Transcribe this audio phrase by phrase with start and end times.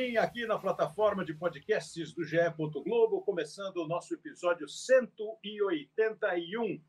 [0.00, 2.38] Sim, aqui na plataforma de podcasts do GE.
[2.56, 6.80] Globo, começando o nosso episódio 181.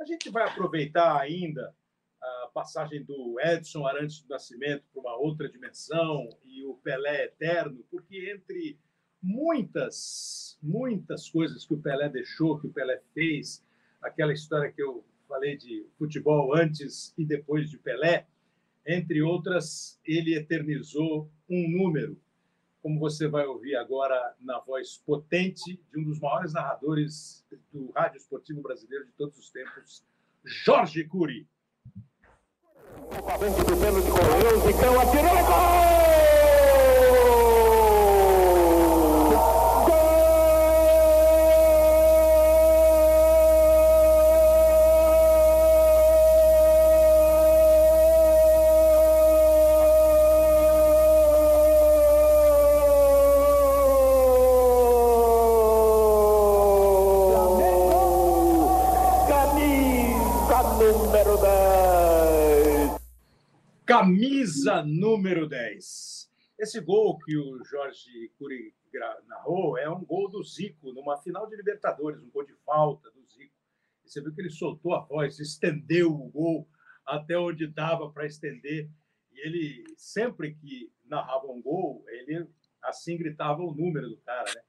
[0.00, 1.76] A gente vai aproveitar ainda
[2.22, 7.84] a passagem do Edson Arantes do Nascimento para uma outra dimensão e o Pelé eterno,
[7.90, 8.78] porque entre
[9.22, 13.62] muitas, muitas coisas que o Pelé deixou, que o Pelé fez,
[14.00, 18.26] aquela história que eu falei de futebol antes e depois de Pelé,
[18.86, 22.18] entre outras, ele eternizou um número,
[22.88, 28.16] como você vai ouvir agora na voz potente de um dos maiores narradores do rádio
[28.16, 30.02] esportivo brasileiro de todos os tempos,
[30.42, 31.46] Jorge Cury.
[32.96, 36.17] O Zicão atirou, gol!
[63.98, 66.30] Camisa número 10.
[66.56, 68.72] Esse gol que o Jorge Cury
[69.26, 73.26] narrou é um gol do Zico, numa final de Libertadores, um gol de falta do
[73.26, 73.52] Zico.
[74.04, 76.68] E você viu que ele soltou a voz, estendeu o gol
[77.04, 78.88] até onde dava para estender.
[79.32, 82.46] E ele, sempre que narrava um gol, ele
[82.80, 84.62] assim gritava o número do cara, né?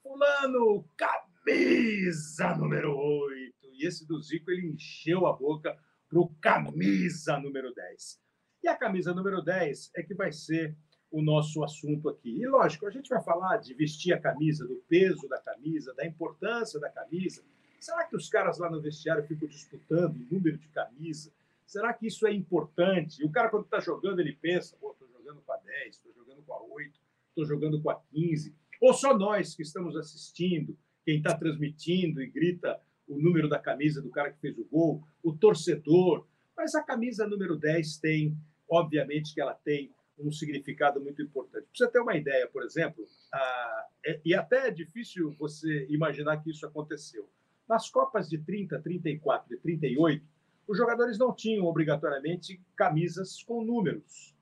[0.00, 3.52] Fulano, camisa número 8.
[3.72, 5.76] E esse do Zico, ele encheu a boca
[6.08, 8.29] para o camisa número 10.
[8.62, 10.76] E a camisa número 10 é que vai ser
[11.10, 12.30] o nosso assunto aqui.
[12.30, 16.06] E lógico, a gente vai falar de vestir a camisa, do peso da camisa, da
[16.06, 17.42] importância da camisa.
[17.80, 21.32] Será que os caras lá no vestiário ficam disputando o número de camisa?
[21.66, 23.24] Será que isso é importante?
[23.24, 26.42] O cara, quando está jogando, ele pensa: pô, estou jogando com a 10, estou jogando
[26.42, 28.54] com a 8, estou jogando com a 15.
[28.80, 34.00] Ou só nós que estamos assistindo, quem está transmitindo e grita o número da camisa
[34.00, 36.26] do cara que fez o gol, o torcedor.
[36.56, 38.36] Mas a camisa número 10 tem
[38.70, 41.64] obviamente que ela tem um significado muito importante.
[41.64, 46.42] Para você ter uma ideia, por exemplo, a, é, e até é difícil você imaginar
[46.42, 47.28] que isso aconteceu.
[47.68, 50.24] Nas Copas de 30, 34 e 38,
[50.68, 54.34] os jogadores não tinham obrigatoriamente camisas com números.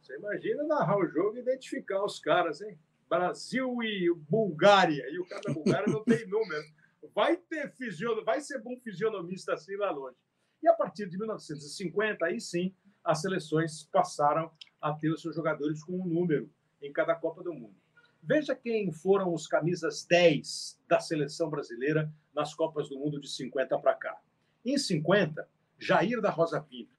[0.00, 2.78] Você imagina narrar o jogo e identificar os caras, hein?
[3.08, 6.62] Brasil e Bulgária, e o cara da Bulgária não tem número.
[7.14, 10.16] Vai ter fisionomista, vai ser bom fisionomista assim lá longe.
[10.62, 12.74] E a partir de 1950, aí sim,
[13.08, 16.52] as seleções passaram a ter os seus jogadores com um número
[16.82, 17.74] em cada Copa do Mundo.
[18.22, 23.78] Veja quem foram os camisas 10 da seleção brasileira nas Copas do Mundo de 50
[23.78, 24.20] para cá.
[24.62, 25.48] Em 50,
[25.78, 26.92] Jair da Rosa Pinto.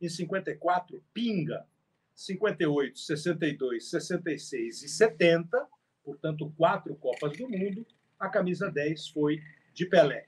[0.00, 1.66] Em 54, Pinga.
[2.14, 5.68] 58, 62, 66 e 70,
[6.04, 7.84] portanto, quatro Copas do Mundo,
[8.20, 9.42] a camisa 10 foi
[9.74, 10.26] de Pelé.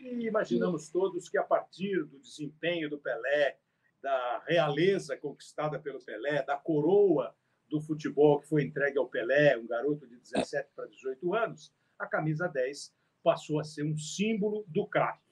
[0.00, 3.58] E imaginamos todos que a partir do desempenho do Pelé,
[4.02, 7.34] da realeza conquistada pelo Pelé, da coroa
[7.68, 12.06] do futebol que foi entregue ao Pelé, um garoto de 17 para 18 anos, a
[12.06, 12.92] camisa 10
[13.22, 15.26] passou a ser um símbolo do craque.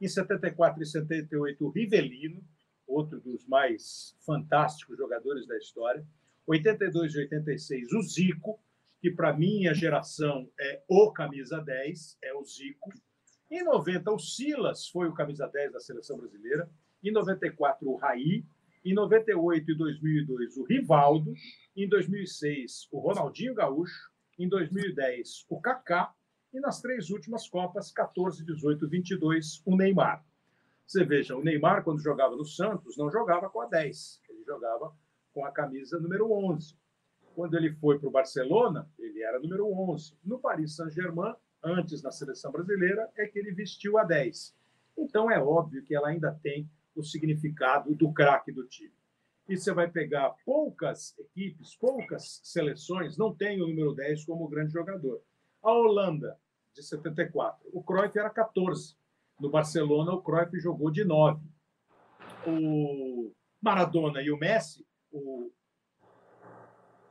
[0.00, 2.42] Em 74 e 78, o Rivelino,
[2.86, 6.06] outro dos mais fantásticos jogadores da história.
[6.46, 8.60] 82 e 86, o Zico,
[9.00, 12.92] que para minha geração é o camisa 10, é o Zico.
[13.50, 16.68] Em 90, o Silas foi o camisa 10 da seleção brasileira.
[17.02, 18.44] Em 94, o Raí.
[18.84, 21.34] Em 98 e 2002, o Rivaldo.
[21.76, 24.10] Em 2006, o Ronaldinho Gaúcho.
[24.38, 26.14] Em 2010, o Kaká.
[26.52, 30.24] E nas três últimas Copas, 14, 18 e 22, o Neymar.
[30.86, 34.94] Você veja, o Neymar, quando jogava no Santos, não jogava com a 10, ele jogava
[35.32, 36.76] com a camisa número 11.
[37.34, 40.18] Quando ele foi para o Barcelona, ele era número 11.
[40.22, 41.34] No Paris Saint-Germain,
[41.64, 44.54] antes na seleção brasileira, é que ele vestiu a 10.
[44.98, 48.94] Então é óbvio que ela ainda tem o significado do craque do time.
[49.48, 54.72] E você vai pegar poucas equipes, poucas seleções, não tem o número 10 como grande
[54.72, 55.22] jogador.
[55.62, 56.38] A Holanda,
[56.74, 58.96] de 74, o Cruyff era 14.
[59.40, 61.44] No Barcelona, o Cruyff jogou de 9.
[62.46, 65.50] O Maradona e o Messi, o,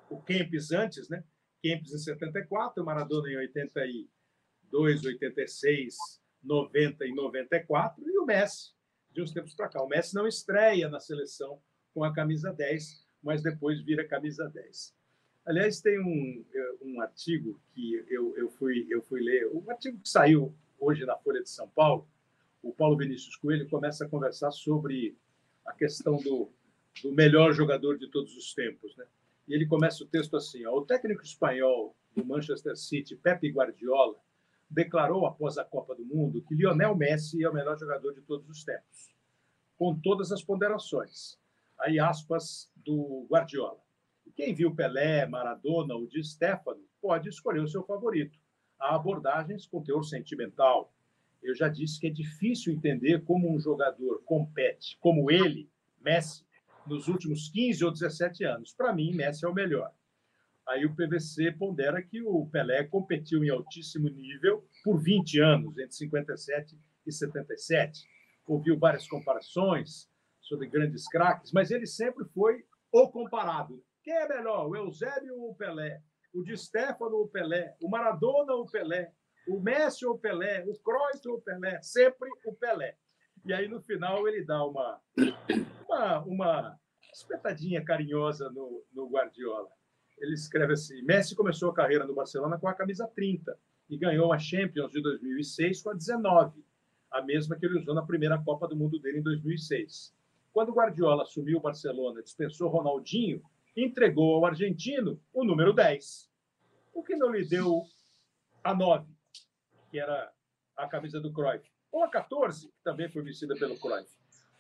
[0.10, 1.24] o Kempis antes, né?
[1.62, 5.96] Kempis em 74, o Maradona em 82, 86,
[6.44, 8.74] 90 e 94, e o Messi
[9.14, 9.82] de uns tempos para cá.
[9.82, 11.60] O Messi não estreia na seleção
[11.94, 14.96] com a camisa 10, mas depois vira camisa 10.
[15.46, 20.00] Aliás, tem um, eh, um artigo que eu, eu, fui, eu fui ler, um artigo
[20.00, 22.08] que saiu hoje na Folha de São Paulo.
[22.62, 25.18] O Paulo Vinícius Coelho começa a conversar sobre
[25.66, 26.52] a questão do,
[27.02, 28.96] do melhor jogador de todos os tempos.
[28.96, 29.06] Né?
[29.48, 34.16] E ele começa o texto assim: ó, o técnico espanhol do Manchester City, Pepe Guardiola,
[34.72, 38.50] declarou após a Copa do Mundo que Lionel Messi é o melhor jogador de todos
[38.50, 39.14] os tempos,
[39.78, 41.38] com todas as ponderações.
[41.78, 43.80] Aí aspas do Guardiola.
[44.36, 48.40] Quem viu Pelé, Maradona ou Di Stefano pode escolher o seu favorito.
[48.80, 50.94] Há abordagens com teor sentimental.
[51.44, 55.70] Eu já disse que é difícil entender como um jogador compete, como ele,
[56.00, 56.46] Messi,
[56.86, 58.74] nos últimos 15 ou 17 anos.
[58.74, 59.92] Para mim, Messi é o melhor.
[60.68, 65.94] Aí o PVC pondera que o Pelé competiu em altíssimo nível por 20 anos, entre
[65.94, 68.02] 57 e 77.
[68.48, 70.10] Ouviu várias comparações
[70.42, 73.84] sobre grandes craques, mas ele sempre foi o comparado.
[74.04, 76.02] Quem é melhor, o Eusébio ou o Pelé?
[76.34, 77.76] O Di Stefano ou o Pelé?
[77.82, 79.14] O Maradona ou o Pelé?
[79.48, 80.64] O Messi ou o Pelé?
[80.66, 81.82] O Cruyff ou o Pelé?
[81.82, 82.98] Sempre o Pelé.
[83.46, 85.02] E aí, no final, ele dá uma,
[85.88, 86.80] uma, uma
[87.14, 89.70] espetadinha carinhosa no, no Guardiola.
[90.22, 93.58] Ele escreve assim: Messi começou a carreira no Barcelona com a camisa 30
[93.90, 96.64] e ganhou a Champions de 2006 com a 19,
[97.10, 100.14] a mesma que ele usou na primeira Copa do Mundo dele em 2006.
[100.54, 103.42] Quando Guardiola assumiu o Barcelona, dispensou Ronaldinho,
[103.76, 106.30] entregou ao argentino o número 10.
[106.94, 107.82] O que não lhe deu
[108.64, 109.12] a 9,
[109.90, 110.32] que era
[110.78, 114.10] a camisa do Cruyff, ou a 14, que também foi vestida pelo Cruyff.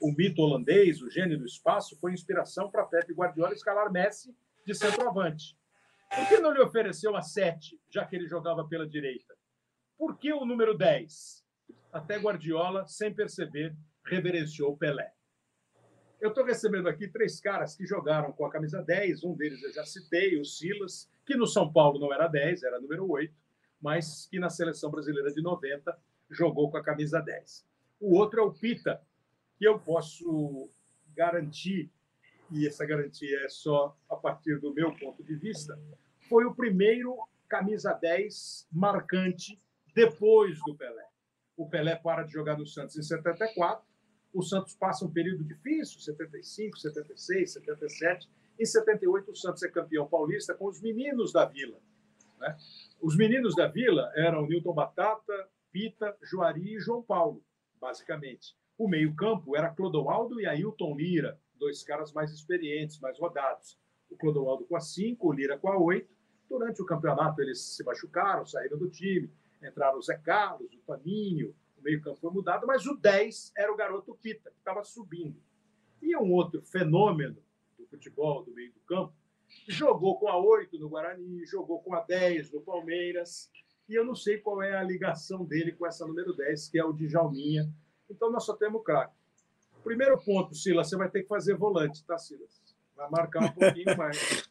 [0.01, 4.35] O mito holandês, o gênio do espaço, foi inspiração para Pepe Guardiola escalar Messi
[4.65, 5.57] de centroavante.
[6.13, 9.35] Por que não lhe ofereceu a 7, já que ele jogava pela direita?
[9.97, 11.45] Por que o número 10?
[11.93, 13.75] Até Guardiola, sem perceber,
[14.05, 15.13] reverenciou Pelé.
[16.19, 19.23] Eu estou recebendo aqui três caras que jogaram com a camisa 10.
[19.23, 22.79] Um deles eu já citei, o Silas, que no São Paulo não era 10, era
[22.79, 23.33] número 8,
[23.81, 25.97] mas que na seleção brasileira de 90
[26.29, 27.65] jogou com a camisa 10.
[27.99, 29.01] O outro é o Pita,
[29.57, 30.69] que eu posso
[31.15, 31.91] garantir
[32.51, 35.79] e essa garantia é só a partir do meu ponto de vista,
[36.27, 37.17] foi o primeiro
[37.47, 39.61] camisa 10 marcante
[39.93, 41.05] depois do Pelé.
[41.57, 43.83] O Pelé para de jogar no Santos em 74,
[44.33, 48.29] o Santos passa um período difícil, 75, 76, 77.
[48.57, 51.77] Em 78, o Santos é campeão paulista com os meninos da Vila.
[52.39, 52.57] Né?
[53.01, 57.43] Os meninos da Vila eram Newton Batata, Pita, Juari e João Paulo,
[57.79, 58.55] basicamente.
[58.77, 63.79] O meio-campo era Clodoaldo e Ailton Lira, dois caras mais experientes, mais rodados.
[64.09, 66.09] O Clodoaldo com a 5, o Lira com a 8.
[66.49, 69.31] Durante o campeonato, eles se machucaram, saíram do time.
[69.63, 73.75] Entraram o Zé Carlos, o Paninho, o meio-campo foi mudado, mas o 10 era o
[73.75, 75.39] garoto Pita, que estava subindo.
[76.01, 77.37] E um outro fenômeno
[77.77, 79.13] do futebol, do meio do campo,
[79.67, 83.51] jogou com a 8 no Guarani, jogou com a 10 no Palmeiras,
[83.87, 86.83] e eu não sei qual é a ligação dele com essa número 10, que é
[86.83, 87.71] o Djalminha.
[88.09, 89.20] Então nós só temos craque.
[89.83, 92.61] Primeiro ponto, Silas, você vai ter que fazer volante, tá, Silas?
[92.95, 94.49] Vai marcar um pouquinho mais.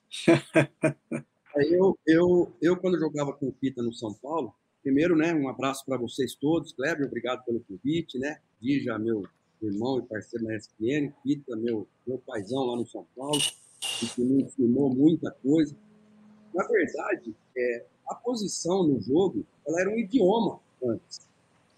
[1.56, 5.84] eu, eu, eu, quando jogava com o Pita no São Paulo, primeiro, né, um abraço
[5.84, 6.72] para vocês todos.
[6.72, 8.40] Kleber, obrigado pelo convite, né?
[8.60, 9.26] Dija, meu
[9.62, 13.40] irmão e parceiro na ESPN, Pita, meu, meu paizão lá no São Paulo,
[14.14, 15.76] que me ensinou muita coisa.
[16.54, 21.29] Na verdade, é, a posição no jogo, ela era um idioma antes.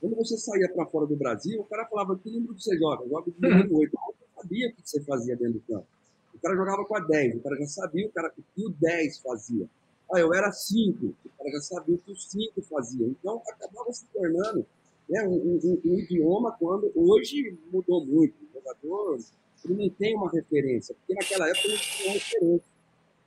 [0.03, 3.05] Quando você saía para fora do Brasil, o cara falava: que número você joga?
[3.05, 3.95] Eu jogo de número 8.
[3.95, 5.87] Eu sabia o que você fazia dentro do campo.
[6.35, 8.71] O cara jogava com a 10, o cara já sabia o, cara, o que o
[8.71, 9.69] 10 fazia.
[10.13, 13.07] Ah, eu era 5, o cara já sabia o que o 5 fazia.
[13.07, 14.67] Então, acabava se tornando
[15.09, 18.35] né, um, um, um, idioma quando hoje mudou muito.
[18.43, 19.19] O jogador
[19.65, 22.65] ele não tem uma referência, porque naquela época não tinha uma referência.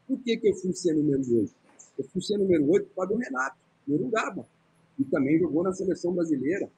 [0.06, 1.54] Por que, que eu fui ser número 8?
[2.00, 3.56] Eu fui ser número 8 por causa do Renato,
[3.88, 4.46] no Urugaba
[5.00, 6.70] e também jogou na seleção brasileira.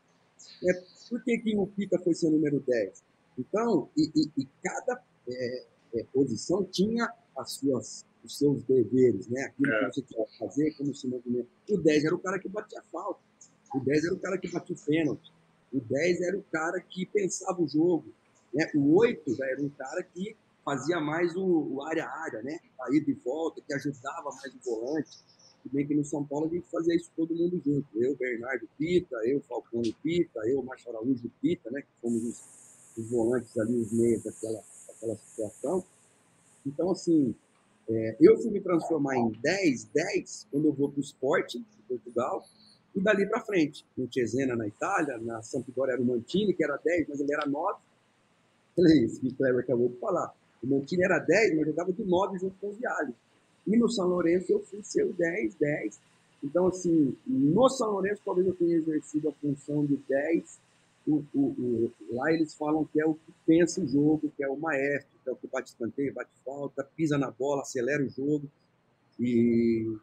[0.64, 0.74] É,
[1.10, 3.04] por que, que o Pita foi ser número 10?
[3.38, 9.42] Então, e, e, e cada é, é, posição tinha as suas, os seus deveres, né?
[9.44, 9.80] Aquilo é.
[9.80, 11.48] que você tinha que fazer, como se movimenta.
[11.70, 13.20] O 10 era o cara que batia falta.
[13.74, 15.32] O 10 era o cara que batia o pênalti.
[15.72, 18.06] O 10 era o cara que pensava o jogo.
[18.54, 18.70] Né?
[18.76, 22.60] O 8 já era um cara que fazia mais o, o área a área, né?
[22.82, 25.10] A ida e volta, que ajudava mais o volante.
[25.68, 27.86] Se bem que no São Paulo a gente fazia isso todo mundo junto.
[27.96, 31.82] Eu, Bernardo Pita, eu, Falcone Pita, eu, Márcio Araújo Pita, né?
[31.82, 32.42] Que fomos os,
[32.98, 35.84] os volantes ali, os meios daquela, daquela situação.
[36.66, 37.36] Então, assim,
[37.90, 41.82] é, eu fui me transformar em 10, 10, quando eu vou para o esporte, de
[41.86, 42.42] Portugal,
[42.96, 43.86] e dali para frente.
[43.98, 47.46] No Cesena, na Itália, na Sampdoria era o Mantini, que era 10, mas ele era
[47.46, 47.80] 9.
[48.78, 50.34] Olha isso que o Cleber acabou de falar.
[50.64, 53.14] O Mantini era 10, mas jogava de 9 junto com o Vialli.
[53.68, 56.00] E no São Lourenço eu fui ser o 10, 10.
[56.44, 60.60] Então, assim, no São Lourenço talvez eu tenha exercido a função de 10.
[61.08, 64.50] O, o, o, lá eles falam que é o que pensa o jogo, que é
[64.50, 68.44] o maestro, é o que bate escanteio, bate falta, pisa na bola, acelera o jogo.
[69.20, 69.98] E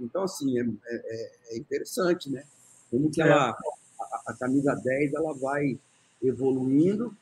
[0.00, 2.42] então, assim, é, é, é interessante, né?
[2.90, 5.78] Como que ela, a, a, camisa 10 ela vai
[6.22, 7.14] evoluindo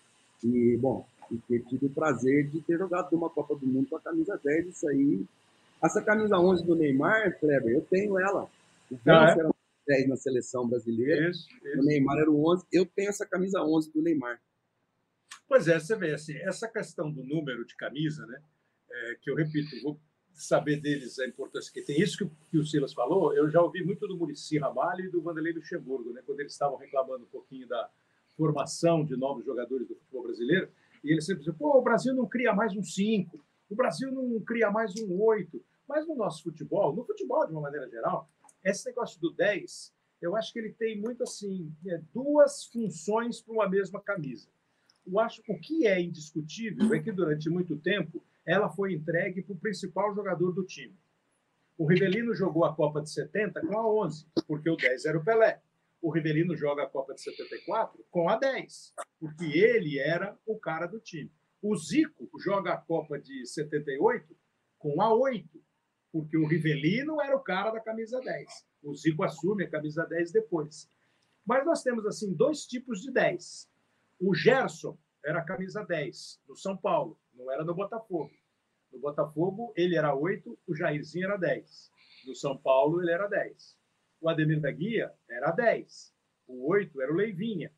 [0.42, 3.96] e, bom, e ter tido o prazer de ter jogado uma Copa do Mundo com
[3.96, 5.26] a camisa 10, isso aí.
[5.82, 8.44] Essa camisa 11 do Neymar, Kleber, eu tenho ela.
[8.90, 9.38] O ah, é?
[9.38, 9.50] era
[9.86, 11.80] 10 na seleção brasileira, isso, isso.
[11.80, 12.66] o Neymar era o 11.
[12.72, 14.40] Eu tenho essa camisa 11 do Neymar.
[15.48, 18.40] Pois é, você vê, assim, essa questão do número de camisa, né?
[18.90, 19.98] É, que eu repito, vou
[20.34, 22.00] saber deles a importância que tem.
[22.00, 25.20] Isso que, que o Silas falou, eu já ouvi muito do Murici Ramalho e do
[25.20, 26.22] Vanderlei Luxemburgo, né?
[26.24, 27.90] quando eles estavam reclamando um pouquinho da
[28.36, 30.68] formação de novos jogadores do futebol brasileiro,
[31.02, 34.40] e eles sempre diziam, pô, o Brasil não cria mais um 5, o Brasil não
[34.40, 38.28] cria mais um 8, mas no nosso futebol, no futebol de uma maneira geral,
[38.64, 43.54] esse negócio do 10, eu acho que ele tem muito assim, é, duas funções para
[43.54, 44.48] uma mesma camisa.
[45.06, 49.54] Eu acho, o que é indiscutível é que durante muito tempo ela foi entregue para
[49.54, 50.96] o principal jogador do time.
[51.76, 55.24] O Rivelino jogou a Copa de 70 com a 11, porque o 10 era o
[55.24, 55.62] Pelé.
[56.00, 60.86] O Rivelino joga a Copa de 74 com a 10, porque ele era o cara
[60.86, 61.30] do time.
[61.60, 64.36] O Zico joga a Copa de 78
[64.78, 65.48] com a 8,
[66.12, 68.66] porque o Rivelino era o cara da camisa 10.
[68.82, 70.88] O Zico assume a camisa 10 depois.
[71.44, 73.68] Mas nós temos assim dois tipos de 10.
[74.20, 78.30] O Gerson era a camisa 10 do São Paulo, não era do Botafogo.
[78.92, 81.90] No Botafogo, ele era 8, o Jairzinho era 10.
[82.26, 83.76] No São Paulo, ele era 10.
[84.20, 86.14] O Ademir da Guia era 10.
[86.46, 87.72] O 8 era o Leivinha.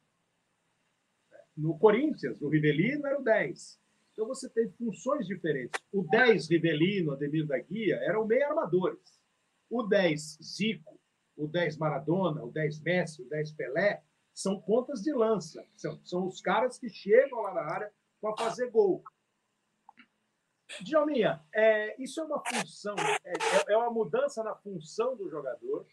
[1.56, 3.80] No Corinthians, o Rivelino era o 10.
[4.12, 5.80] Então você tem funções diferentes.
[5.92, 9.20] O 10 Rivelino, Ademir da Guia, eram meio armadores.
[9.68, 10.98] O 10 Zico,
[11.36, 14.02] o 10 Maradona, o 10 Messi, o 10 Pelé,
[14.34, 15.64] são pontas de lança.
[15.76, 19.02] São, são os caras que chegam lá na área para fazer gol.
[20.82, 25.84] Djalminha, é, isso é uma função, é, é, é uma mudança na função do jogador,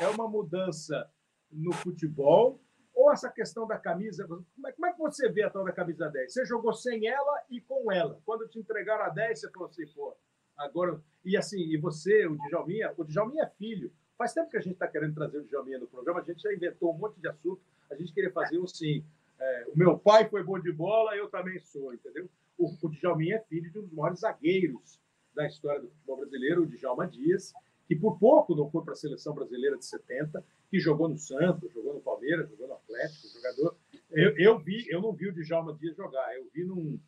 [0.00, 1.10] é uma mudança
[1.50, 2.60] no futebol,
[2.94, 5.72] ou essa questão da camisa, como é, como é, que você vê a tal da
[5.72, 6.32] camisa 10?
[6.32, 8.20] Você jogou sem ela e com ela.
[8.24, 10.16] Quando te entregaram a 10, você falou assim, pô,
[10.56, 11.00] agora...
[11.24, 13.92] E assim, e você, o Djalminha, o Djalminha é filho.
[14.16, 16.52] Faz tempo que a gente está querendo trazer o Djalminha no programa, a gente já
[16.52, 19.04] inventou um monte de assunto, a gente queria fazer um assim,
[19.38, 22.28] é, o meu pai foi bom de bola, eu também sou, entendeu?
[22.60, 25.00] o, o Djalminha é filho de um dos maiores zagueiros
[25.34, 27.54] da história do futebol brasileiro, o Djalma Dias,
[27.90, 31.72] que por pouco não foi para a seleção brasileira de 70, que jogou no Santos,
[31.72, 33.76] jogou no Palmeiras, jogou no Atlético, jogador.
[34.12, 37.00] Eu, eu vi, eu não vi o Djalma Dias jogar, eu vi num,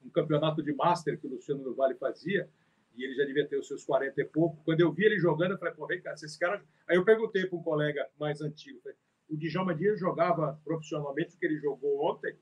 [0.00, 2.48] num campeonato de Master que o Luciano do Vale fazia,
[2.94, 4.62] e ele já devia ter os seus 40 e pouco.
[4.64, 6.62] Quando eu vi ele jogando, eu falei, pô, vem cá, esse cara.
[6.86, 8.96] Aí eu perguntei para um colega mais antigo, falei,
[9.28, 12.36] o Djalma Dias jogava profissionalmente o que ele jogou ontem?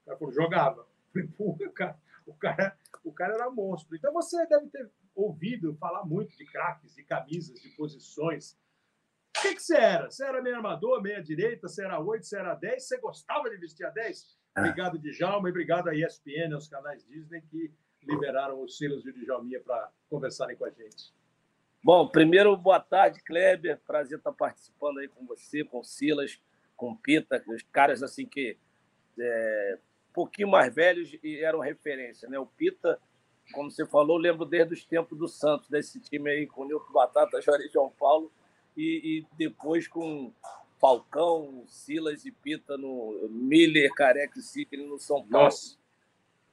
[0.00, 0.80] O cara falou, jogava.
[0.80, 3.94] Eu falei, pô, cara, o cara, o cara era monstro.
[3.94, 8.58] Então você deve ter ouvido falar muito de craques, de camisas, de posições.
[9.36, 10.10] O que, que você era?
[10.10, 13.56] Você era meio armador, meia direita, você era 8, você era 10, você gostava de
[13.56, 14.38] vestir a 10?
[14.54, 14.60] Ah.
[14.60, 19.12] Obrigado, Djalma, e obrigado à ESPN, aos canais Disney que liberaram os Silas e o
[19.12, 21.12] Djalminha para conversarem com a gente.
[21.82, 23.80] Bom, primeiro, boa tarde, Kleber.
[23.86, 26.40] Prazer estar participando aí com você, com o Silas,
[26.76, 28.56] com o Pita, os caras assim que
[29.18, 29.78] é,
[30.12, 32.28] pouquinho mais velhos e eram referência.
[32.28, 32.38] Né?
[32.38, 33.00] O Pita,
[33.52, 36.92] como você falou, lembro desde os tempos do Santos, desse time aí com o Nilton
[36.92, 38.30] Batata, Jorge João Paulo,
[38.76, 40.32] e, e, depois com
[40.80, 45.46] Falcão, Silas e Pita no Miller, Careca e Sidney no São Paulo.
[45.46, 45.76] Nossa.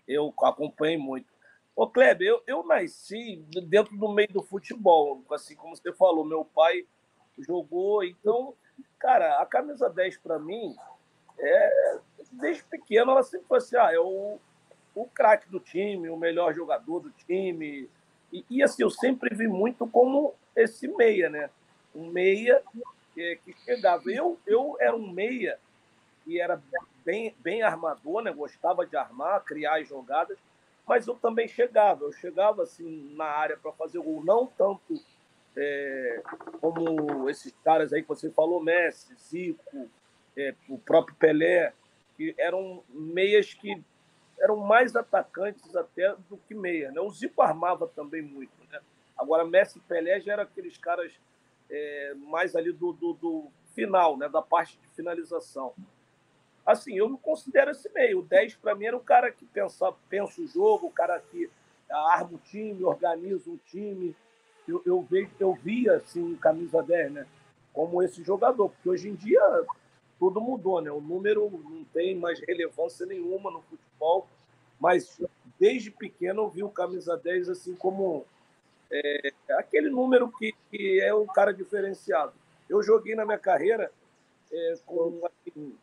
[0.08, 1.28] Eu acompanhei muito.
[1.76, 6.44] Ô, Kleber, eu, eu nasci dentro do meio do futebol, assim como você falou, meu
[6.44, 6.86] pai
[7.38, 8.54] jogou, então,
[8.98, 10.76] cara, a camisa 10 para mim
[11.40, 12.00] é,
[12.34, 14.40] desde pequeno, ela sempre foi assim: ah, é o,
[14.96, 17.90] o craque do time, o melhor jogador do time.
[18.32, 21.50] E, e, assim, eu sempre vi muito como esse meia, né?
[21.96, 22.62] Um meia
[23.14, 24.04] que, que chegava.
[24.12, 25.60] Eu, eu era um meia
[26.26, 26.62] e era
[27.04, 28.32] bem, bem armador, né?
[28.32, 30.38] Gostava de armar, criar as jogadas,
[30.88, 32.04] mas eu também chegava.
[32.04, 35.02] Eu chegava assim na área para fazer gol, não tanto
[35.58, 36.22] é,
[36.62, 39.90] como esses caras aí que você falou, Messi, Zico,
[40.38, 41.74] é, o próprio Pelé
[42.16, 43.82] que eram meias que
[44.40, 46.92] eram mais atacantes até do que meia.
[46.92, 47.00] Né?
[47.02, 48.52] O Zico armava também muito.
[48.72, 48.80] Né?
[49.18, 51.14] Agora, Messi e Pelé já eram aqueles caras
[51.70, 54.28] é, mais ali do, do, do, final, né?
[54.30, 55.74] da parte de finalização.
[56.66, 58.20] Assim, eu me considero esse meio.
[58.20, 61.50] O 10, para mim, era o cara que pensa, pensa o jogo, o cara que
[61.90, 64.16] arma o time, organiza o time.
[64.68, 67.28] Eu, eu, vejo, eu via, assim, camisa 10, né?
[67.74, 69.42] como esse jogador, porque hoje em dia
[70.20, 70.92] tudo mudou, né?
[70.92, 74.28] O número não tem mais relevância nenhuma no futebol,
[74.80, 75.20] mas
[75.60, 78.26] desde pequeno eu vi o camisa 10 assim como
[78.92, 82.34] é, aquele número que, que, é um cara diferenciado.
[82.68, 83.92] Eu joguei na minha carreira
[84.52, 85.76] é, com, assim,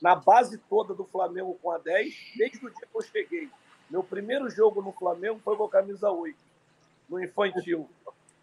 [0.00, 3.48] na base toda do Flamengo com a 10, desde o dia que eu cheguei.
[3.90, 6.36] Meu primeiro jogo no Flamengo foi com a camisa 8,
[7.08, 7.88] no infantil.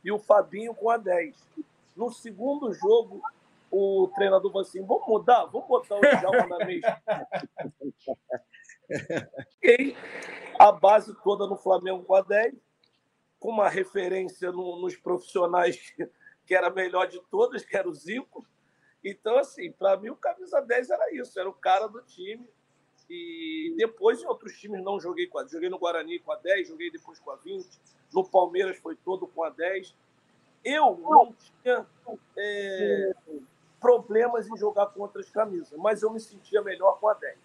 [0.03, 1.35] E o Fabinho com a 10.
[1.95, 3.21] No segundo jogo,
[3.77, 7.01] o treinador falou assim: vamos mudar, vamos botar o Djalma na mesa.
[9.59, 9.97] Fiquei
[10.57, 12.55] a base toda no Flamengo com a 10,
[13.37, 15.93] com uma referência no, nos profissionais
[16.45, 18.47] que era melhor de todas, que era o Zico.
[19.03, 22.47] Então, assim, para mim o camisa 10 era isso, era o cara do time.
[23.09, 26.69] E depois em outros times não joguei com a Joguei no Guarani com a 10,
[26.69, 27.67] joguei depois com a 20.
[28.13, 29.93] No Palmeiras foi todo com a 10.
[30.63, 31.85] Eu não tinha
[32.37, 33.11] é,
[33.85, 37.37] problemas em jogar com outras camisas, mas eu me sentia melhor com a 10.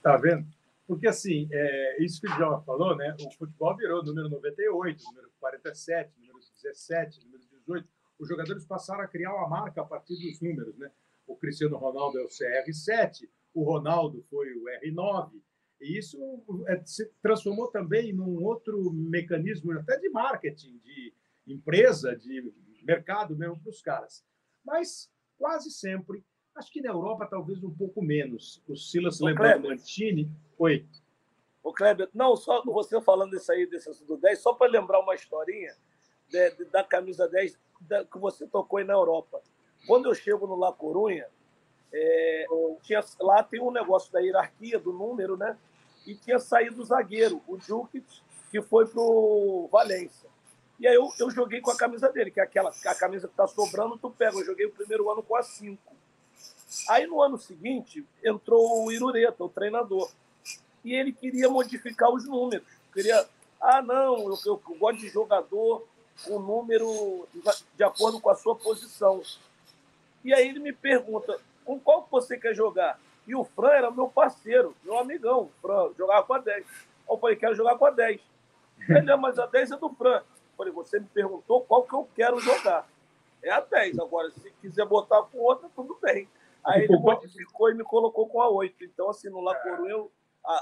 [0.00, 0.46] Tá vendo?
[0.86, 3.16] Porque, assim, é, isso que o João falou, né?
[3.20, 7.88] O futebol virou número 98, número 47, número 17, número 18.
[8.20, 10.92] Os jogadores passaram a criar uma marca a partir dos números, né?
[11.26, 15.32] O Cristiano Ronaldo é o CR7, o Ronaldo foi o R9.
[15.80, 16.16] E isso
[16.68, 21.12] é, se transformou também num outro mecanismo, até de marketing, de
[21.48, 22.52] empresa, de
[22.84, 24.24] mercado mesmo para os caras.
[24.64, 26.24] Mas quase sempre
[26.54, 28.62] Acho que na Europa talvez um pouco menos.
[28.68, 30.30] O Silas lembrando Mantini.
[30.56, 30.86] Oi.
[31.62, 35.14] O Kleber, não, só você falando isso aí, desse assunto 10, só para lembrar uma
[35.14, 35.74] historinha
[36.28, 39.42] de, de, da camisa 10 da, que você tocou aí na Europa.
[39.86, 41.26] Quando eu chego no La Corunha,
[41.92, 42.46] é,
[42.82, 45.58] tinha, lá tem um negócio da hierarquia, do número, né?
[46.06, 48.06] E tinha saído o zagueiro, o Jukic,
[48.50, 50.28] que foi pro Valência.
[50.78, 53.34] E aí eu, eu joguei com a camisa dele, que é aquela a camisa que
[53.34, 54.36] tá sobrando, tu pega.
[54.36, 55.78] Eu joguei o primeiro ano com a 5.
[56.88, 60.10] Aí no ano seguinte entrou o Irureta, o treinador,
[60.84, 62.66] e ele queria modificar os números.
[62.92, 63.26] Queria,
[63.60, 65.86] ah, não, eu, eu gosto de jogador
[66.24, 67.26] com número
[67.76, 69.22] de acordo com a sua posição.
[70.24, 72.98] E aí ele me pergunta, com qual você quer jogar?
[73.26, 75.42] E o Fran era meu parceiro, meu amigão.
[75.42, 76.66] O Fran jogava com a 10.
[77.08, 78.20] Eu falei, quero jogar com a 10.
[78.88, 80.22] Ele, mas a 10 é do Fran.
[80.56, 82.88] Falei, você me perguntou qual que eu quero jogar.
[83.42, 83.98] É a 10.
[83.98, 86.28] Agora, se quiser botar com outra, tudo bem.
[86.64, 88.84] Aí ele modificou e me colocou com a 8.
[88.84, 90.08] Então, assim, no La Coruña,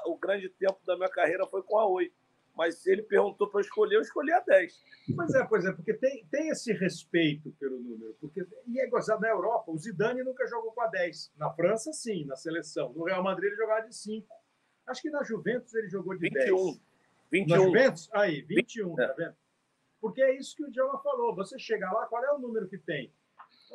[0.07, 2.13] o grande tempo da minha carreira foi com a 8.
[2.55, 4.85] Mas se ele perguntou para eu escolher, eu escolhi a 10.
[5.17, 8.15] Mas é, pois é, porque tem, tem esse respeito pelo número.
[8.21, 11.33] Porque, e é gozado na Europa, o Zidane nunca jogou com a 10.
[11.37, 12.93] Na França, sim, na seleção.
[12.93, 14.27] No Real Madrid, ele jogava de 5.
[14.87, 16.65] Acho que na Juventus ele jogou de 21.
[16.67, 16.81] 10.
[17.31, 17.57] 21.
[17.57, 18.11] Na Juventus?
[18.13, 19.37] Aí, 21, 20, tá vendo?
[20.03, 21.33] Porque é isso que o Djalma falou.
[21.37, 23.13] Você chega lá, qual é o número que tem?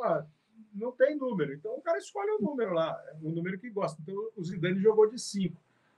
[0.04, 0.26] Ah,
[0.74, 1.54] não tem número.
[1.54, 3.98] Então o cara escolhe o número lá, o número que gosta.
[4.02, 5.56] Então o Zidane jogou de 5,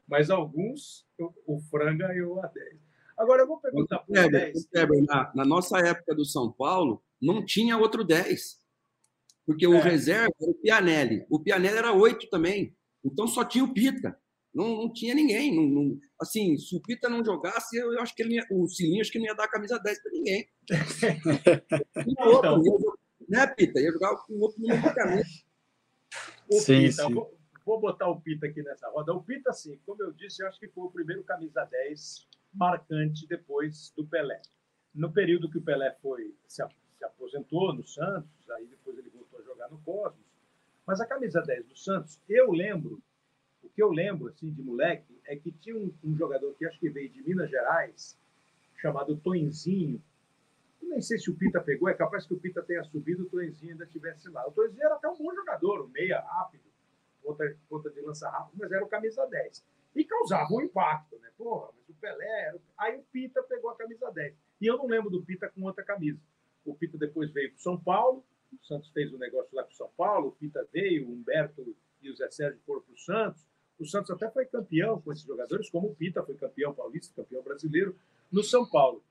[0.08, 1.04] mas alguns
[1.48, 2.78] o Fran ganhou a 10.
[3.18, 4.68] Agora eu vou perguntar para o 10.
[5.08, 8.64] Na, na, nossa época do São Paulo, não tinha outro 10.
[9.48, 9.82] Porque o é.
[9.82, 11.26] reserva era o Pianelli.
[11.28, 12.78] O Pianelli era 8 também.
[13.04, 14.16] Então só tinha o Pita.
[14.54, 15.56] Não, não tinha ninguém.
[15.56, 18.68] Não, não, assim, se o Pita não jogasse, eu, eu acho que ele ia, o
[18.68, 20.50] Silinho acho que não ia dar a camisa 10 para ninguém.
[22.08, 22.64] então,
[23.28, 23.80] né, Pita?
[23.80, 25.30] Ia jogar com outro número de camisa.
[26.52, 27.14] sim, Pita, sim.
[27.14, 29.14] Vou, vou, botar o Pita aqui nessa roda.
[29.14, 33.28] O Pita, sim, como eu disse, eu acho que foi o primeiro camisa 10 marcante
[33.28, 34.42] depois do Pelé.
[34.94, 36.64] No período que o Pelé foi se,
[36.98, 40.28] se aposentou no Santos, aí depois ele voltou a jogar no Cosmos.
[40.86, 43.00] Mas a camisa 10 do Santos, eu lembro,
[43.80, 46.90] que eu lembro assim de moleque é que tinha um, um jogador que acho que
[46.90, 48.20] veio de Minas Gerais,
[48.76, 50.04] chamado Tonzinho,
[50.82, 53.72] nem sei se o Pita pegou, é capaz que o Pita tenha subido, o Toenzinho
[53.72, 54.46] ainda estivesse lá.
[54.46, 56.66] O Toenzinho era até um bom jogador, um meia rápido,
[57.24, 59.66] ponta, ponta de lança rápido, mas era o camisa 10.
[59.96, 61.30] E causava um impacto, né?
[61.38, 62.60] Porra, mas o Pelé era...
[62.80, 64.36] Aí o Pita pegou a camisa 10.
[64.60, 66.20] E eu não lembro do Pita com outra camisa.
[66.66, 69.90] O Pita depois veio para São Paulo, o Santos fez um negócio lá para São
[69.96, 73.49] Paulo, o Pita veio, o Humberto e o Zé Sérgio foram para o Santos.
[73.80, 77.42] O Santos até foi campeão com esses jogadores, como o Pita foi campeão paulista, campeão
[77.42, 77.96] brasileiro,
[78.32, 79.04] no São Paulo.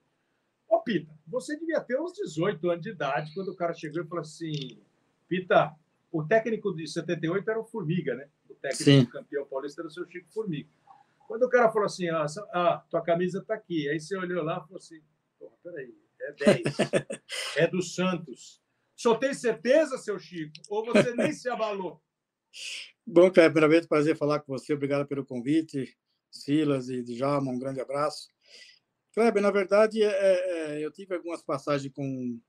[0.69, 4.07] Ô, Pita, você devia ter uns 18 anos de idade quando o cara chegou e
[4.07, 4.79] falou assim:
[5.27, 5.75] Pita,
[6.11, 8.27] o técnico de 78 era o Formiga, né?
[8.49, 10.69] O técnico do campeão paulista era o seu Chico Formiga.
[11.27, 13.87] Quando o cara falou assim: ah, ah tua camisa tá aqui.
[13.89, 15.01] Aí você olhou lá e falou assim:
[15.39, 16.63] porra, peraí, é 10.
[17.57, 18.61] é do Santos.
[18.95, 20.53] Só tem certeza, seu Chico?
[20.69, 22.01] Ou você nem se abalou?
[23.11, 24.71] Bom, Cleber, primeiramente, prazer falar com você.
[24.71, 25.97] Obrigado pelo convite.
[26.29, 28.27] Silas e Djalma, um grande abraço.
[29.15, 32.39] Kleber, na verdade, é, é, é, eu tive algumas passagens com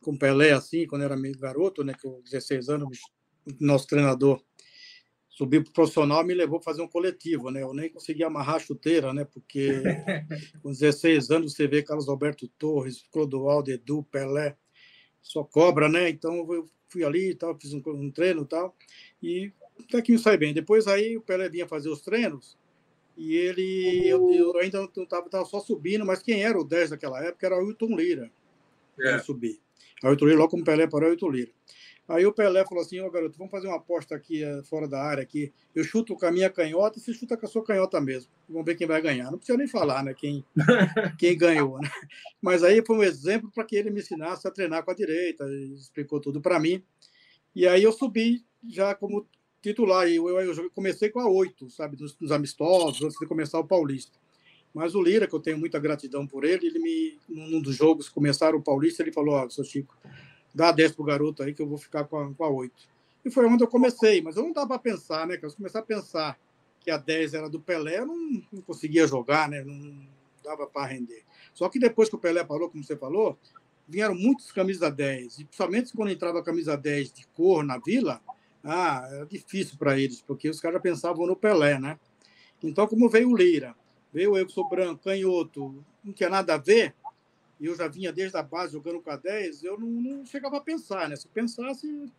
[0.00, 2.98] com Pelé, assim, quando era meio garoto, né, com 16 anos,
[3.60, 4.40] nosso treinador
[5.28, 7.62] subi para o profissional me levou para fazer um coletivo, né?
[7.62, 9.24] Eu nem consegui amarrar a chuteira, né?
[9.24, 9.82] Porque
[10.62, 14.56] com 16 anos você vê Carlos Alberto Torres, Clodoaldo, Edu, Pelé,
[15.20, 16.08] só cobra, né?
[16.08, 18.76] Então eu fui ali e tal, fiz um, um treino e tal,
[19.22, 20.54] e até que me sai bem.
[20.54, 22.56] Depois aí o Pelé vinha fazer os treinos
[23.16, 27.22] e ele, eu, eu ainda não estava só subindo, mas quem era o 10 daquela
[27.24, 28.30] época era o Ailton Lira.
[29.00, 29.18] É.
[29.18, 29.58] subir.
[30.02, 31.50] Ailton Lira, logo como Pelé parou, Ailton Lira.
[32.08, 35.02] Aí o Pelé falou assim: Ô garoto, vamos fazer uma aposta aqui eh, fora da
[35.02, 35.22] área.
[35.22, 35.52] aqui.
[35.74, 38.30] Eu chuto com a minha canhota e você chuta com a sua canhota mesmo.
[38.48, 39.30] Vamos ver quem vai ganhar.
[39.30, 40.14] Não precisa nem falar, né?
[40.14, 40.44] Quem,
[41.18, 41.90] quem ganhou, né?
[42.40, 45.44] Mas aí foi um exemplo para que ele me ensinasse a treinar com a direita.
[45.44, 46.82] Ele explicou tudo para mim.
[47.54, 49.26] E aí eu subi já como
[49.70, 50.08] titular.
[50.08, 51.96] Eu, eu, eu comecei com a oito, sabe?
[51.96, 54.18] Dos, dos amistosos, antes de começar o Paulista.
[54.72, 58.08] Mas o Lira, que eu tenho muita gratidão por ele, ele me, num dos jogos
[58.08, 59.96] começaram o Paulista, ele falou: Ó, oh, seu Chico
[60.54, 62.74] dá 10 pro garoto aí que eu vou ficar com a, com a 8.
[63.24, 65.36] E foi onde eu comecei, mas eu não dava para pensar, né?
[65.36, 66.38] Que eu comecei a pensar
[66.80, 69.64] que a 10 era do Pelé, eu não, não conseguia jogar, né?
[69.64, 70.06] Não
[70.44, 71.24] dava para render.
[71.52, 73.36] Só que depois que o Pelé parou, como você falou,
[73.88, 78.20] vieram muitos camisas 10, e principalmente quando entrava a camisa 10 de cor na vila,
[78.66, 81.98] ah, era difícil para eles, porque os caras pensavam no Pelé, né?
[82.62, 83.74] Então, como veio o Lira,
[84.12, 86.94] veio eu que sou branco, canhoto, não tinha nada a ver,
[87.60, 90.56] e eu já vinha desde a base jogando com a 10, eu não, não chegava
[90.56, 91.16] a pensar, né?
[91.16, 92.12] Se pensasse,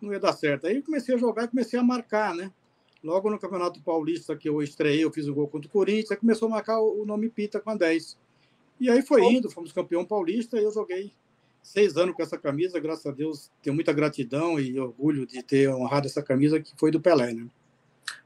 [0.00, 0.66] não ia dar certo.
[0.66, 2.50] Aí comecei a jogar e comecei a marcar, né?
[3.02, 6.16] Logo no Campeonato Paulista que eu estreiei, eu fiz um gol contra o Corinthians, aí
[6.16, 8.18] começou a marcar o nome Pita com a 10.
[8.78, 11.12] E aí foi indo, fomos campeão paulista e eu joguei
[11.62, 15.68] seis anos com essa camisa, graças a Deus, tenho muita gratidão e orgulho de ter
[15.68, 17.48] honrado essa camisa que foi do Pelé, né?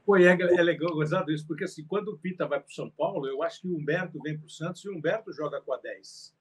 [0.05, 2.89] Pô, é, é legal gozado isso, porque assim, quando o Pita vai para o São
[2.89, 5.73] Paulo, eu acho que o Humberto vem para o Santos e o Humberto joga com
[5.73, 6.33] a 10.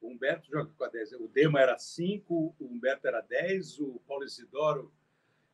[0.00, 1.12] O Humberto joga com a 10.
[1.14, 4.82] O Dema era 5, o Humberto era 10, o Paulo Isidoro.
[4.84, 4.90] Não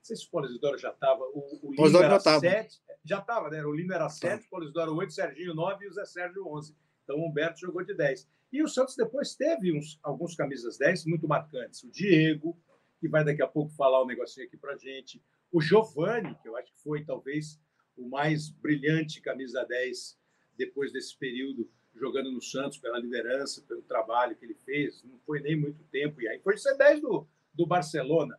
[0.02, 1.24] sei se o Paulo Isidoro já estava.
[1.32, 2.82] O, o Lima era 7.
[3.02, 3.64] Já estava, né?
[3.64, 4.46] O Lima era 7, tá.
[4.46, 6.74] o Paulo Isidoro 8, o Serginho 9 e o Zé Sérgio 11.
[7.04, 8.26] Então o Humberto jogou de 10.
[8.52, 11.82] E o Santos depois teve uns, alguns camisas 10 muito marcantes.
[11.84, 12.56] O Diego,
[12.98, 15.22] que vai daqui a pouco falar um negocinho aqui para gente.
[15.52, 17.60] O Giovani, que eu acho que foi talvez
[17.96, 20.18] o mais brilhante camisa 10
[20.56, 25.40] depois desse período jogando no Santos pela liderança, pelo trabalho que ele fez, não foi
[25.40, 28.38] nem muito tempo, e aí foi C10 do, do Barcelona.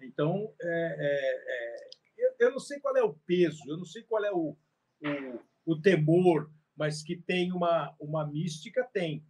[0.00, 4.02] Então, é, é, é, eu, eu, não sei qual é o peso, eu não sei
[4.02, 4.56] qual é o,
[5.00, 5.40] o,
[5.72, 9.24] o temor, mas que tem uma, uma mística, tem.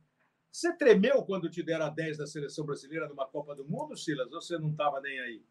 [0.52, 4.30] Você tremeu quando te deram a 10 da seleção brasileira numa Copa do Mundo, Silas?
[4.32, 5.42] Ou você não estava nem aí?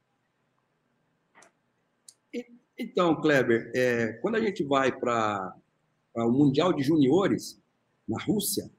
[2.78, 5.56] Então, Kleber, é, quando a gente vai para
[6.16, 7.60] o Mundial de Juniores,
[8.08, 8.70] na Rússia,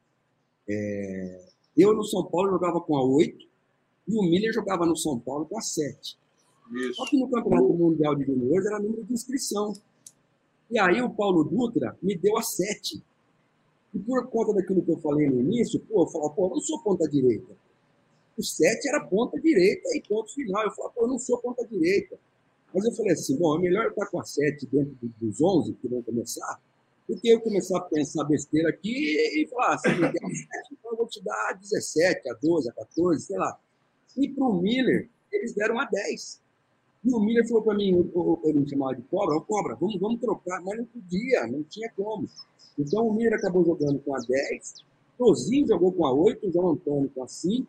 [0.69, 3.47] é, eu no São Paulo jogava com a 8
[4.09, 6.17] e o Miller jogava no São Paulo com a 7.
[6.73, 6.95] Isso.
[6.95, 9.73] Só que no Campeonato Mundial de Juniores era número de inscrição.
[10.71, 13.03] E aí o Paulo Dutra me deu a 7.
[13.95, 16.61] E por conta daquilo que eu falei no início, pô, eu falava, pô, eu não
[16.61, 17.57] sou ponta direita.
[18.37, 20.63] O 7 era ponta direita e ponto final.
[20.65, 22.19] Eu falava, pô, eu não sou ponta direita.
[22.73, 25.73] Mas eu falei assim, bom, é melhor eu estar com a 7 dentro dos 11
[25.75, 26.61] que vão começar,
[27.09, 30.21] do que eu começar a pensar besteira aqui e falar, ah, se me der 7,
[30.73, 33.59] então eu vou te dar a 17, a 12, a 14, sei lá.
[34.19, 36.43] E para o Miller, eles deram a 10.
[37.05, 38.11] E o Miller falou para mim,
[38.45, 41.91] ele me chamava de cobra, oh, cobra, vamos, vamos trocar, mas não podia, não tinha
[41.97, 42.29] como.
[42.79, 44.85] Então o Miller acabou jogando com a 10,
[45.17, 47.67] Tozinho jogou com a 8, o João Antônio com a 5,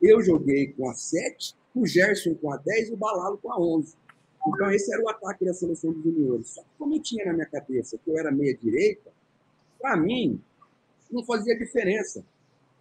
[0.00, 3.58] eu joguei com a 7, o Gerson com a 10 e o Balalo com a
[3.58, 3.94] 11.
[4.46, 6.48] Então, esse era o ataque da seleção dos juniores.
[6.48, 9.10] Só que, como eu tinha na minha cabeça que eu era meia-direita,
[9.80, 10.40] para mim,
[11.10, 12.24] não fazia diferença.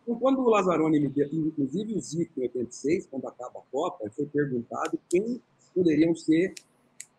[0.04, 4.10] Então, quando o Lazzaroni me deu, inclusive o Zico em 86, quando acaba a Copa,
[4.10, 5.42] foi perguntado quem
[5.74, 6.54] poderiam ser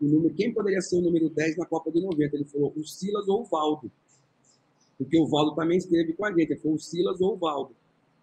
[0.01, 2.37] o número, quem poderia ser o número 10 na Copa de 90.
[2.37, 3.91] Ele falou o Silas ou o Valdo.
[4.99, 6.57] Porque o Valdo também esteve com a gente.
[6.57, 7.75] Falou o Silas ou o Valdo.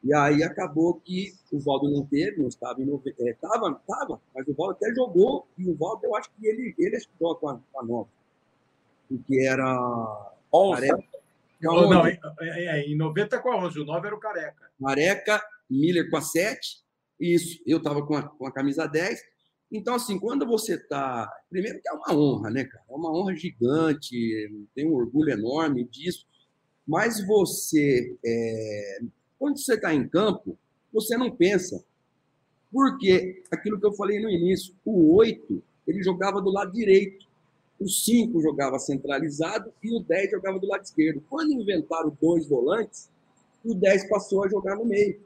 [0.03, 3.21] E aí acabou que o Valdo não teve, não estava em 90.
[3.21, 6.73] É, estava, estava, mas o Valdo até jogou, e o Valdo eu acho que ele,
[6.77, 8.09] ele estudou com a, com a nova.
[9.07, 10.29] Porque era.
[10.51, 10.81] 11.
[10.81, 11.03] Careca,
[11.61, 14.71] não, não, é, é, em 90 com a 11, o 9 era o Careca.
[14.81, 16.81] Careca, Miller com a 7,
[17.19, 19.21] isso, eu estava com, com a camisa 10.
[19.71, 21.31] Então, assim, quando você está.
[21.49, 22.83] Primeiro que é uma honra, né, cara?
[22.89, 24.17] É uma honra gigante,
[24.73, 26.25] tenho um orgulho enorme disso.
[26.87, 28.99] Mas você é,
[29.39, 30.57] quando você está em campo,
[30.91, 31.83] você não pensa.
[32.71, 37.25] Porque aquilo que eu falei no início, o 8, ele jogava do lado direito,
[37.79, 41.23] o 5 jogava centralizado e o 10 jogava do lado esquerdo.
[41.29, 43.09] Quando inventaram dois volantes,
[43.63, 45.19] o 10 passou a jogar no meio.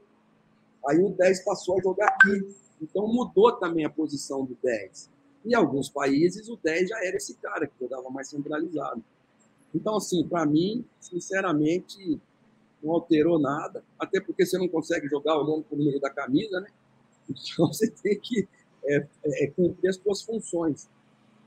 [0.86, 2.54] Aí o 10 passou a jogar aqui.
[2.80, 5.10] Então mudou também a posição do 10.
[5.44, 9.02] Em alguns países, o 10 já era esse cara que jogava mais centralizado.
[9.74, 12.20] Então, assim, para mim, sinceramente,
[12.82, 16.60] não alterou nada, até porque você não consegue jogar olhando para o número da camisa,
[16.60, 16.68] né?
[17.28, 18.46] Então, você tem que
[18.84, 20.88] é, é, é, cumprir as suas funções.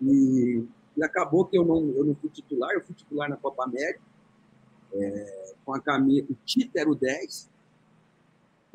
[0.02, 0.64] E,
[0.98, 4.02] e, acabou que eu não, eu não fui titular, eu fui titular na Copa América,
[4.94, 6.26] é, com a camisa.
[6.30, 7.50] O Tita era o 10,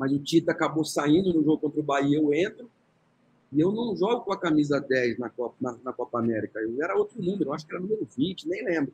[0.03, 2.69] mas o Tita acabou saindo no jogo contra o Bahia, eu entro,
[3.53, 6.83] e eu não jogo com a camisa 10 na Copa, na, na Copa América, eu
[6.83, 8.93] era outro número, eu acho que era número 20, nem lembro.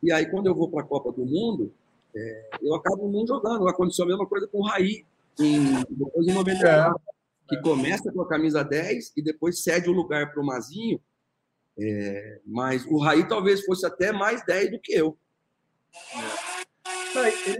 [0.00, 1.72] E aí, quando eu vou para a Copa do Mundo,
[2.14, 3.66] é, eu acabo não jogando.
[3.68, 5.04] Aconteceu a mesma coisa com o Raí,
[5.40, 7.48] em, depois em 94, é.
[7.48, 11.00] que começa com a camisa 10 e depois cede o lugar para o Mazinho.
[11.76, 15.18] É, mas o Raí talvez fosse até mais 10 do que eu.
[16.14, 16.50] É.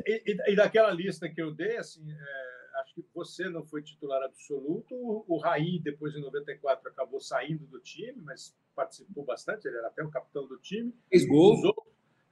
[0.06, 2.49] E, e, e, daquela lista que eu dei, assim, é,
[2.90, 4.94] acho que você não foi titular absoluto.
[5.26, 10.02] O Raí, depois em 94, acabou saindo do time, mas participou bastante, ele era até
[10.02, 10.92] o capitão do time.
[11.08, 11.56] Fez gol.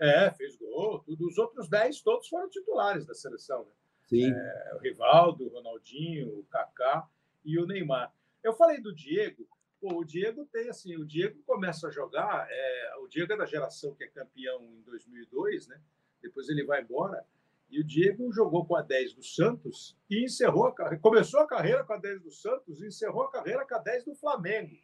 [0.00, 1.00] É, fez gol.
[1.00, 1.26] Tudo.
[1.26, 3.64] Os outros 10 todos foram titulares da seleção.
[3.64, 3.70] Né?
[4.06, 4.32] Sim.
[4.32, 7.08] É, o Rivaldo, o Ronaldinho, o Kaká
[7.44, 8.12] e o Neymar.
[8.42, 9.46] Eu falei do Diego.
[9.80, 12.48] Pô, o Diego tem assim, o Diego começa a jogar.
[12.50, 15.80] É, o Diego é da geração que é campeão em 2002, né?
[16.20, 17.24] Depois ele vai embora.
[17.70, 21.00] E o Diego jogou com a 10 do Santos e encerrou a carreira.
[21.00, 24.04] Começou a carreira com a 10 do Santos e encerrou a carreira com a 10
[24.04, 24.76] do Flamengo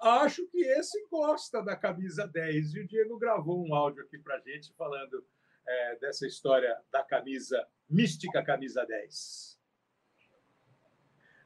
[0.00, 2.74] acho que esse gosta da camisa 10.
[2.74, 5.24] E o Diego gravou um áudio aqui para gente falando
[5.66, 9.56] é, dessa história da camisa, mística camisa 10.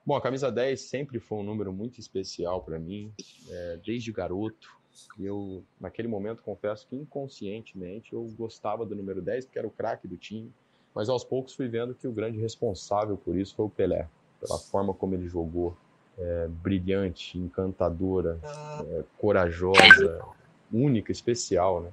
[0.05, 3.15] Bom, a camisa 10 sempre foi um número muito especial para mim,
[3.49, 4.80] é, desde garoto.
[5.19, 10.09] Eu, naquele momento, confesso que inconscientemente eu gostava do número 10, porque era o craque
[10.09, 10.53] do time,
[10.95, 14.09] mas aos poucos fui vendo que o grande responsável por isso foi o Pelé,
[14.41, 15.77] pela forma como ele jogou,
[16.19, 20.21] é, brilhante, encantadora, é, corajosa,
[20.73, 21.91] única, especial, né?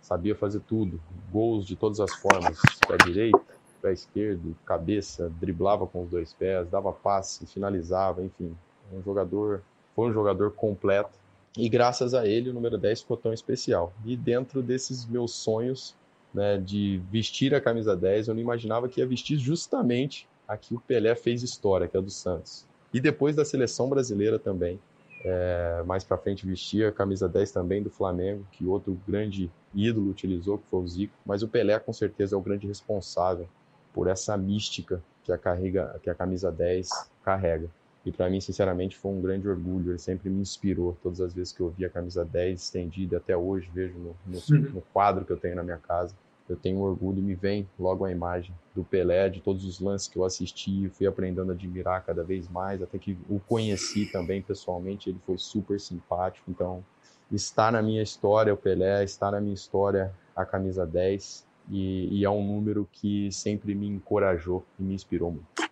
[0.00, 3.40] Sabia fazer tudo, gols de todas as formas, pé direito,
[3.82, 8.56] pé esquerdo, cabeça, driblava com os dois pés, dava passe, finalizava, enfim,
[8.92, 9.62] um jogador,
[9.94, 11.17] foi um jogador completo.
[11.56, 13.92] E graças a ele o número 10 ficou tão especial.
[14.04, 15.96] E dentro desses meus sonhos
[16.32, 20.74] né, de vestir a camisa 10, eu não imaginava que ia vestir justamente a que
[20.74, 22.66] o Pelé fez história, que é a do Santos.
[22.92, 24.80] E depois da seleção brasileira também.
[25.24, 30.10] É, mais para frente vestia a camisa 10 também do Flamengo, que outro grande ídolo
[30.10, 31.14] utilizou, que foi o Zico.
[31.26, 33.48] Mas o Pelé, com certeza, é o grande responsável
[33.92, 36.88] por essa mística que a, carrega, que a camisa 10
[37.22, 37.68] carrega.
[38.08, 39.92] E para mim, sinceramente, foi um grande orgulho.
[39.92, 40.96] Ele sempre me inspirou.
[41.02, 44.70] Todas as vezes que eu vi a camisa 10 estendida, até hoje vejo no, no,
[44.70, 46.14] no quadro que eu tenho na minha casa
[46.48, 50.08] eu tenho orgulho e me vem logo a imagem do Pelé, de todos os lances
[50.08, 54.40] que eu assisti, fui aprendendo a admirar cada vez mais, até que o conheci também
[54.40, 56.82] pessoalmente, ele foi super simpático, então
[57.30, 62.24] está na minha história o Pelé, está na minha história a camisa 10, e, e
[62.24, 65.67] é um número que sempre me encorajou e me inspirou muito.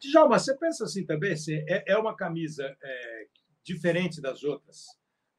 [0.00, 3.26] Djalma, você pensa assim também, assim, é, é uma camisa é,
[3.64, 4.86] diferente das outras,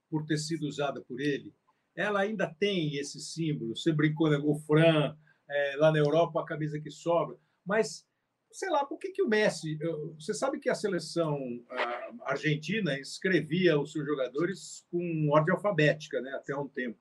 [0.09, 1.53] por ter sido usada por ele,
[1.95, 3.75] ela ainda tem esse símbolo.
[3.75, 4.37] Você brincou, né?
[4.37, 5.15] o Fran,
[5.49, 7.37] é, lá na Europa, a camisa que sobra.
[7.65, 8.05] Mas,
[8.51, 9.77] sei lá, por que, que o Messi.
[10.15, 11.37] Você sabe que a seleção
[11.69, 16.31] a argentina escrevia os seus jogadores com ordem alfabética, né?
[16.31, 16.99] Até um tempo.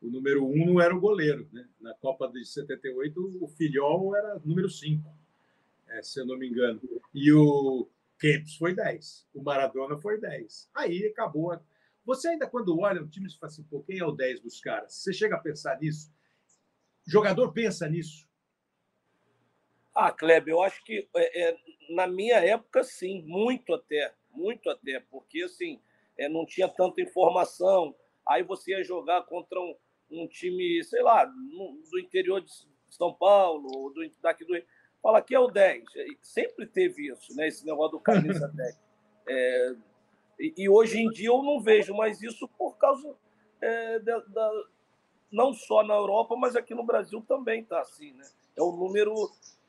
[0.00, 1.48] O número um não era o goleiro.
[1.52, 1.66] Né?
[1.80, 5.04] Na Copa de 78, o Filhol era número 5,
[5.90, 6.80] é, se eu não me engano.
[7.14, 9.28] E o Kempis foi 10.
[9.34, 10.70] O Maradona foi 10.
[10.74, 11.60] Aí acabou a
[12.04, 14.60] você ainda, quando olha o time, você fala assim, pô, quem é o 10 dos
[14.60, 14.94] caras?
[14.94, 16.12] Você chega a pensar nisso?
[17.06, 18.28] O jogador pensa nisso?
[19.94, 21.56] Ah, Kleber, eu acho que é, é,
[21.90, 25.80] na minha época, sim, muito até, muito até, porque assim,
[26.16, 27.94] é, não tinha tanta informação.
[28.26, 29.76] Aí você ia jogar contra um,
[30.10, 32.50] um time, sei lá, no, do interior de
[32.88, 34.54] São Paulo, do, daqui do.
[35.02, 35.84] Fala que é o 10.
[36.20, 37.48] Sempre teve isso, né?
[37.48, 38.78] Esse negócio do camisa 10.
[39.28, 39.74] É,
[40.38, 43.14] e, e, hoje em dia eu não vejo mais isso por causa
[43.60, 44.64] é, da, da,
[45.30, 48.24] não só na Europa, mas aqui no Brasil também está assim, né?
[48.56, 49.14] É o número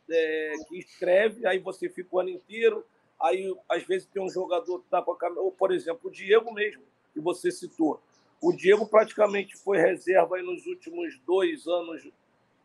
[0.10, 2.86] é, que escreve, aí você fica o ano inteiro,
[3.22, 6.12] aí às vezes tem um jogador que está com a camisa, ou por exemplo, o
[6.12, 8.02] Diego mesmo, que você citou.
[8.42, 12.10] O Diego praticamente foi reserva nos últimos dois anos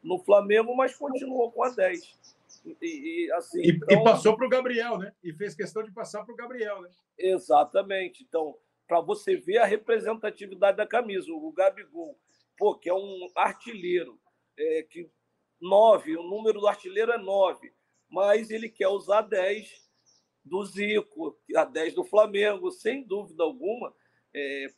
[0.02, 2.14] no Flamengo, mas continuou com a 10.
[2.80, 4.00] E, e assim, e, então...
[4.00, 5.12] e passou para o Gabriel, né?
[5.22, 6.90] E fez questão de passar para o Gabriel, né?
[7.16, 8.24] Exatamente.
[8.24, 12.18] Então, para você ver a representatividade da camisa, o Gabigol,
[12.56, 14.18] pô, que é um artilheiro,
[14.58, 15.10] é, que
[15.60, 17.72] nove, o número do artilheiro é nove,
[18.08, 19.86] mas ele quer usar 10
[20.44, 23.92] do Zico, a 10 do Flamengo, sem dúvida alguma.
[24.34, 24.68] É,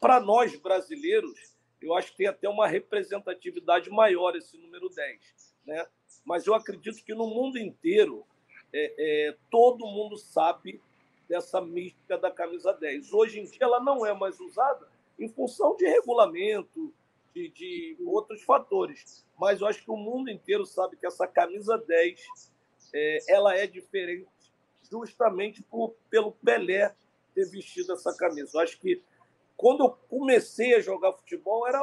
[0.00, 5.47] Para nós brasileiros, eu acho que tem até uma representatividade maior esse número 10.
[5.68, 5.86] Né?
[6.24, 8.26] Mas eu acredito que no mundo inteiro,
[8.72, 8.94] é,
[9.28, 10.80] é, todo mundo sabe
[11.28, 13.12] dessa mística da camisa 10.
[13.12, 16.92] Hoje em dia, ela não é mais usada em função de regulamento,
[17.34, 19.26] de, de outros fatores.
[19.38, 22.26] Mas eu acho que o mundo inteiro sabe que essa camisa 10
[22.94, 24.26] é, ela é diferente
[24.90, 26.94] justamente por, pelo Pelé
[27.34, 28.52] ter vestido essa camisa.
[28.54, 29.02] Eu acho que
[29.54, 31.78] quando eu comecei a jogar futebol, era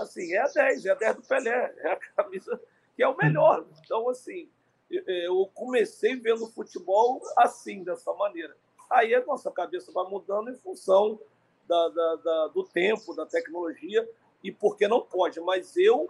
[0.00, 2.60] assim, é a 10, é a 10 do Pelé, é a camisa
[2.96, 3.66] que é o melhor.
[3.84, 4.48] Então, assim,
[4.90, 8.56] eu comecei vendo futebol assim, dessa maneira.
[8.90, 11.18] Aí a nossa cabeça vai mudando em função
[11.66, 14.08] da, da, da, do tempo, da tecnologia,
[14.42, 15.40] e porque não pode.
[15.40, 16.06] Mas eu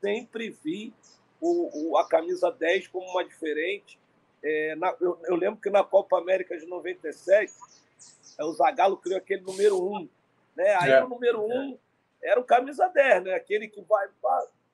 [0.00, 0.92] sempre vi
[1.40, 3.98] o, o, a camisa 10 como uma diferente.
[4.42, 7.52] É, na, eu, eu, lembro que na Copa América de 97,
[8.38, 10.08] é, o Zagallo criou aquele número 1.
[10.56, 10.76] Né?
[10.76, 11.04] Aí é.
[11.04, 11.78] o número 1
[12.22, 13.34] era o camisa 10, né?
[13.34, 14.08] aquele que vai.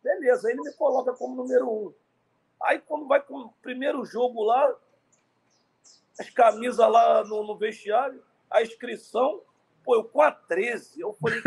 [0.07, 1.95] Beleza, aí ele me coloca como número 1.
[2.63, 4.73] Aí quando vai com o primeiro jogo lá,
[6.17, 9.43] as camisas lá no, no vestiário, a inscrição,
[9.83, 11.01] pô, eu com a 13.
[11.01, 11.43] Eu falei,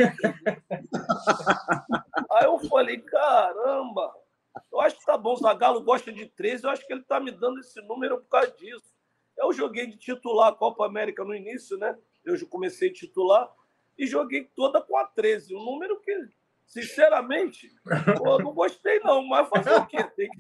[2.32, 4.14] aí eu falei, caramba,
[4.70, 7.18] eu acho que tá bom, o Zagallo gosta de 13, eu acho que ele tá
[7.18, 8.94] me dando esse número por causa disso.
[9.38, 11.98] Eu joguei de titular a Copa América no início, né?
[12.26, 13.50] Eu comecei a titular
[13.98, 16.28] e joguei toda com a 13, um número que
[16.70, 17.68] Sinceramente,
[18.16, 20.04] pô, não gostei, não, mas fazer o quê?
[20.16, 20.40] Tem que...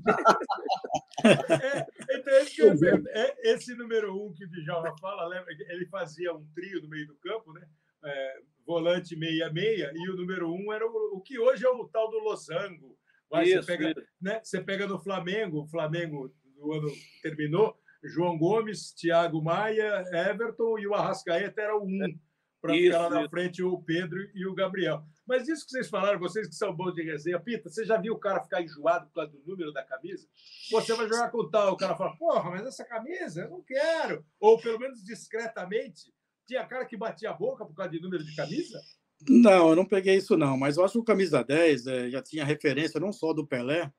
[1.27, 2.73] é, então, esse, que eu,
[3.09, 5.51] é, esse número um que o Djalma fala, lembra?
[5.69, 7.67] ele fazia um trio no meio do campo, né?
[8.05, 12.11] É, volante meia-meia, e o número um era o, o, que hoje é o tal
[12.11, 12.95] do losango.
[13.27, 16.87] Vai, isso, você, pega, né, você pega no Flamengo, o Flamengo do ano
[17.23, 22.19] terminou, João Gomes, Thiago Maia, Everton e o Arrascaeta era o um
[22.61, 25.03] para ficar lá na frente o Pedro e o Gabriel.
[25.29, 28.15] Mas isso que vocês falaram, vocês que são bons de resenha, Pita, você já viu
[28.15, 30.27] o cara ficar enjoado por causa do número da camisa?
[30.71, 34.25] Você vai jogar com tal, o cara fala, porra, mas essa camisa eu não quero.
[34.39, 36.11] Ou pelo menos discretamente,
[36.47, 38.81] tinha cara que batia a boca por causa de número de camisa?
[39.29, 42.23] Não, eu não peguei isso não, mas eu acho que o camisa 10 é, já
[42.23, 43.93] tinha referência não só do Pelé,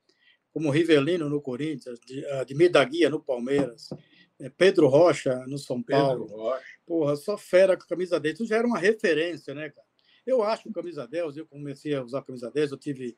[0.53, 3.89] como Rivelino no Corinthians, de, Admir da Guia no Palmeiras,
[4.41, 6.27] é, Pedro Rocha no São Paulo.
[6.27, 6.65] Pedro Rocha.
[6.85, 8.35] Porra, só fera com a camisa 10.
[8.35, 9.90] Isso já era uma referência, né, cara?
[10.27, 13.17] Eu acho o camisa 10, eu comecei a usar camisa 10, eu tive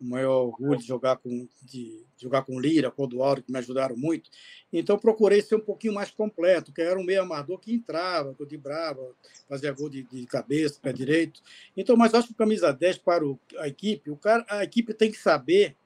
[0.00, 3.96] o maior orgulho de jogar com, de, de jogar com Lira, Clodoaldo, que me ajudaram
[3.96, 4.30] muito.
[4.72, 8.56] Então, procurei ser um pouquinho mais completo, que era um meio amador que entrava, que
[8.56, 9.14] brava,
[9.46, 11.42] fazia gol de, de cabeça, pé direito.
[11.76, 14.94] Então, mas acho que o camisa 10 para o, a equipe, o cara, a equipe
[14.94, 15.76] tem que saber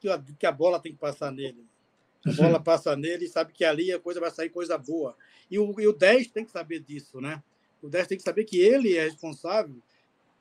[0.00, 1.66] que a, que a bola tem que passar nele.
[2.24, 5.14] A bola passa nele e sabe que ali a coisa vai sair coisa boa.
[5.50, 7.42] E o, e o 10 tem que saber disso, né?
[7.82, 9.76] O 10 tem que saber que ele é responsável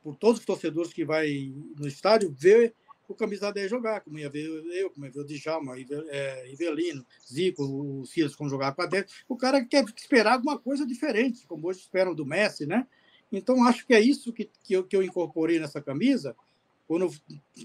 [0.04, 2.74] por todos os torcedores que vai no estádio ver
[3.08, 7.06] o camisa 10 jogar, como ia ver eu, como ia ver o Djalma, é, Ivelino,
[7.28, 9.06] Zico, o Silas jogar com a 10.
[9.28, 12.88] O cara quer esperar alguma coisa diferente, como hoje esperam do Messi, né?
[13.32, 16.36] Então, acho que é isso que, que, eu, que eu incorporei nessa camisa,
[16.88, 17.10] quando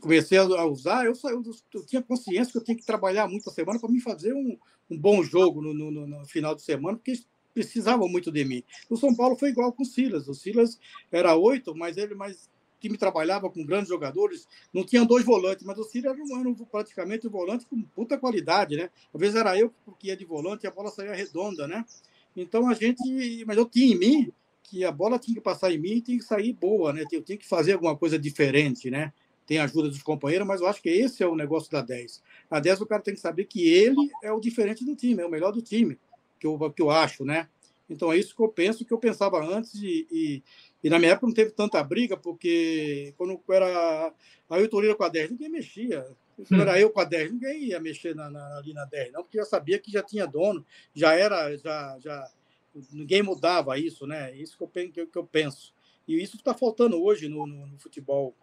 [0.00, 1.42] comecei a usar, eu, eu,
[1.74, 4.56] eu, tinha consciência que eu tinha que trabalhar muito a semana para me fazer um,
[4.88, 7.18] um bom jogo no, no, no, final de semana, porque
[7.56, 8.62] precisavam muito de mim.
[8.90, 10.28] O São Paulo foi igual com o Silas.
[10.28, 10.78] O Silas
[11.10, 15.78] era oito, mas ele mais time trabalhava com grandes jogadores, não tinha dois volantes, mas
[15.78, 18.90] o Silas era, um, era praticamente um volante com puta qualidade, né?
[19.12, 21.82] Às vezes era eu que ia de volante e a bola saía redonda, né?
[22.36, 25.78] Então a gente, mas eu tinha em mim que a bola tinha que passar em
[25.78, 27.04] mim e tinha que sair boa, né?
[27.10, 29.14] Eu tinha que fazer alguma coisa diferente, né?
[29.46, 32.22] Tem a ajuda dos companheiros, mas eu acho que esse é o negócio da 10.
[32.50, 35.26] A 10 o cara tem que saber que ele é o diferente do time, é
[35.26, 35.96] o melhor do time,
[36.38, 37.48] que eu, que eu acho, né?
[37.88, 40.42] Então é isso que eu penso, que eu pensava antes, e, e,
[40.82, 44.12] e na minha época não teve tanta briga, porque quando era
[44.50, 46.06] a Eutorira com a 10, ninguém mexia.
[46.48, 49.22] Quando era eu com a 10, ninguém ia mexer na, na, ali na 10, não,
[49.22, 50.64] porque eu sabia que já tinha dono,
[50.94, 52.30] já era, já, já
[52.92, 54.34] ninguém mudava isso, né?
[54.36, 55.72] Isso que eu, que eu penso.
[56.06, 58.34] E isso está faltando hoje no, no, no, futebol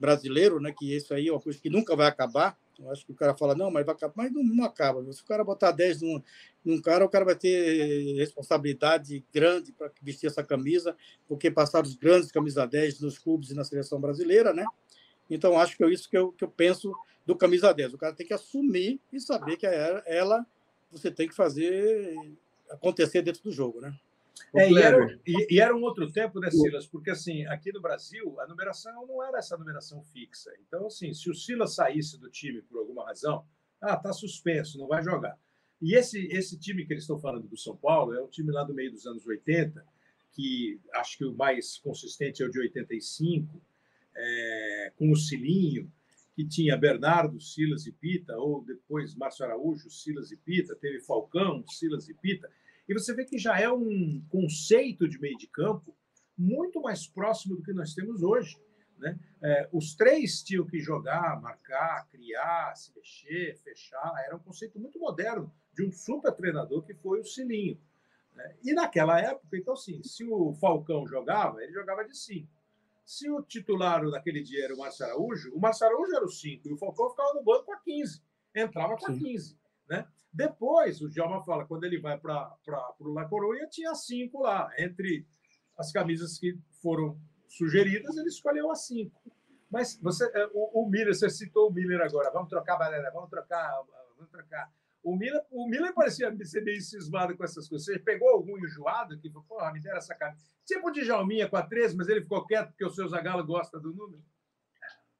[0.00, 0.72] brasileiro, né?
[0.76, 2.58] Que isso aí é uma coisa que nunca vai acabar.
[2.78, 5.04] Eu acho que o cara fala, não, mas vai acabar, mas não, não acaba.
[5.12, 6.22] Se o cara botar 10 num,
[6.64, 10.96] num cara, o cara vai ter responsabilidade grande para vestir essa camisa,
[11.28, 14.64] porque passaram os grandes camisa 10 nos clubes e na seleção brasileira, né?
[15.28, 16.92] Então, acho que é isso que eu, que eu penso
[17.26, 17.94] do camisa 10.
[17.94, 20.46] O cara tem que assumir e saber que ela, ela
[20.90, 22.16] você tem que fazer
[22.70, 23.94] acontecer dentro do jogo, né?
[24.54, 26.86] É, e, era, e, e, era, um outro tempo, né, Silas?
[26.86, 30.50] Porque, assim, aqui no Brasil, a numeração não era essa numeração fixa.
[30.66, 33.44] Então, assim, se o Silas saísse do time por alguma razão,
[33.80, 35.38] ah, tá suspenso, não vai jogar.
[35.80, 38.64] E esse, esse time que eles estão falando do São Paulo é um time lá
[38.64, 39.84] do meio dos anos 80,
[40.32, 43.60] que acho que o mais consistente é o de 85,
[44.14, 45.90] é, com o Cilinho,
[46.34, 51.64] que tinha Bernardo, Silas e Pita, ou depois Márcio Araújo, Silas e Pita, teve Falcão,
[51.66, 52.50] Silas e Pita.
[52.90, 55.96] E você vê que já é um conceito de meio de campo
[56.36, 58.60] muito mais próximo do que nós temos hoje.
[58.98, 59.16] Né?
[59.40, 64.12] É, os três tinham que jogar, marcar, criar, se mexer, fechar.
[64.26, 67.80] Era um conceito muito moderno de um super treinador que foi o Silinho.
[68.34, 68.56] Né?
[68.64, 72.50] E naquela época, então, sim, se o Falcão jogava, ele jogava de cinco.
[73.06, 76.68] Se o titular daquele dia era o Márcio Araújo, o Márcio Araújo era o 5
[76.68, 78.20] e o Falcão ficava no banco com a 15.
[78.52, 79.56] Entrava com a 15.
[79.88, 80.08] Né?
[80.32, 82.56] Depois, o Djalma fala, quando ele vai para
[83.00, 84.70] o La Coruña, tinha cinco lá.
[84.78, 85.26] Entre
[85.78, 87.18] as camisas que foram
[87.48, 89.20] sugeridas, ele escolheu as cinco.
[89.70, 92.30] Mas você, é, o, o Miller, você citou o Miller agora.
[92.30, 93.82] Vamos trocar, Valera, vamos trocar,
[94.16, 94.70] vamos trocar.
[95.02, 97.86] O Miller, o Miller parecia ser meio cismado com essas coisas.
[97.86, 100.44] Você pegou algum enjoado que falou, porra, me deram essa camisa.
[100.66, 103.80] Tipo de Jalminha com a 13, mas ele ficou quieto porque o seu Zagalo gosta
[103.80, 104.22] do número?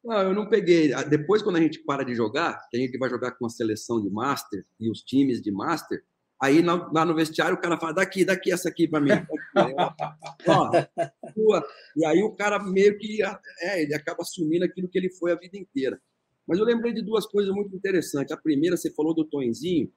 [0.02, 0.92] Não, eu não peguei.
[0.92, 3.50] Ah, depois, quando a gente para de jogar, que a gente vai jogar com a
[3.50, 6.02] seleção de Master e os times de Master,
[6.40, 9.10] aí lá no vestiário o cara fala, daqui, daqui, essa aqui para mim.
[10.48, 11.62] Ó,
[11.96, 13.18] e aí o cara meio que
[13.60, 16.00] é, ele acaba assumindo aquilo que ele foi a vida inteira.
[16.46, 18.32] Mas eu lembrei de duas coisas muito interessantes.
[18.32, 19.92] A primeira, você falou do Tonzinho.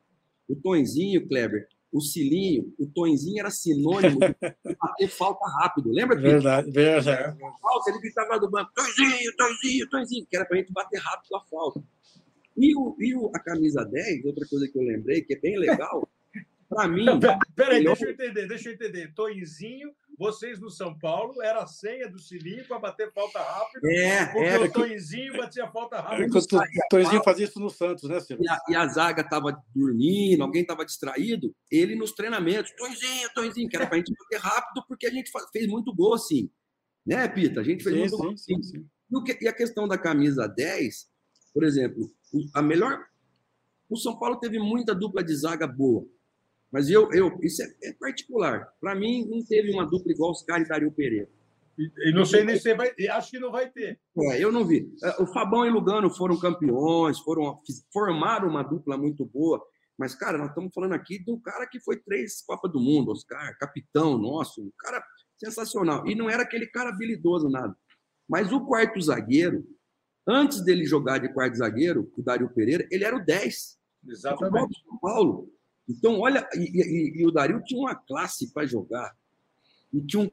[0.48, 4.36] O Tonzinho, Kleber, o Cilinho, o Tonzinho era sinônimo de
[4.82, 5.92] bater falta rápido.
[5.92, 6.20] Lembra?
[6.20, 7.40] Verdade, verdade.
[7.62, 11.36] Falta, ele gritava do banco, Tonzinho, Tonzinho, Tonzinho, que era para a gente bater rápido
[11.36, 11.84] a falta.
[12.58, 15.58] E, o, e o, a camisa 10, outra coisa que eu lembrei, que é bem
[15.58, 16.10] legal,
[16.68, 17.06] para mim.
[17.56, 19.14] Peraí, deixa eu entender, deixa eu entender.
[19.14, 23.92] Tonzinho vocês no São Paulo era a senha do Cilinho para bater falta rápida.
[23.92, 26.38] É, porque era o Tonzinho batia falta rápida.
[26.38, 28.46] o Tonzinho fazia isso no Santos, né, Silvio?
[28.46, 31.56] E a, e a zaga estava dormindo, alguém estava distraído.
[31.72, 35.32] Ele nos treinamentos, Tonzinho, Tonzinho, que era para a gente bater rápido, porque a gente
[35.52, 36.50] fez muito gol assim.
[37.06, 37.62] Né, Pita?
[37.62, 38.64] A gente fez sim, muito sim, gol sim, assim.
[38.64, 38.90] sim.
[39.42, 41.08] E a questão da camisa 10,
[41.54, 42.10] por exemplo,
[42.54, 43.06] a melhor.
[43.90, 46.08] O São Paulo teve muita dupla de zaga boa.
[46.74, 48.68] Mas eu, eu isso é, é particular.
[48.82, 51.30] Para mim, não teve uma dupla igual os caras e Dario Pereira.
[51.78, 52.92] E não sei nem se vai.
[53.12, 54.00] Acho que não vai ter.
[54.32, 54.92] É, eu não vi.
[55.04, 57.60] É, o Fabão e o Lugano foram campeões, foram
[57.92, 59.64] formaram uma dupla muito boa.
[59.98, 63.12] Mas, cara, nós estamos falando aqui de um cara que foi três Copa do Mundo,
[63.12, 65.04] Oscar, capitão nosso, um cara
[65.38, 66.08] sensacional.
[66.08, 67.76] E não era aquele cara habilidoso, nada.
[68.28, 69.64] Mas o quarto zagueiro,
[70.28, 73.78] antes dele jogar de quarto zagueiro, o Dario Pereira, ele era o 10.
[74.08, 74.82] Exatamente.
[74.84, 75.54] São Paulo.
[75.88, 79.16] Então, olha, e, e, e o Dario tinha uma classe para jogar,
[79.94, 80.32] e tinha um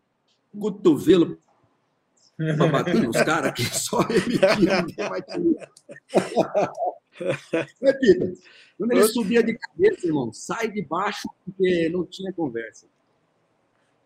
[0.59, 1.39] cotovelo
[2.37, 5.69] para bater nos caras que só ele tinha, ninguém mais tinha.
[7.53, 8.35] É, Peter,
[8.79, 12.89] quando ele subia de cabeça, irmão, sai de baixo, porque não tinha conversa.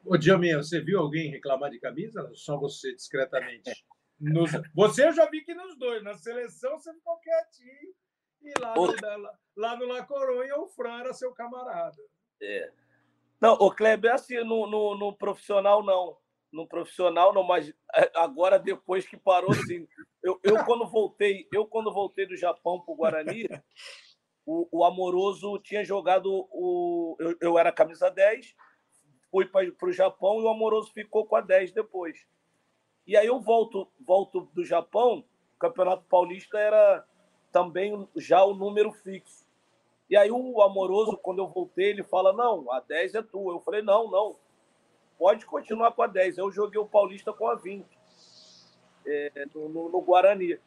[0.05, 2.29] Ô, Djalminha, você viu alguém reclamar de camisa?
[2.35, 3.71] Só você, discretamente.
[4.21, 4.51] Nos...
[4.75, 6.03] Você eu já vi que nos dois.
[6.03, 7.95] Na seleção você ficou quietinho.
[8.45, 8.87] E lá, no,
[9.23, 11.97] lá, lá no La Coronha, o Fran era seu camarada.
[12.41, 12.71] É.
[13.41, 16.17] Não, o Kleber, assim, no, no, no, profissional, não.
[16.53, 19.89] No profissional, não, mas é, agora, depois que parou, assim,
[20.23, 23.49] eu, eu quando voltei, eu quando voltei do Japão para o Guarani,
[24.47, 27.17] o, Amoroso tinha jogado o.
[27.19, 28.55] Eu, eu era camisa 10,
[29.31, 32.25] fui para o Japão e o Amoroso ficou com a 10 depois.
[33.07, 35.25] E aí eu volto, volto do Japão,
[35.57, 37.05] o Campeonato Paulista era
[37.55, 39.47] também já o número fixo.
[40.11, 43.55] E aí o amoroso, quando eu voltei, ele fala: Não, a 10 é tua.
[43.55, 44.35] Eu falei: Não, não.
[45.17, 46.39] Pode continuar com a 10.
[46.39, 47.87] Eu joguei o Paulista com a 20
[49.07, 50.59] é, no, no, Guarani.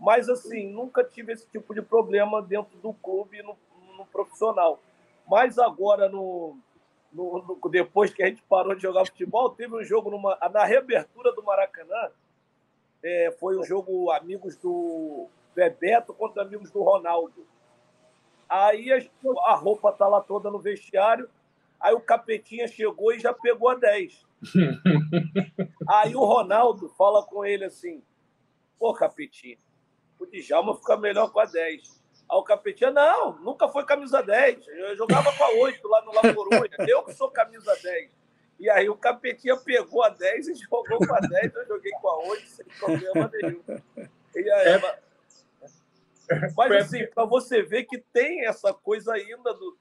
[0.00, 3.56] Mas, assim, nunca tive esse tipo de problema dentro do clube no,
[3.96, 4.80] no profissional.
[5.28, 6.58] Mas agora, no,
[7.12, 11.32] no, depois que a gente parou de jogar futebol, teve um jogo numa, na reabertura
[11.32, 12.10] do Maracanã.
[13.00, 17.46] É, foi um jogo Amigos do Bebeto contra amigos do Ronaldo.
[18.48, 21.28] Aí a roupa tá lá toda no vestiário.
[21.80, 24.24] Aí o Capetinha chegou e já pegou a 10.
[25.88, 28.02] Aí o Ronaldo fala com ele assim:
[28.78, 29.58] Pô, Capetinha,
[30.18, 32.02] o Djalma fica melhor com a 10.
[32.30, 34.68] Aí o Capetinha, não, nunca foi camisa 10.
[34.68, 36.76] Eu jogava com a 8 lá no La Coruña.
[36.88, 38.10] Eu que sou camisa 10.
[38.60, 41.54] E aí o Capetinha pegou a 10 e jogou com a 10.
[41.54, 43.62] Eu joguei com a 8 sem problema nenhum.
[44.36, 45.02] E aí, é...
[46.56, 49.78] Mas assim, para você ver que tem essa coisa ainda do,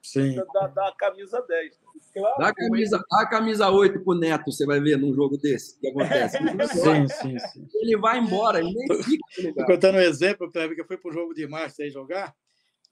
[0.54, 1.80] da, da, camisa 10.
[2.14, 5.38] Claro, dá, a camisa, dá a camisa 8 pro Neto, você vai ver num jogo
[5.38, 5.80] desse.
[5.80, 6.38] Que acontece?
[6.68, 7.68] sim, sim, sim.
[7.76, 11.14] Ele vai embora, ele nem fica Estou contando um exemplo, Cleber, que eu fui pro
[11.14, 12.36] jogo de março aí jogar.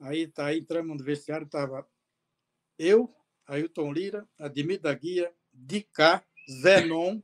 [0.00, 1.86] Aí, tá, aí entramos no vestiário, tava
[2.78, 3.14] eu,
[3.46, 6.24] Ailton Lira, Ademir da Guia, Dicá,
[6.62, 7.20] Zenon.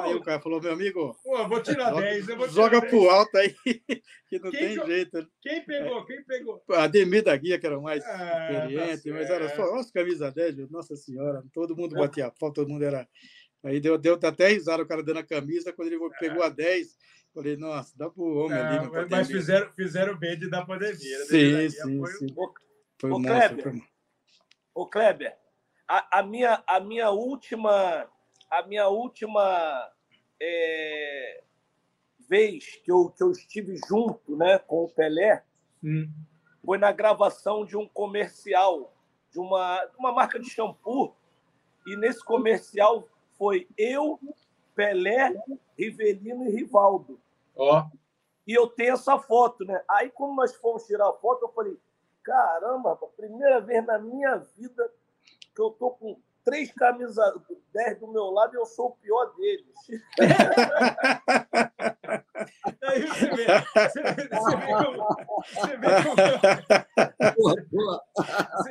[0.00, 1.16] Aí o cara falou, meu amigo.
[1.22, 2.28] Pô, vou tirar joga, 10.
[2.28, 2.90] Eu vou tirar joga 10.
[2.90, 3.54] pro alto aí,
[4.28, 5.28] que não Quem tem jo- jeito.
[5.40, 6.04] Quem pegou?
[6.04, 6.62] Quem pegou?
[6.70, 10.30] Ademir da Guia, que era o mais Ah, tá experiente, mas era só as camisa
[10.30, 10.68] 10, viu?
[10.70, 13.08] nossa senhora, todo mundo batia foto, todo mundo era.
[13.62, 16.96] Aí deu, deu até risada o cara dando a camisa, quando ele pegou a 10,
[17.32, 18.76] falei, nossa, dá pro homem ali.
[18.76, 19.26] Ah, não mas medo.
[19.26, 21.18] fizeram, fizeram bem de dar pandemia.
[21.18, 21.24] né?
[21.24, 22.26] Sim, sim, foi- sim.
[22.36, 22.54] Ô,
[23.00, 23.32] Foi um monstro.
[23.56, 23.82] Kleber, foi um-
[24.74, 25.36] Ô, Kleber,
[25.88, 28.06] a, a minha, a minha última,
[28.58, 29.92] a minha última
[30.40, 31.42] é,
[32.28, 35.44] vez que eu, que eu estive junto né, com o Pelé
[35.84, 36.08] Hum.
[36.64, 38.90] foi na gravação de um comercial
[39.30, 41.14] de uma, uma marca de shampoo.
[41.86, 44.18] E nesse comercial foi eu,
[44.74, 45.34] Pelé,
[45.76, 47.20] Rivelino e Rivaldo.
[47.54, 47.84] Ó,
[48.46, 49.82] E eu tenho essa foto, né?
[49.88, 51.78] Aí, quando nós fomos tirar a foto, eu falei:
[52.22, 54.90] caramba, rapaz, primeira vez na minha vida
[55.54, 57.16] que eu tô com três camisas
[57.72, 59.74] 10 do meu lado e eu sou o pior deles.
[62.82, 65.08] aí você vê, você vê, você vê como,
[65.42, 66.14] você vê como-.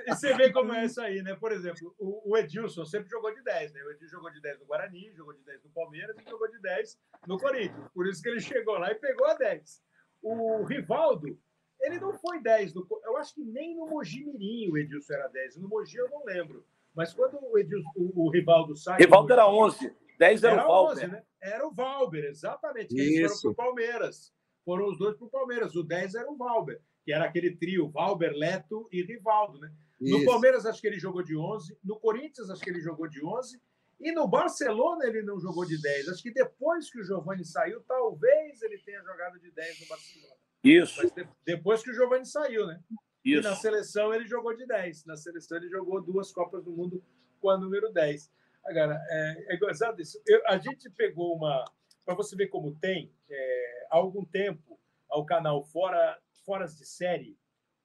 [0.08, 1.36] Você- vê é isso aí, né?
[1.36, 3.82] Por exemplo, o, o Edilson sempre jogou de 10, né?
[3.84, 6.60] O Edilson jogou de 10 no Guarani, jogou de 10 no Palmeiras e jogou de
[6.62, 6.98] 10
[7.28, 7.90] no Corinthians.
[7.94, 9.82] Por isso que ele chegou lá e pegou a 10.
[10.22, 11.38] O Rivaldo,
[11.82, 12.88] ele não foi 10 no.
[13.04, 15.58] Eu acho que nem no Mogi Mirim o Edilson era 10.
[15.58, 16.66] No Mogi eu não lembro.
[16.96, 19.00] Mas quando o, Edilson, o, o Rivaldo sai.
[19.00, 20.92] Rivaldo do era Mogi- 11, 10 era, era o Valber.
[21.04, 21.24] 11, né?
[21.42, 22.94] Era o Valber, exatamente.
[22.94, 24.34] Que eles foram pro Palmeiras.
[24.64, 25.76] Foram os dois pro Palmeiras.
[25.76, 29.72] O 10 era o Valber, que era aquele trio, Valber, Leto e Rivaldo, né?
[30.00, 30.26] No Isso.
[30.26, 31.78] Palmeiras, acho que ele jogou de 11.
[31.84, 33.60] No Corinthians, acho que ele jogou de 11.
[34.00, 36.10] E no Barcelona, ele não jogou de 10.
[36.10, 40.36] Acho que depois que o Giovani saiu, talvez ele tenha jogado de 10 no Barcelona.
[40.64, 42.80] Isso, Mas de- depois que o Giovani saiu, né?
[43.26, 43.62] E na isso.
[43.62, 45.06] seleção, ele jogou de 10.
[45.06, 47.04] Na seleção, ele jogou duas Copas do Mundo
[47.40, 48.32] com a número 10.
[48.66, 50.22] Agora, é, é gozado isso.
[50.28, 51.64] Eu- a gente pegou uma.
[52.06, 54.78] Para você ver como tem, é, há algum tempo,
[55.10, 57.38] ao canal Fora, Foras de Série,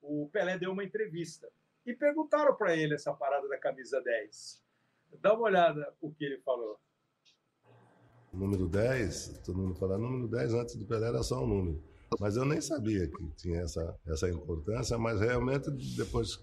[0.03, 1.49] o Pelé deu uma entrevista.
[1.87, 4.63] E perguntaram para ele essa parada da camisa 10.
[5.21, 6.79] Dá uma olhada o que ele falou.
[8.33, 11.83] Número 10, todo mundo fala número 10 antes do Pelé era só um número.
[12.19, 16.43] Mas eu nem sabia que tinha essa, essa importância, mas realmente depois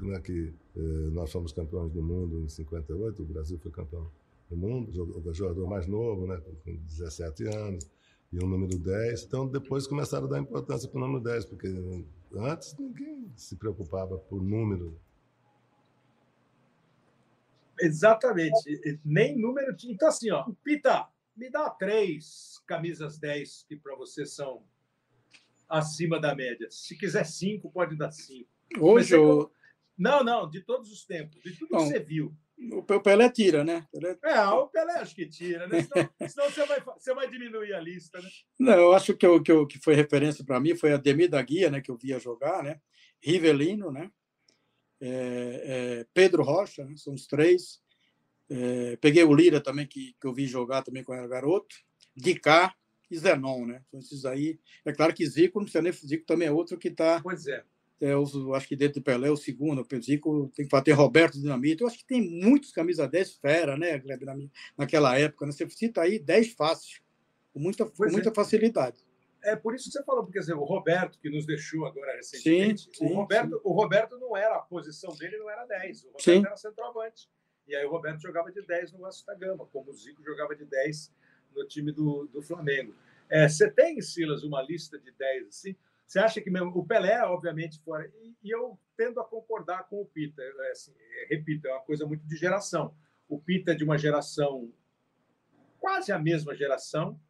[0.00, 4.10] né, que eh, nós fomos campeões do mundo em 58, o Brasil foi campeão
[4.48, 7.88] do mundo, jogador, jogador mais novo, né, com 17 anos,
[8.32, 9.24] e o número 10.
[9.24, 11.68] Então depois começaram a dar importância para o número 10, porque
[12.34, 14.98] antes ninguém se preocupava por número.
[17.80, 19.00] Exatamente.
[19.04, 19.92] Nem número tinha.
[19.92, 24.62] Então, assim, ó, Pita, me dá três camisas 10 que para você são
[25.68, 26.68] acima da média.
[26.70, 28.48] Se quiser cinco, pode dar cinco.
[28.78, 29.50] Hoje o,
[29.96, 31.86] Não, não, de todos os tempos, de tudo que Bom.
[31.86, 32.36] você viu.
[32.70, 33.86] o Pelé tira, né?
[33.92, 35.82] Pelé- É, o Pelé acho que tira, né?
[35.82, 38.28] Senão, senão você, vai, você vai diminuir a lista, né?
[38.58, 41.28] Não, eu acho que o que, eu- que foi referência para mim foi a Demi
[41.28, 42.80] da Guia, né, que eu via jogar, né?
[43.22, 44.10] Rivelino, né?
[45.00, 45.62] É,
[46.00, 46.94] é, Pedro Rocha, né?
[46.96, 47.80] são os três.
[48.48, 51.74] É, peguei o Lira também, que, que eu vi jogar também quando era garoto.
[52.14, 52.74] Dicá
[53.10, 53.82] e Zenon, né?
[53.90, 54.58] São esses aí.
[54.84, 57.64] É claro que Zico, não precisa nem Zico também é outro que está Pois é.
[58.00, 60.82] é, eu acho que dentro do Pelé é o segundo, o Zico tem que falar,
[60.82, 64.24] tem Roberto Dinamite, eu acho que tem muitos camisa 10 fera, né, Gleb,
[64.76, 65.52] naquela época, né?
[65.52, 67.00] você cita aí 10 fácil,
[67.52, 68.10] com muita, com é.
[68.10, 69.04] muita facilidade.
[69.42, 72.16] É por isso que você falou, porque quer dizer, o Roberto, que nos deixou agora
[72.16, 76.04] recentemente, Sim, sim, o, Roberto, o Roberto não era, a posição dele não era 10,
[76.04, 77.30] o Roberto era centroavante.
[77.68, 80.54] E aí o Roberto jogava de 10 no Vasco da Gama, como o Zico jogava
[80.54, 81.12] de 10
[81.56, 82.94] no time do, do Flamengo.
[83.28, 85.76] É, você tem, Silas, uma lista de 10 assim?
[86.06, 88.08] Você acha que mesmo, o Pelé, obviamente, fora.
[88.22, 90.40] E, e eu tendo a concordar com o Pita.
[90.40, 92.94] é, assim, é, repito, é uma coisa muito de geração.
[93.28, 94.72] O Pita é de uma geração,
[95.80, 97.20] quase a mesma geração.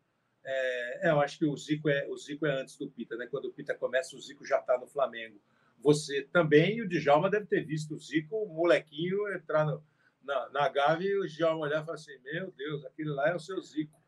[0.45, 3.27] É, é, eu acho que o Zico, é, o Zico é antes do Pita, né?
[3.27, 5.41] Quando o Pita começa, o Zico já está no Flamengo.
[5.81, 9.83] Você também, e o Djalma deve ter visto o Zico, o molequinho, entrar no,
[10.23, 13.35] na, na Gávea e o Djalma olhar e falar assim: Meu Deus, aquele lá é
[13.35, 14.01] o seu Zico.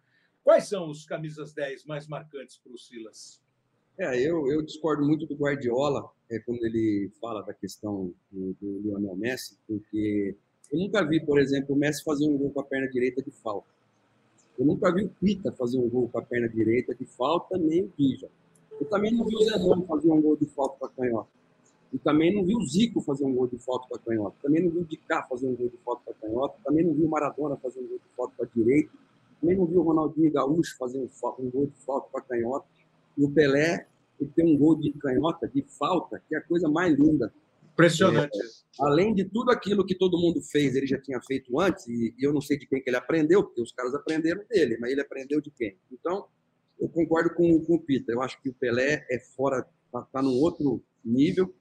[0.48, 3.38] Quais são os camisas 10 mais marcantes para o Silas?
[3.98, 8.80] É, eu, eu discordo muito do Guardiola é, quando ele fala da questão do, do
[8.80, 10.34] Lionel Messi, porque
[10.72, 13.30] eu nunca vi, por exemplo, o Messi fazer um gol com a perna direita de
[13.30, 13.68] falta.
[14.58, 17.82] Eu nunca vi o Pita fazer um gol com a perna direita de falta, nem
[17.82, 18.30] o Dija.
[18.80, 21.28] Eu também não vi o Zedão fazer um gol de falta com a canhota.
[21.92, 24.34] E também não vi o Zico fazer um gol de falta com a canhota.
[24.42, 26.56] Também não vi o Dicá fazer um gol de falta com a canhota.
[26.64, 29.07] Também não vi o Maradona fazer um gol de falta com a direita.
[29.42, 31.08] Não vi o Ronaldinho Gaúcho fazer um,
[31.38, 32.66] um gol de falta com a canhota.
[33.16, 33.86] E o Pelé,
[34.20, 37.32] ele tem um gol de canhota, de falta, que é a coisa mais linda.
[37.72, 38.36] Impressionante.
[38.36, 38.42] É,
[38.80, 42.24] além de tudo aquilo que todo mundo fez, ele já tinha feito antes, e, e
[42.26, 45.00] eu não sei de quem que ele aprendeu, porque os caras aprenderam dele, mas ele
[45.00, 45.76] aprendeu de quem?
[45.92, 46.26] Então,
[46.80, 48.12] eu concordo com, com o Pita.
[48.12, 51.54] Eu acho que o Pelé é fora, está tá num outro nível.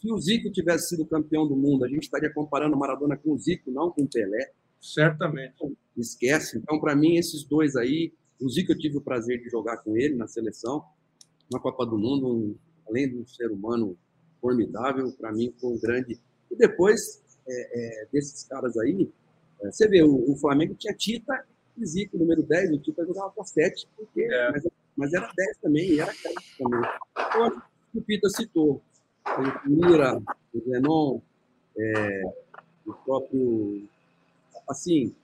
[0.00, 3.32] Se o Zico tivesse sido campeão do mundo, a gente estaria comparando o Maradona com
[3.32, 4.52] o Zico, não com o Pelé.
[4.84, 5.54] Certamente.
[5.96, 6.58] Esquece.
[6.58, 9.96] Então, para mim, esses dois aí, o Zico eu tive o prazer de jogar com
[9.96, 10.84] ele na seleção,
[11.50, 12.56] na Copa do Mundo, um,
[12.86, 13.96] além de um ser humano
[14.40, 16.20] formidável, para mim foi um grande.
[16.50, 19.10] E depois é, é, desses caras aí,
[19.62, 21.46] é, você vê, o, o, Flamengo tinha Tita
[21.78, 24.50] e Zico, número 10, o Tita jogava com 7, porque, é.
[24.50, 26.90] mas, mas, era 10 também, e era craque também.
[27.18, 27.62] Então,
[27.94, 28.82] o Pita citou,
[29.26, 30.20] o Mira,
[30.52, 31.20] o Zenon,
[31.78, 32.22] é,
[32.86, 33.88] o próprio.
[34.68, 35.14] Assim,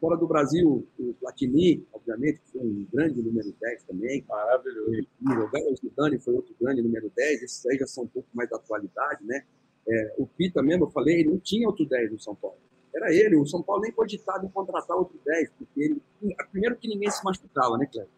[0.00, 4.24] fora do Brasil, o Platini, obviamente, que foi um grande número 10 também.
[4.28, 5.06] Maravilhoso.
[5.22, 7.42] O Zidane foi outro grande número 10.
[7.42, 9.44] Esses aí já são um pouco mais da atualidade, né?
[9.88, 12.58] É, o Pita mesmo, eu falei, não tinha outro 10 no São Paulo.
[12.94, 13.36] Era ele.
[13.36, 16.02] O São Paulo nem cogitava em contratar outro 10, porque ele.
[16.50, 18.10] Primeiro que ninguém se machucava, né, Cléber?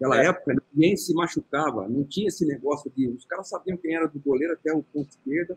[0.00, 0.26] Naquela é.
[0.28, 3.06] época, ninguém se machucava, não tinha esse negócio de.
[3.08, 5.56] Os caras sabiam quem era do goleiro até o ponto esquerda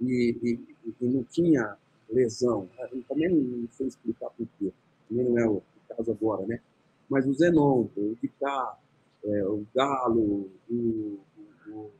[0.00, 1.76] e, e, e não tinha
[2.10, 2.68] lesão.
[2.92, 4.72] Eu também não sei explicar por quê.
[5.08, 6.60] Também não é o caso agora, né?
[7.08, 8.78] Mas o Zenon, o Vicá,
[9.24, 11.20] é, o Galo, o, o,
[11.68, 11.90] o,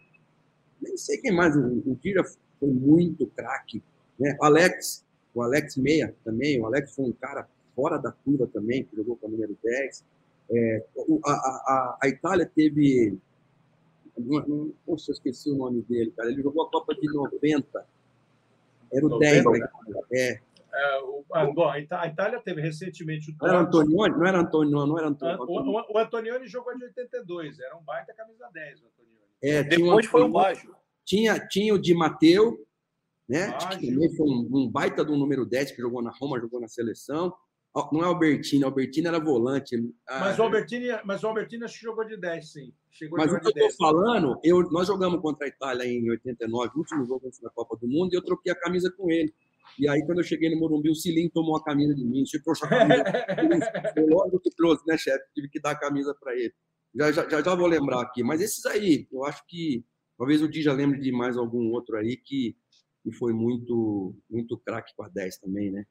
[0.81, 2.23] nem sei quem mais, o, o Dira
[2.61, 3.83] foi muito craque,
[4.19, 4.37] né?
[4.41, 5.05] Alex,
[5.35, 9.17] o Alex Meia também, o Alex foi um cara fora da curva também, que jogou
[9.17, 10.05] com a número 10.
[10.51, 10.85] É,
[11.25, 13.17] a, a, a, Itália teve.
[14.17, 16.29] Não, não, eu esqueci o nome dele, cara.
[16.29, 17.87] Ele jogou a Copa de 90.
[18.93, 19.70] Era o 10 da Itália.
[20.12, 20.41] É.
[20.70, 24.16] É, o, a, bom, a Itália teve recentemente o Não era Antonioni?
[24.16, 25.70] Não era Antonioni, não era Antonioni.
[25.70, 29.18] O, o, Antonioni jogou de 82, era um baita camisa 10, o Antonioni.
[29.43, 30.70] É, Depois foi o baixo.
[31.05, 32.64] Tinha, tinha o Di Matteo,
[33.28, 33.53] né?
[33.53, 36.68] Que também foi um, um, baita do número 10 que jogou na Roma, jogou na
[36.68, 37.34] seleção.
[37.93, 39.76] Não é Albertini, Albertini era volante.
[40.09, 42.72] Mas o Albertini, mas o Albertini acho que jogou de 10, sim.
[42.91, 46.72] Chegou mas o que eu estou falando, eu, nós jogamos contra a Itália em 89,
[46.76, 49.32] último jogo antes da Copa do Mundo, e eu troquei a camisa com ele.
[49.78, 52.51] E aí, quando eu cheguei no Morumbi, o Cilinho tomou a camisa de mim, tipo,
[52.51, 53.05] a camisa.
[53.95, 55.24] Foi logo que trouxe, né, chefe?
[55.34, 56.53] Tive que dar a camisa para ele.
[56.95, 58.22] Já, já, já, já, vou lembrar aqui.
[58.22, 59.84] Mas esses aí, eu acho que
[60.16, 62.57] talvez o Di lembre de mais algum outro aí que,
[63.05, 65.84] que foi muito, muito craque com a 10 também, né?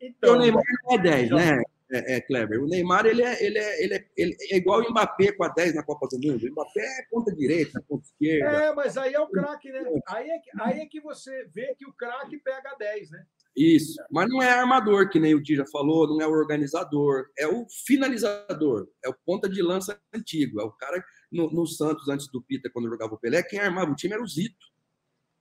[0.00, 1.62] Então, o Neymar não é 10, né?
[1.90, 2.62] É, é, Kleber.
[2.62, 5.48] O Neymar ele é, ele, é, ele, é, ele é igual o Mbappé com a
[5.48, 6.44] 10 na Copa do Mundo.
[6.44, 8.46] O Mbappé é ponta direita, ponta esquerda.
[8.46, 9.82] É, mas aí é o craque, né?
[10.06, 13.24] Aí é, aí é que você vê que o craque pega a 10, né?
[13.56, 13.94] Isso.
[14.10, 17.66] Mas não é armador, que nem o Dija falou, não é o organizador, é o
[17.86, 20.60] finalizador, é o ponta de lança antigo.
[20.60, 23.90] É o cara no, no Santos, antes do Pita, quando jogava o Pelé, quem armava
[23.90, 24.66] o time era o Zito.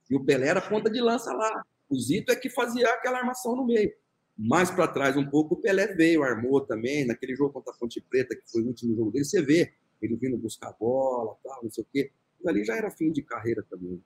[0.10, 1.62] E o Pelé era ponta de lança lá.
[1.89, 3.91] O Zito é que fazia aquela armação no meio.
[4.38, 8.00] Mais para trás um pouco, o Pelé veio, armou também, naquele jogo contra a Ponte
[8.02, 11.72] Preta, que foi o último jogo dele, você vê ele vindo buscar bola, tal, não
[11.72, 12.12] sei o quê.
[12.40, 14.02] Mas ali já era fim de carreira também.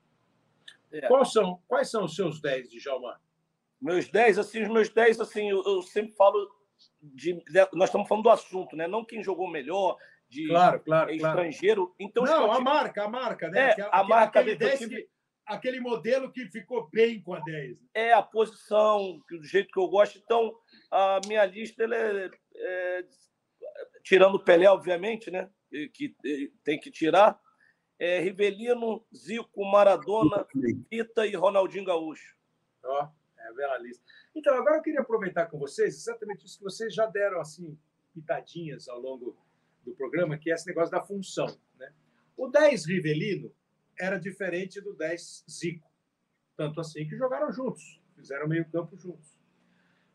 [0.91, 1.07] É.
[1.07, 3.19] Quais, são, quais são os seus 10 de Jalmar?
[3.81, 6.49] Meus 10, assim, os meus 10, assim, eu, eu sempre falo
[7.01, 8.87] de, de, Nós estamos falando do assunto, né?
[8.87, 9.97] Não quem jogou melhor,
[10.29, 11.87] de claro, claro, estrangeiro.
[11.87, 11.95] Claro.
[11.99, 13.71] Então, Não, a marca, a marca, né?
[13.77, 15.09] É, a marca aquele 10 que,
[15.45, 17.79] aquele modelo que ficou bem com a 10.
[17.79, 17.87] Né?
[17.93, 20.17] É a posição, do jeito que eu gosto.
[20.17, 20.55] Então,
[20.89, 23.05] a minha lista é, é,
[24.03, 25.49] tirando o Pelé, obviamente, né?
[25.93, 26.15] Que
[26.63, 27.39] tem que tirar.
[27.97, 30.45] É Rivelino, Zico, Maradona,
[30.89, 32.35] Pita e Ronaldinho Gaúcho.
[32.83, 34.03] Ó, oh, é a bela lista.
[34.35, 37.77] Então, agora eu queria aproveitar com vocês exatamente isso que vocês já deram assim
[38.13, 39.37] pitadinhas ao longo
[39.85, 41.93] do programa, que é esse negócio da função, né?
[42.35, 43.53] O 10 Rivelino
[44.01, 45.87] era diferente do 10 Zico.
[46.57, 49.39] Tanto assim que jogaram juntos, fizeram meio campo juntos.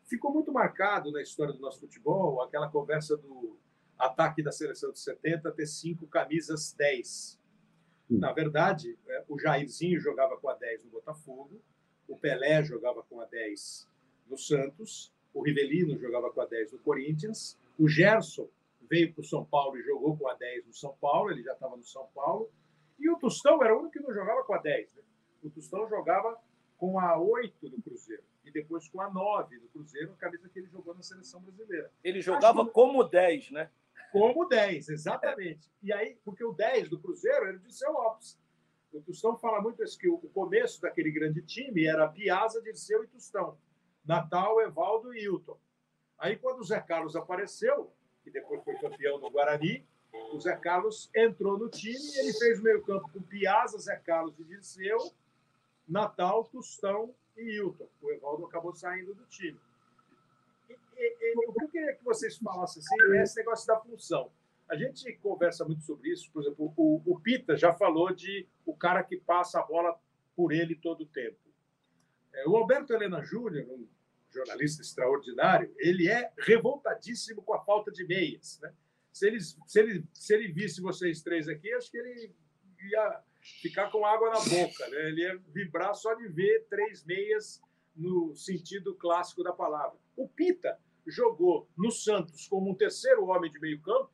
[0.03, 3.57] Ficou muito marcado na história do nosso futebol aquela conversa do
[3.97, 7.39] ataque da seleção de 70 ter cinco camisas 10.
[8.09, 11.61] Na verdade, é, o Jairzinho jogava com a 10 no Botafogo,
[12.07, 13.87] o Pelé jogava com a 10
[14.29, 18.49] no Santos, o Rivelino jogava com a 10 no Corinthians, o Gerson
[18.89, 21.53] veio para o São Paulo e jogou com a 10 no São Paulo, ele já
[21.53, 22.49] estava no São Paulo,
[22.99, 24.93] e o Tostão era o único que não jogava com a 10.
[24.95, 25.03] Né?
[25.43, 26.37] O Tostão jogava
[26.77, 30.59] com a 8 do Cruzeiro e depois com a 9 do Cruzeiro, a camisa que
[30.59, 31.91] ele jogou na seleção brasileira.
[32.03, 32.71] Ele jogava que...
[32.71, 33.69] como 10, né?
[34.11, 35.69] Como 10, exatamente.
[35.83, 38.39] E aí, porque o 10 do Cruzeiro era de seu Lopes.
[38.91, 43.07] O Tostão fala muito isso, que o começo daquele grande time era Piazza, Dirceu e
[43.07, 43.57] Tostão.
[44.05, 45.59] Natal, Evaldo e Hilton.
[46.17, 47.91] Aí, quando o Zé Carlos apareceu,
[48.23, 49.85] que depois foi campeão no Guarani,
[50.33, 54.43] o Zé Carlos entrou no time ele fez o meio-campo com Piazza, Zé Carlos e
[54.43, 55.11] Dirceu
[55.87, 57.87] Natal, Tostão e Hilton.
[58.01, 59.57] O Evaldo acabou saindo do time.
[60.69, 63.79] E, e, e, o que eu queria que vocês falassem assim, é esse negócio da
[63.79, 64.29] função.
[64.67, 66.29] A gente conversa muito sobre isso.
[66.31, 69.97] Por exemplo, o, o Pita já falou de o cara que passa a bola
[70.35, 71.37] por ele todo o tempo.
[72.33, 73.87] É, o Alberto Helena Júnior, um
[74.29, 78.59] jornalista extraordinário, ele é revoltadíssimo com a falta de meias.
[78.61, 78.73] Né?
[79.17, 82.35] Se, ele, se, ele, se ele visse vocês três aqui, acho que ele
[82.91, 83.21] ia
[83.61, 84.87] ficar com água na boca.
[84.89, 85.07] Né?
[85.07, 87.59] Ele ia vibrar só de ver três meias
[87.95, 89.97] no sentido clássico da palavra.
[90.15, 94.11] O Pita jogou no Santos como um terceiro homem de meio campo,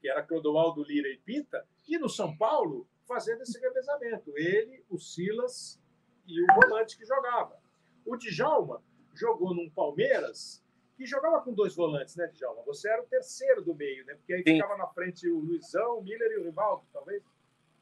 [0.00, 4.32] que era Clodoaldo Lira e Pita, e no São Paulo fazendo esse revezamento.
[4.38, 5.78] Ele, o Silas
[6.26, 7.60] e o volante que jogava.
[8.06, 10.63] O Djalma jogou num Palmeiras
[10.96, 12.62] que jogava com dois volantes, né, Djalma?
[12.66, 14.14] Você era o terceiro do meio, né?
[14.14, 14.54] Porque aí Sim.
[14.54, 17.22] ficava na frente o Luizão, o Miller e o Rivaldo, talvez?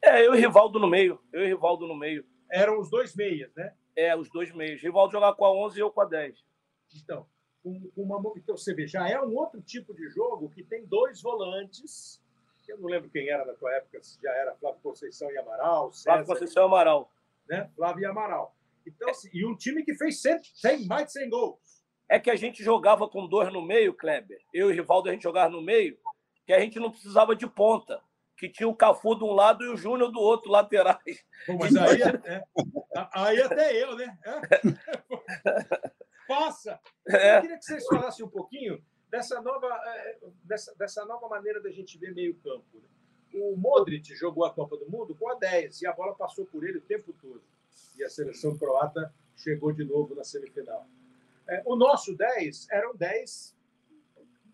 [0.00, 1.20] É, eu e o Rivaldo no meio.
[1.32, 2.24] Eu e o Rivaldo no meio.
[2.50, 3.74] Eram os dois meias, né?
[3.94, 4.82] É, os dois meios.
[4.82, 6.44] Rivaldo jogava com a 11 e eu com a 10.
[7.02, 7.26] Então,
[7.62, 11.22] com, uma, então, você vê, já é um outro tipo de jogo que tem dois
[11.22, 12.20] volantes.
[12.66, 15.92] Eu não lembro quem era na tua época, se já era Flávio Conceição e Amaral.
[15.92, 17.12] César, Flávio Conceição e Amaral.
[17.48, 17.70] Né?
[17.76, 18.56] Flávio e Amaral.
[18.86, 21.81] Então, assim, e um time que fez 100, 100, mais de 100 gols.
[22.12, 24.38] É que a gente jogava com dois no meio, Kleber.
[24.52, 25.96] Eu e o Rivaldo, a gente jogava no meio,
[26.44, 28.02] que a gente não precisava de ponta.
[28.36, 31.24] Que tinha o Cafu de um lado e o Júnior do outro, laterais.
[31.46, 32.44] Pô, mas aí, é,
[33.14, 34.18] aí até eu, né?
[34.26, 34.40] É?
[36.28, 36.78] Passa!
[37.08, 37.38] É.
[37.38, 41.70] Eu queria que vocês falassem um pouquinho dessa nova, é, dessa, dessa nova maneira da
[41.70, 42.66] gente ver meio campo.
[42.74, 42.88] Né?
[43.40, 46.62] O Modric jogou a Copa do Mundo com a 10 e a bola passou por
[46.62, 47.42] ele o tempo todo
[47.96, 50.86] e a seleção croata chegou de novo na semifinal.
[51.48, 53.56] É, o nosso 10 era um 10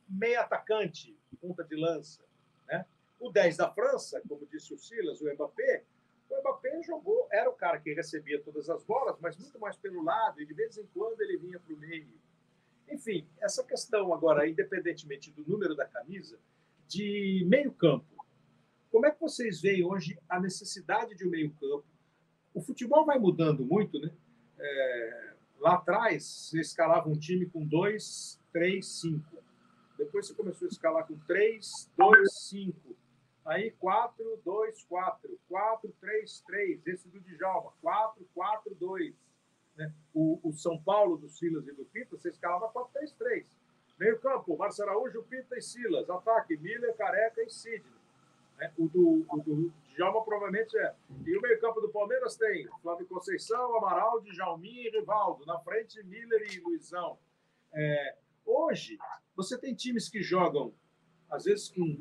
[0.09, 2.23] meio atacante, ponta de lança.
[2.67, 2.85] Né?
[3.21, 5.85] O 10 da França, como disse o Silas, o Mbappé,
[6.31, 10.03] o Mbappé jogou, era o cara que recebia todas as bolas, mas muito mais pelo
[10.03, 12.19] lado, e de vez em quando ele vinha para o meio.
[12.89, 16.39] Enfim, essa questão agora, independentemente do número da camisa,
[16.87, 18.07] de meio campo.
[18.91, 21.85] Como é que vocês veem hoje a necessidade de um meio campo
[22.59, 24.11] o futebol vai mudando muito, né?
[24.59, 25.28] É,
[25.61, 29.39] lá atrás, você escalava um time com 2, 3, 5.
[29.97, 32.97] Depois você começou a escalar com 3, 2, 5.
[33.45, 35.41] Aí 4, 2, 4.
[35.49, 36.87] 4, 3, 3.
[36.87, 37.73] Esse do Djalma.
[37.83, 39.15] 4, 4, 2.
[39.77, 39.93] Né?
[40.15, 43.47] O, o São Paulo do Silas e do Pita, você escalava 4, 3, 3.
[43.99, 46.09] Meio campo, Márcio Araújo, Pita e Silas.
[46.09, 47.99] Ataque, Miller, Careca e Sidney.
[48.59, 48.73] Né?
[48.79, 50.95] O, do, o do Djalma provavelmente é.
[51.27, 55.45] E o meio-campo do Palmeiras tem Flávio Conceição, Amaral, Djalminha e Rivaldo.
[55.45, 57.19] Na frente, Miller e Luizão.
[57.73, 58.97] É, hoje,
[59.35, 60.73] você tem times que jogam,
[61.29, 62.01] às vezes, com.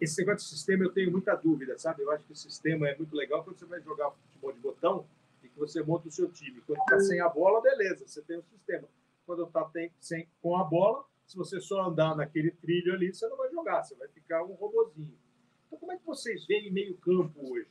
[0.00, 2.02] Esse negócio de sistema eu tenho muita dúvida, sabe?
[2.02, 5.06] Eu acho que o sistema é muito legal quando você vai jogar futebol de botão
[5.42, 6.62] e que você monta o seu time.
[6.66, 8.88] Quando está sem a bola, beleza, você tem o sistema.
[9.26, 9.70] Quando está
[10.00, 13.82] sem, com a bola, se você só andar naquele trilho ali, você não vai jogar,
[13.82, 15.18] você vai ficar um robozinho.
[15.66, 17.68] Então, como é que vocês veem meio campo hoje?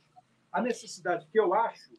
[0.52, 1.92] A necessidade que eu acho,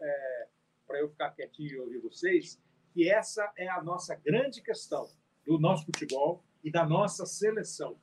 [0.00, 0.48] é,
[0.86, 2.60] para eu ficar quietinho e ouvir vocês,
[2.92, 5.08] que essa é a nossa grande questão
[5.46, 7.96] do nosso futebol e da nossa seleção.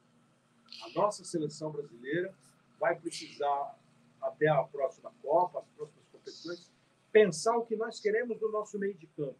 [0.84, 2.34] A nossa seleção brasileira
[2.80, 3.78] vai precisar,
[4.22, 6.72] até a próxima Copa, as próximas competições,
[7.12, 9.40] pensar o que nós queremos do nosso meio de campo.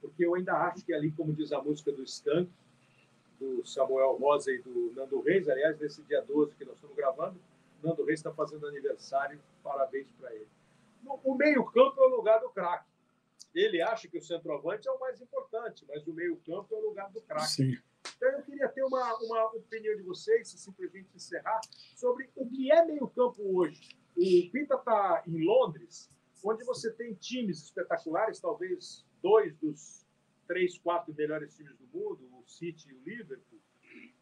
[0.00, 2.50] Porque eu ainda acho que ali, como diz a música do Skank,
[3.38, 5.48] do Samuel Rosa e do Nando Reis.
[5.48, 7.40] Aliás, nesse dia 12 que nós estamos gravando,
[7.82, 9.40] Nando Reis está fazendo aniversário.
[9.62, 10.48] Parabéns para ele.
[11.24, 12.88] O meio-campo é o lugar do craque.
[13.54, 17.10] Ele acha que o centroavante é o mais importante, mas o meio-campo é o lugar
[17.10, 17.80] do craque.
[18.16, 21.60] Então, eu queria ter uma, uma opinião de vocês, se simplesmente encerrar,
[21.96, 23.96] sobre o que é meio-campo hoje.
[24.16, 26.10] O Pita está em Londres,
[26.44, 30.04] onde você tem times espetaculares, talvez dois dos
[30.48, 33.60] três, quatro melhores times do mundo, o City e o Liverpool.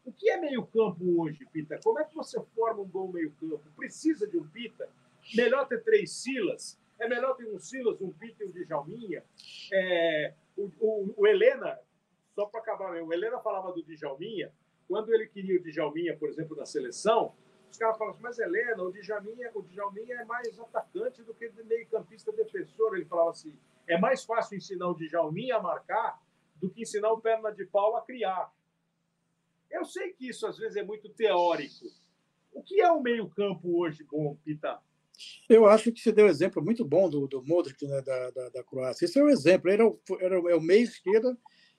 [0.03, 1.79] O que é meio-campo hoje, Pita?
[1.83, 3.63] Como é que você forma um bom meio-campo?
[3.75, 4.89] Precisa de um Pita?
[5.33, 6.79] Melhor ter três Silas?
[6.99, 9.23] É melhor ter um Silas, um Pita e um Djalminha?
[9.71, 11.79] É, o, o, o, Helena,
[12.35, 14.51] só para acabar, o Helena falava do Djalminha.
[14.87, 17.33] Quando ele queria o Djalminha, por exemplo, na seleção,
[17.69, 21.51] os caras falam assim, mas Helena, o Djalminha, o Djalminha é mais atacante do que
[21.63, 22.95] meio-campista defensor.
[22.95, 23.53] Ele falava assim,
[23.87, 26.19] é mais fácil ensinar o Djalminha a marcar
[26.55, 28.51] do que ensinar o perna de pau a criar.
[29.69, 31.85] Eu sei que isso às vezes é muito teórico.
[32.51, 34.79] O que é o meio-campo hoje bom, Pita?
[35.49, 38.49] Eu acho que você deu um exemplo muito bom do, do Modric né, da, da,
[38.49, 39.05] da Croácia.
[39.05, 39.69] Esse é o exemplo.
[39.69, 41.37] Ele era o, era é o meio esquerda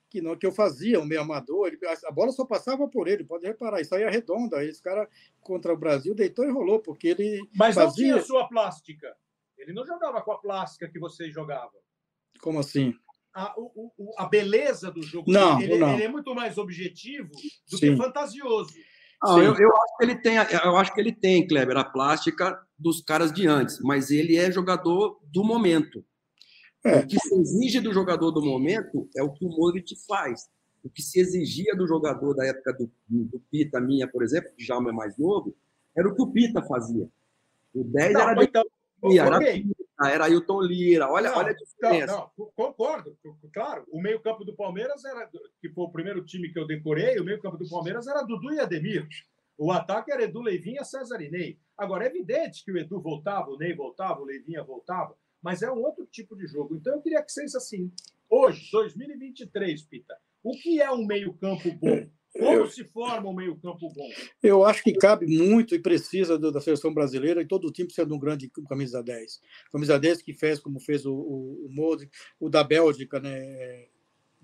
[0.09, 1.67] que, não, que eu fazia, o meio amador.
[1.67, 3.79] Ele, a bola só passava por ele, pode reparar.
[3.79, 4.63] Isso aí é redonda.
[4.63, 5.07] Esse cara
[5.41, 7.47] contra o Brasil deitou e rolou, porque ele.
[7.55, 8.07] Mas fazia...
[8.07, 9.15] não tinha sua plástica.
[9.57, 11.79] Ele não jogava com a plástica que vocês jogavam.
[12.41, 12.93] Como assim?
[13.33, 15.93] A, o, o, a beleza do jogo não, ele, não.
[15.93, 17.29] ele, é muito mais objetivo
[17.69, 17.91] do Sim.
[17.91, 18.73] que fantasioso.
[19.21, 22.57] Não, eu, eu, acho que ele tem, eu acho que ele tem, Kleber, a plástica
[22.77, 26.03] dos caras de antes, mas ele é jogador do momento.
[26.83, 26.99] É.
[26.99, 30.49] O que se exige do jogador do momento é o que o Modric faz.
[30.81, 34.63] O que se exigia do jogador da época do, do Pita, minha, por exemplo, que
[34.63, 35.53] já é mais novo,
[35.95, 37.09] era o que o Pita fazia.
[37.73, 38.63] O 10 não, era, então,
[39.03, 39.65] era, okay.
[39.99, 41.09] Pita, era Ailton Lira.
[41.09, 42.07] Olha, não, olha a diferença.
[42.07, 43.17] Não, não, concordo.
[43.53, 45.29] Claro, o meio-campo do Palmeiras era,
[45.61, 48.59] que foi o primeiro time que eu decorei, o meio-campo do Palmeiras era Dudu e
[48.59, 49.07] Ademir.
[49.57, 51.59] O ataque era Edu Leivinha, César e Ney.
[51.77, 55.69] Agora, é evidente que o Edu voltava, o Ney voltava, o Leivinha voltava, mas é
[55.69, 56.75] um outro tipo de jogo.
[56.75, 57.91] Então, eu queria que vocês, assim,
[58.29, 62.09] hoje, 2023, Pita, o que é um meio-campo bom?
[62.33, 64.09] Como eu, se forma um meio-campo bom?
[64.41, 67.87] Eu acho que cabe muito e precisa do, da seleção brasileira e todo o time
[67.87, 69.41] precisa de um grande camisa 10.
[69.71, 73.87] Camisa 10 que fez como fez o, o, o Modric, o da Bélgica, né?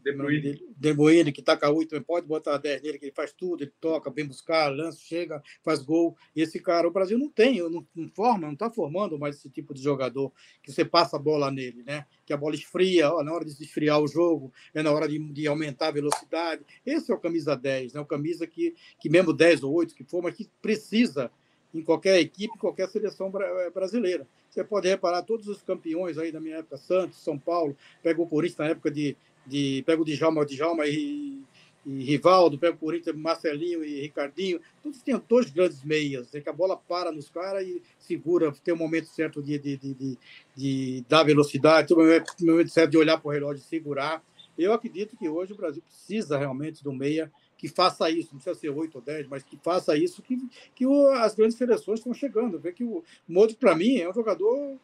[0.06, 0.64] De Bruyne.
[0.78, 3.64] De Bruyne, que taca 8, também pode botar a 10 nele, que ele faz tudo,
[3.64, 6.16] ele toca, vem buscar, lança, chega, faz gol.
[6.36, 9.50] E esse cara, o Brasil não tem, não, não forma, não está formando mais esse
[9.50, 10.32] tipo de jogador
[10.62, 12.06] que você passa a bola nele, né?
[12.24, 15.18] Que a bola esfria, ó, na hora de esfriar o jogo, é na hora de,
[15.18, 16.64] de aumentar a velocidade.
[16.86, 18.00] Esse é o camisa 10, né?
[18.00, 21.32] O camisa que, que mesmo 10 ou 8 que for, mas que precisa
[21.74, 23.32] em qualquer equipe, qualquer seleção
[23.74, 24.28] brasileira.
[24.52, 28.28] Você pode reparar todos os campeões aí da minha época, Santos, São Paulo, pega o
[28.28, 31.42] Corinthians na época de de pega o Djalma, Djalma e,
[31.86, 36.50] e Rivaldo, pega o Corinthians, Marcelinho e Ricardinho, todos têm dois grandes meias, é que
[36.50, 40.18] a bola para nos caras e segura, tem um momento certo de, de, de, de,
[40.56, 44.24] de dar velocidade, tem um momento certo de olhar para o relógio e segurar.
[44.58, 48.60] Eu acredito que hoje o Brasil precisa realmente do meia que faça isso, não precisa
[48.60, 50.38] ser 8 ou 10, mas que faça isso, que,
[50.74, 52.60] que o, as grandes seleções estão chegando.
[52.60, 54.78] Vê que o Modric, para mim, é um jogador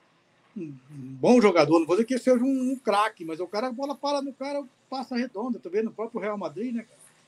[0.58, 3.72] um bom jogador, não vou dizer que seja um, um craque, mas o cara, a
[3.72, 6.86] bola para no cara, passa redonda, tu vê no próprio Real Madrid, né?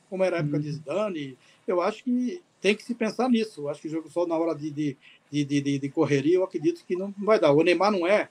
[0.10, 0.62] Como era a época hum.
[0.62, 3.62] de Zidane, eu acho que tem que se pensar nisso.
[3.62, 4.98] Eu acho que o jogo só na hora de, de,
[5.32, 7.52] de, de, de correria, eu acredito que não vai dar.
[7.52, 8.30] O Neymar não é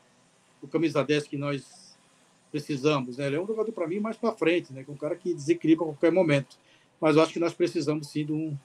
[0.62, 1.96] o camisa 10 que nós
[2.50, 3.26] precisamos, né?
[3.26, 4.84] Ele é um jogador para mim mais para frente, né?
[4.84, 6.56] Que é um cara que desequilibra a qualquer momento.
[7.00, 8.56] Mas eu acho que nós precisamos sim de um,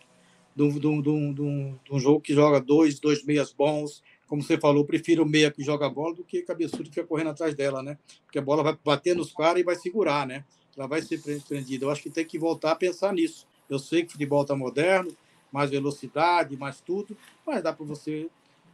[0.55, 4.03] de um, de um, de um, de um jogo que joga dois, dois meias bons,
[4.27, 7.07] como você falou, prefiro o meia que joga a bola do que cabeçudo que fica
[7.07, 7.97] correndo atrás dela, né?
[8.25, 10.45] Porque a bola vai bater nos caras e vai segurar, né?
[10.75, 11.85] Ela vai ser prendida.
[11.85, 13.47] Eu acho que tem que voltar a pensar nisso.
[13.69, 15.15] Eu sei que o futebol está moderno,
[15.51, 18.29] mais velocidade, mais tudo, mas dá para você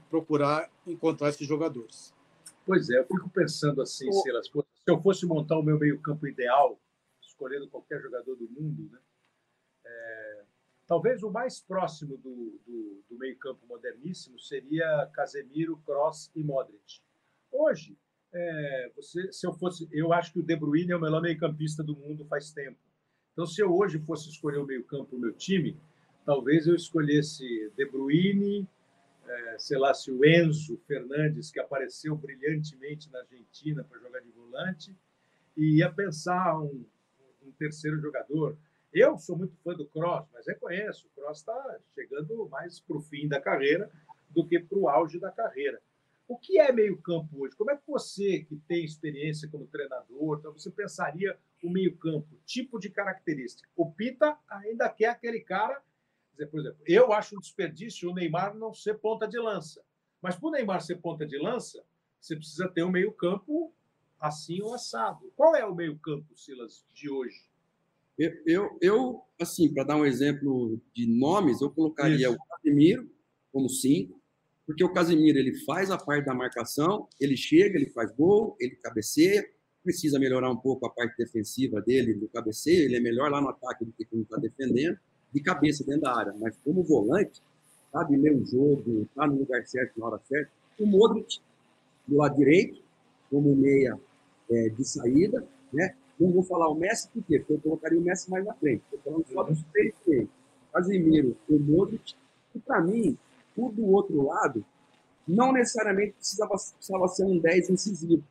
[0.10, 2.14] procurar encontrar esses jogadores.
[2.66, 4.14] Pois é, eu fico pensando assim, o...
[4.14, 4.52] Silas, se
[4.88, 6.80] eu fosse montar o meu meio-campo ideal,
[7.22, 9.00] escolhendo qualquer jogador do mundo, né?
[9.86, 10.43] É
[10.88, 17.02] Talvez o mais próximo do, do, do meio-campo moderníssimo seria Casemiro, Cross e Modric.
[17.52, 17.98] Hoje,
[18.34, 21.84] é, você, se eu fosse, eu acho que o De Bruyne é o melhor meio-campista
[21.84, 22.78] do mundo faz tempo.
[23.32, 25.78] Então, se eu hoje fosse escolher o meio-campo do meu time,
[26.26, 28.68] talvez eu escolhesse De Bruyne,
[29.26, 34.32] é, sei lá, se o Enzo Fernandes, que apareceu brilhantemente na Argentina para jogar de
[34.32, 34.96] volante,
[35.56, 36.84] e ia pensar um,
[37.42, 38.58] um terceiro jogador.
[38.94, 43.02] Eu sou muito fã do Cross, mas reconheço, o Cross está chegando mais para o
[43.02, 43.92] fim da carreira
[44.30, 45.82] do que para o auge da carreira.
[46.28, 47.56] O que é meio-campo hoje?
[47.56, 52.80] Como é que você, que tem experiência como treinador, então você pensaria o meio-campo, tipo
[52.80, 53.68] de característica?
[53.76, 55.82] O Pita ainda quer aquele cara.
[56.36, 59.84] Por exemplo, eu acho um desperdício o Neymar não ser ponta de lança.
[60.22, 61.84] Mas para o Neymar ser ponta de lança,
[62.20, 63.74] você precisa ter um meio-campo
[64.20, 65.34] assim ou assado.
[65.36, 67.53] Qual é o meio-campo, Silas, de hoje?
[68.18, 72.34] Eu, eu, eu assim, para dar um exemplo de nomes, eu colocaria Isso.
[72.34, 73.10] o Casemiro
[73.52, 74.20] como cinco,
[74.66, 78.76] porque o Casemiro ele faz a parte da marcação, ele chega, ele faz gol, ele
[78.78, 79.46] cabeceia,
[79.84, 83.50] precisa melhorar um pouco a parte defensiva dele, do cabeceio, ele é melhor lá no
[83.50, 84.98] ataque do que quem está defendendo,
[85.32, 87.42] de cabeça dentro da área, mas como volante,
[87.92, 90.52] sabe ler o jogo, está no lugar certo na hora certa.
[90.80, 91.40] O Modric,
[92.08, 92.82] do lado direito,
[93.30, 94.00] como meia
[94.50, 95.96] é, de saída, né?
[96.20, 97.40] Não vou falar o Messi, por quê?
[97.40, 98.84] Porque eu colocaria o Messi mais na frente.
[98.86, 100.28] Estou falando só dos três três.
[100.72, 102.16] Casemiro, o Modric.
[102.56, 103.18] E, para mim,
[103.56, 104.66] o do outro lado,
[105.28, 108.24] não necessariamente precisava, precisava ser um 10 incisivo.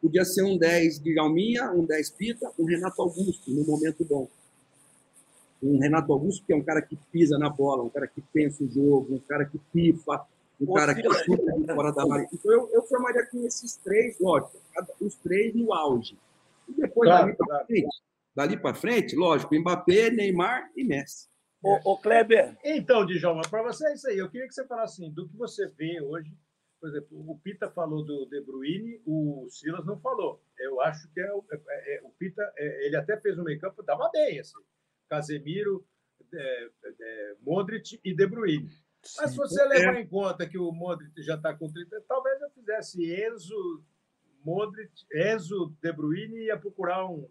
[0.00, 4.28] Podia ser um 10 de Galminha, um 10 Pita, um Renato Augusto, no momento bom.
[5.62, 8.62] Um Renato Augusto, que é um cara que pisa na bola, um cara que pensa
[8.62, 10.26] o jogo, um cara que pifa,
[10.60, 12.28] um cara que chuta fora da área.
[12.32, 14.58] Então, eu, eu formaria aqui esses três, lógico,
[15.00, 16.16] os três no auge.
[16.76, 17.66] Depois, claro, dali para claro.
[17.66, 18.02] frente,
[18.34, 21.28] dali para frente, lógico, Mbappé, Neymar e Messi.
[21.62, 22.56] Ô, ô Kleber.
[22.64, 24.18] Então, Djalma, para você é isso aí.
[24.18, 26.32] Eu queria que você falasse assim, do que você vê hoje
[26.80, 30.42] por exemplo, o Pita falou do De Bruyne, o Silas não falou.
[30.58, 33.58] Eu acho que é, o- é- é- o Pita, é, ele até fez um meio
[33.58, 34.58] campo, dava bem, assim.
[35.08, 35.84] Casemiro,
[36.32, 36.68] é,
[37.00, 38.68] é, Modric e De Bruyne.
[39.18, 42.50] Mas se você levar em conta que o Modric já está com 30, talvez eu
[42.50, 43.82] fizesse Enzo,
[44.46, 47.28] Modric, Enzo, De Bruyne e ia procurar um,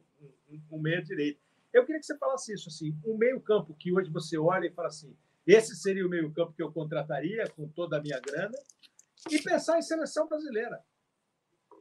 [0.50, 1.40] um, um meia direito.
[1.72, 4.72] Eu queria que você falasse isso, assim, um meio campo que hoje você olha e
[4.72, 5.16] fala assim,
[5.48, 8.58] esse seria o meio campo que eu contrataria com toda a minha grana
[9.32, 10.84] e pensar em seleção brasileira.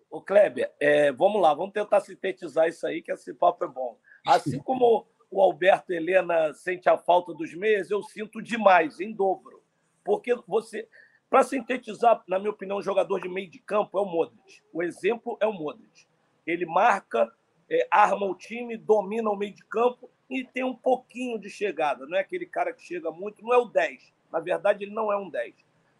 [0.09, 3.99] Ô, Kleber, é, vamos lá, vamos tentar sintetizar isso aí, que esse papo é bom.
[4.25, 9.65] Assim como o Alberto Helena sente a falta dos meias, eu sinto demais, em dobro.
[10.05, 10.89] Porque você,
[11.35, 14.63] para sintetizar, na minha opinião, um jogador de meio de campo é o Modric.
[14.73, 16.07] O exemplo é o Modric.
[16.47, 17.29] Ele marca,
[17.69, 22.07] é, arma o time, domina o meio de campo e tem um pouquinho de chegada.
[22.07, 24.15] Não é aquele cara que chega muito, não é o 10.
[24.31, 25.57] Na verdade, ele não é um 10.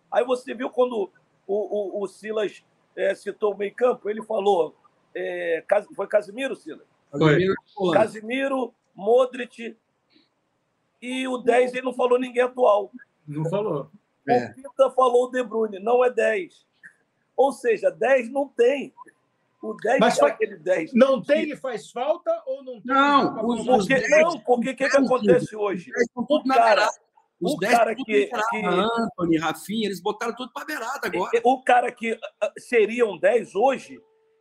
[0.09, 1.11] Aí você viu quando
[1.49, 2.65] o, o, o Silas
[2.95, 4.77] é, citou o meio campo, ele falou.
[5.17, 5.65] é,
[5.97, 6.87] foi Casimiro, Silas?
[7.77, 7.99] Holanda.
[7.99, 9.77] Casimiro, Modric
[11.03, 12.93] e o 10 ele não falou ninguém atual.
[13.27, 13.91] Não falou.
[14.29, 14.47] É.
[14.47, 16.67] O Pita falou o De Bruyne, não é 10.
[17.37, 18.93] Ou seja, 10 não tem.
[19.63, 20.93] O 10 Mas é aquele 10.
[20.95, 22.83] Não tem e faz falta ou não tem?
[22.85, 25.91] Não, os- os Porque, 10 não, porque o que, que acontece hoje?
[25.91, 26.93] Os 10 estão tudo O na cara, beirada.
[27.41, 28.67] Os o 10 cara estão que- que-.
[28.67, 31.31] Anthony, Rafinha, eles botaram tudo para beirada agora.
[31.45, 34.01] o cara que ah, seria um 10 hoje,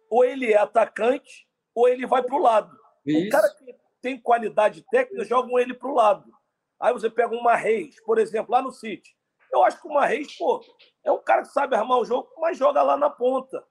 [0.09, 2.71] ou ele é atacante, ou ele vai para o lado.
[3.05, 3.29] O Isso.
[3.29, 6.31] cara que tem qualidade técnica, jogam ele para o lado.
[6.79, 9.15] Aí você pega uma Reis, por exemplo, lá no City.
[9.53, 10.61] Eu acho que uma Reis, pô,
[11.05, 13.63] é um cara que sabe armar o jogo, mas joga lá na ponta.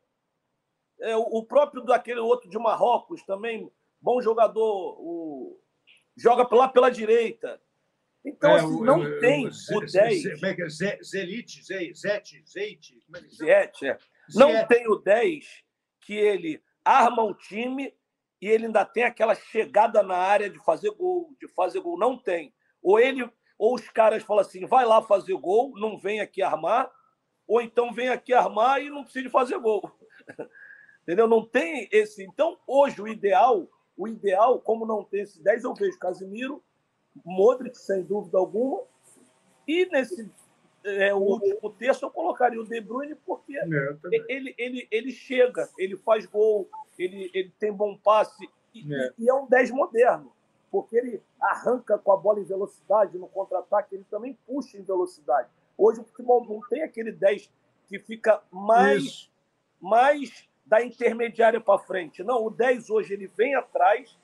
[1.01, 3.69] É, o, o próprio daquele outro de Marrocos também,
[4.01, 5.61] bom jogador, o,
[6.17, 7.61] joga lá pela direita.
[8.25, 10.23] Então, É, assim, o- não o- tem Ze- o Ze- 10.
[10.23, 10.69] Ze- como é é?
[10.69, 13.01] Ze- Zelite, Ze- Zete, Zeite.
[13.07, 13.29] como é?
[13.29, 13.99] Ziyech, é.
[14.37, 15.45] Não tem o 10
[16.01, 17.93] que ele arma o time
[18.41, 21.99] e ele ainda tem aquela chegada na área de fazer gol, de fazer gol.
[21.99, 22.55] Não tem.
[22.81, 23.29] Ou ele,
[23.63, 26.91] ou os caras falam assim, vai lá fazer gol, não vem aqui armar,
[27.47, 29.89] ou então vem aqui armar e não precisa fazer gol.
[31.03, 31.29] Entendeu?
[31.29, 32.25] Não tem esse.
[32.25, 36.61] Então, hoje, o ideal, o ideal, como não tem esses 10, eu vejo Casimiro,
[37.25, 38.83] Modric, sem dúvida alguma,
[39.69, 40.29] e nesse
[40.83, 43.97] é, o último terço eu colocaria o De Bruyne, porque É,
[44.29, 48.45] ele, ele, ele chega, ele faz gol, ele, ele tem bom passe
[48.75, 49.13] e É.
[49.17, 50.33] e é um 10 moderno,
[50.73, 55.49] porque ele arranca com a bola em velocidade no contra-ataque, ele também puxa em velocidade.
[55.79, 57.53] Hoje o futebol não tem aquele 10
[57.87, 59.31] que fica mais, Isso.
[59.81, 62.25] mais da intermediária para frente.
[62.25, 64.19] Não, o 10 hoje ele vem atrás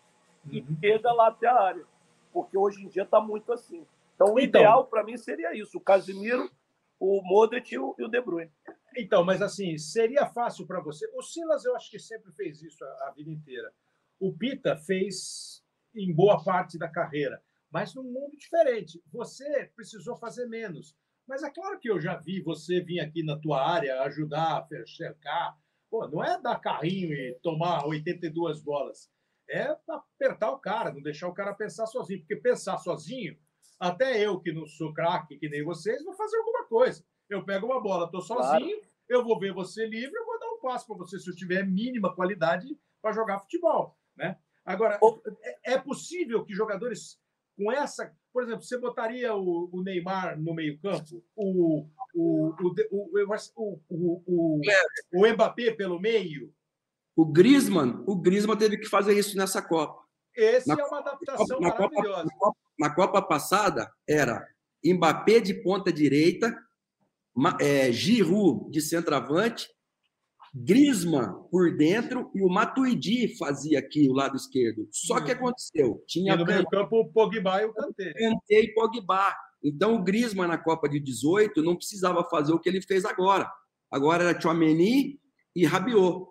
[0.51, 0.77] e Uhum.
[0.81, 1.85] chega lá até a área,
[2.33, 3.87] porque hoje em dia está muito assim.
[4.15, 6.51] Então, o Então- ideal para mim seria isso: o Casimiro,
[6.99, 8.51] o Modric e o, De Bruyne.
[8.97, 11.07] Então, mas assim, seria fácil para você.
[11.15, 13.71] O Silas, eu acho que sempre fez isso a, a vida inteira.
[14.19, 15.63] O Pita fez
[15.99, 19.03] em boa parte da carreira, mas num mundo diferente.
[19.13, 20.97] Você precisou fazer menos.
[21.27, 24.87] Mas é claro que eu já vi você vir aqui na tua área ajudar a
[24.87, 25.59] cercar.
[25.91, 29.11] Pô, não é dar carrinho e tomar 82 bolas.
[29.49, 32.21] É apertar o cara, não deixar o cara pensar sozinho.
[32.21, 33.37] Porque pensar sozinho,
[33.79, 37.05] até eu que não sou craque que nem vocês, vou fazer alguma coisa.
[37.29, 40.61] Eu pego uma bola, estou sozinho, eu vou ver você livre, eu vou dar um
[40.61, 44.39] passo para você se eu tiver mínima qualidade para jogar futebol, né?
[44.69, 44.99] Agora,
[45.65, 47.19] é, é possível que jogadores
[47.57, 52.55] com essa, por exemplo, você botaria o, o Neymar no meio-campo, o o,
[52.91, 53.81] o,
[54.27, 54.61] o,
[55.13, 56.53] o, Mbappé pelo meio?
[57.17, 60.03] O Griezmann, o Griezmann teve que fazer isso nessa Copa.
[60.35, 62.25] Esse Na- é uma adaptação na Copa, maravilhosa.
[62.25, 64.47] na Copa- na Copa passada era
[64.85, 66.57] Mbappé de ponta direita,
[67.61, 69.69] é, Giroud de centroavante,
[70.65, 74.89] Griezmann por dentro e o Matuidi fazia aqui o lado esquerdo.
[74.91, 78.13] Só que aconteceu, E tinha no meio-campo, o Pogba e o Kanté.
[78.13, 79.35] Kanté e Pogba.
[79.63, 83.51] Então o Griezmann na Copa de 18 não precisava fazer o que ele fez agora.
[83.91, 85.19] Agora era Chouameni
[85.55, 86.27] e Rabiot.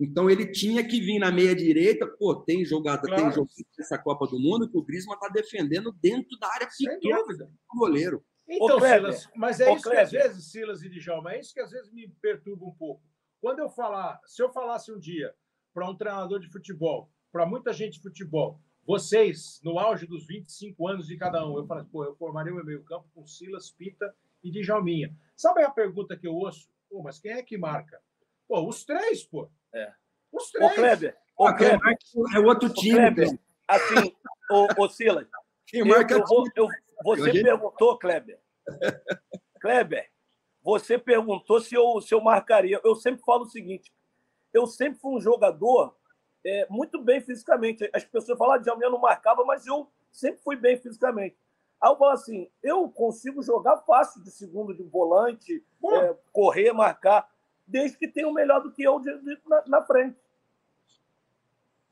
[0.00, 2.06] Então ele tinha que vir na meia direita.
[2.18, 3.22] Pô, tem jogada, Claro.
[3.22, 3.48] tem jogo
[3.78, 8.24] nessa Copa do Mundo que o Griezmann está defendendo dentro da área pequena do goleiro.
[8.48, 11.54] Então, Ô, Silas, mas é ô, isso que às vezes, Silas e Djalma, é isso
[11.54, 13.02] que às vezes me perturba um pouco.
[13.44, 15.34] Quando eu falar, se eu falasse um dia
[15.74, 20.88] para um treinador de futebol, para muita gente de futebol, vocês, no auge dos 25
[20.88, 24.16] anos de cada um, eu falasse, pô, eu formaria o meu meio-campo com Silas, Pita
[24.42, 25.14] e Djalminha.
[25.36, 26.70] Sabe a pergunta que eu ouço?
[26.88, 28.00] Pô, mas quem é que marca?
[28.48, 29.50] Pô, os três, pô.
[29.74, 29.92] É.
[30.32, 30.74] Os Ô, três.
[30.76, 31.98] Kleber, Pô, ô, Kleber, marca
[32.34, 32.94] é outro ô, time.
[32.96, 33.38] Kleber, pô.
[33.68, 34.16] assim,
[34.50, 35.28] ô, ô Silas,
[35.66, 36.54] Quem eu, marca é eu o vou, time.
[36.56, 36.68] eu,
[37.04, 38.40] você perguntou, Kleber.
[39.60, 40.10] Kleber,
[40.64, 42.80] você perguntou se eu, se eu marcaria.
[42.82, 43.92] Eu sempre falo o seguinte:
[44.52, 45.94] eu sempre fui um jogador
[46.44, 47.88] é, muito bem fisicamente.
[47.92, 51.36] As pessoas falam, ah, Djalminha não marcava, mas eu sempre fui bem fisicamente.
[51.78, 55.62] Aí eu falo assim: eu consigo jogar fácil de segundo de volante,
[55.92, 57.30] é, correr, marcar,
[57.66, 60.16] desde que tenha um melhor do que eu de, de, na, na, frente.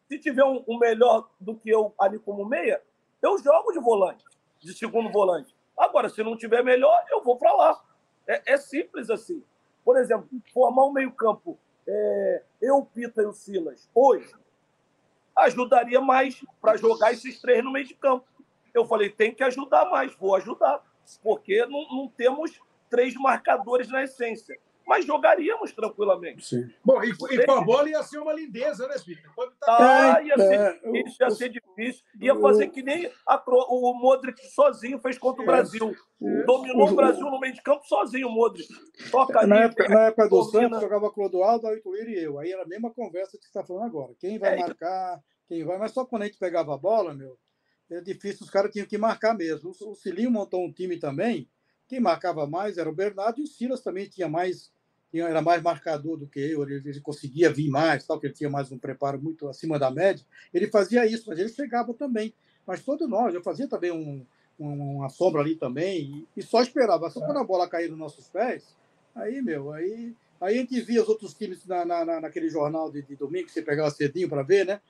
[0.08, 2.82] Se tiver um, um, melhor do que eu ali como meia,
[3.20, 4.24] eu jogo de volante,
[4.60, 5.54] de segundo volante.
[5.76, 7.91] Agora, se não tiver melhor, eu vou para lá.
[8.32, 9.42] É, é, simples assim.
[9.84, 14.32] Por exemplo, formar um meio-campo, é, eu, Pita e o Silas, hoje,
[15.36, 18.24] ajudaria mais para jogar esses três no meio de campo.
[18.72, 20.82] Eu falei, tem que ajudar mais, vou ajudar,
[21.22, 22.58] porque não, não temos
[22.88, 26.44] três marcadores na essência mas jogaríamos tranquilamente.
[26.44, 26.70] Sim.
[26.84, 29.30] Bom, e, e, com a bola ia ser uma lindeza, né, Peter?
[29.60, 30.16] Tá...
[30.16, 32.04] Ah, ia ser é, difícil, ia ser difícil.
[32.20, 35.94] Ia fazer que nem a, o Modric sozinho fez contra o Brasil.
[36.46, 38.68] Dominou o Brasil no meio de campo sozinho, o Modric.
[39.10, 42.38] Toca na, época, na época do Santos, jogava Clodoaldo, Aituir e eu.
[42.38, 44.12] Aí era a mesma conversa que você está falando agora.
[44.18, 45.78] Quem vai é, marcar, quem vai.
[45.78, 47.38] Mas só quando a gente pegava a bola, meu,
[47.90, 49.70] é difícil, os caras tinham que marcar mesmo.
[49.70, 51.48] O, o Cilinho montou um time também
[51.92, 54.71] quem marcava mais era o Bernardo e o Silas também tinha mais
[55.20, 58.72] era mais marcador do que eu, ele, conseguia vir mais, tal, que ele tinha mais
[58.72, 60.24] um preparo muito acima da média.
[60.52, 62.32] Ele fazia isso, mas ele chegava também.
[62.66, 64.24] Mas todos nós, eu fazia também um,
[64.58, 67.10] um, uma sombra ali também e, e só esperava.
[67.10, 68.76] Só quando a bola caía nos nossos pés,
[69.14, 73.00] aí, meu, aí Aí a gente via os outros times na, na, naquele jornal de,
[73.02, 74.80] de domingo, que você pegava cedinho para ver, né?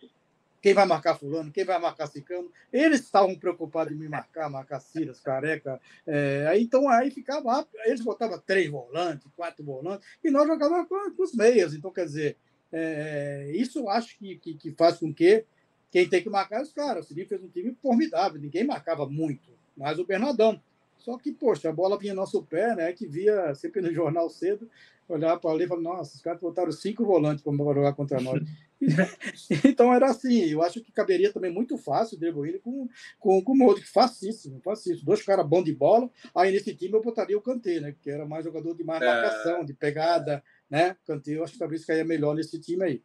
[0.63, 2.51] Quem vai marcar fulano, quem vai marcar cicano.
[2.73, 5.81] Eles estavam preocupados em me marcar, marcar Silas, Careca.
[6.07, 11.23] É, então aí ficava, eles botavam três volantes, quatro volantes, e nós jogávamos com, com
[11.25, 11.75] os meias.
[11.75, 12.37] Então, quer dizer,
[12.73, 15.45] é, isso acho que, que, que, faz com que
[15.91, 17.05] quem tem que marcar é os caras.
[17.05, 20.63] O Silinho fez um time formidável, ninguém marcava muito, mas o Bernardão.
[20.97, 22.93] Só que, poxa, a bola vinha no nosso pé, né?
[22.93, 24.71] Que via sempre no jornal cedo,
[25.09, 28.41] olhava para ali e falava, nossa, os caras botaram cinco volantes para jogar contra nós.
[29.65, 33.57] então era assim, eu acho que caberia também muito fácil o com, com, com o
[33.57, 35.05] Modric, facíssimo, facíssimo.
[35.05, 37.95] Dois caras bons de bola, aí nesse time eu botaria o Kanté, né?
[38.01, 39.07] Que era mais jogador de mais é...
[39.07, 40.97] marcação, de pegada, né?
[41.07, 43.03] Kanté, eu acho que talvez caia melhor nesse time aí.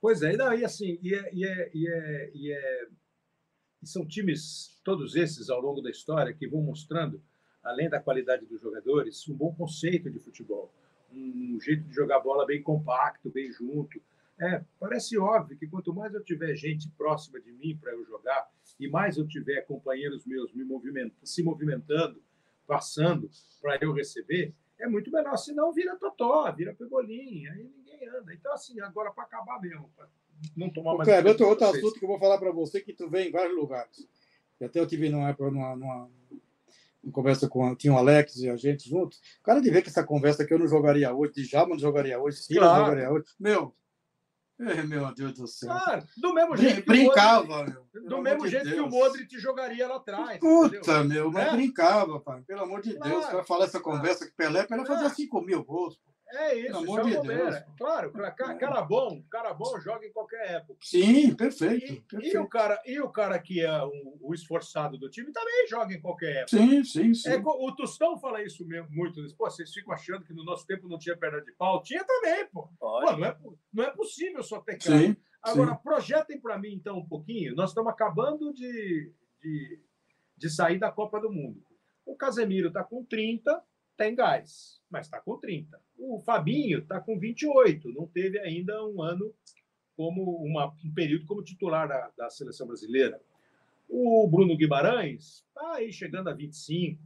[0.00, 2.88] Pois é, e daí assim, e, é, e, é, e, é, e, é,
[3.82, 7.22] e são times, todos esses ao longo da história, que vão mostrando,
[7.62, 10.72] além da qualidade dos jogadores, um bom conceito de futebol,
[11.12, 14.00] um jeito de jogar bola bem compacto, bem junto,
[14.40, 18.50] é, parece óbvio que quanto mais eu tiver gente próxima de mim para eu jogar
[18.78, 20.64] e mais eu tiver companheiros meus me
[21.22, 22.22] se movimentando,
[22.66, 23.30] passando
[23.60, 25.36] para eu receber, é muito melhor.
[25.36, 28.32] Senão vira totó, vira pebolim, aí ninguém anda.
[28.32, 30.08] Então, assim, agora para acabar mesmo, para
[30.56, 31.06] não tomar mais.
[31.06, 33.54] Cleber, outro, outro assunto que eu vou falar para você que tu vê em vários
[33.54, 34.08] lugares.
[34.58, 36.10] E até eu tive numa época numa, numa,
[37.02, 39.20] numa conversa com tinha o Alex e a gente juntos.
[39.40, 41.78] O cara de ver que essa conversa que eu não jogaria hoje, de Jalma não
[41.78, 42.78] jogaria hoje, Silas claro.
[42.78, 43.26] não jogaria hoje.
[43.38, 43.74] Meu,
[44.86, 45.70] meu Deus do céu.
[45.70, 46.86] Claro, do mesmo jeito.
[46.86, 48.08] Brincava, Modric, meu.
[48.08, 50.38] Do mesmo jeito de que o Modric jogaria lá atrás.
[50.38, 51.04] Puta, entendeu?
[51.04, 51.50] meu, mas é?
[51.52, 52.42] brincava, pai.
[52.42, 53.32] Pelo amor de claro, Deus.
[53.32, 55.98] Vai falar essa conversa que Pelé, Pelé fazia 5 mil gols.
[56.32, 57.56] É isso, Pelo amor de Deus.
[57.76, 60.78] Claro, cara bom, cara bom joga em qualquer época.
[60.80, 61.92] Sim, perfeito.
[61.92, 62.36] E, perfeito.
[62.36, 65.92] e o, cara, e o cara que é o, o, esforçado do time também joga
[65.92, 66.56] em qualquer época.
[66.56, 67.30] Sim, sim, sim.
[67.30, 69.20] É, o Tostão fala isso mesmo muito.
[69.36, 71.82] Pô, vocês ficam achando que no nosso tempo não tinha perna de pau?
[71.82, 72.68] Tinha também, pô.
[72.78, 73.36] pô não, é,
[73.72, 74.98] não é possível só ter cara.
[74.98, 75.80] Sim, Agora, sim.
[75.82, 77.54] projetem para mim, então, um pouquinho.
[77.54, 79.80] Nós estamos acabando de, de,
[80.36, 81.64] de sair da Copa do Mundo.
[82.04, 83.62] O Casemiro está com 30,
[84.00, 85.78] tem gás, mas está com 30.
[85.98, 89.30] O Fabinho está com 28, não teve ainda um ano
[89.94, 93.20] como uma, um período como titular da, da seleção brasileira.
[93.86, 96.98] O Bruno Guimarães está aí chegando a 25,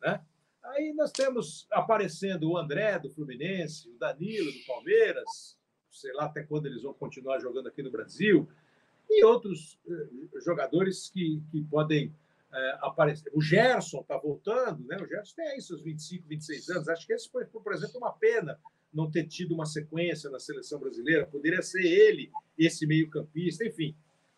[0.00, 0.24] né?
[0.62, 5.58] Aí nós temos aparecendo o André do Fluminense, o Danilo do Palmeiras,
[5.90, 8.48] sei lá até quando eles vão continuar jogando aqui no Brasil,
[9.10, 12.10] e outros eh, jogadores que, que podem
[12.54, 13.30] é, aparecer.
[13.34, 14.96] O Gerson está voltando, né?
[14.96, 16.88] O Gerson tem aí seus 25, 26 anos.
[16.88, 18.58] Acho que esse foi, por exemplo, uma pena
[18.92, 21.26] não ter tido uma sequência na seleção brasileira.
[21.26, 23.94] Poderia ser ele, esse meio-campista, enfim.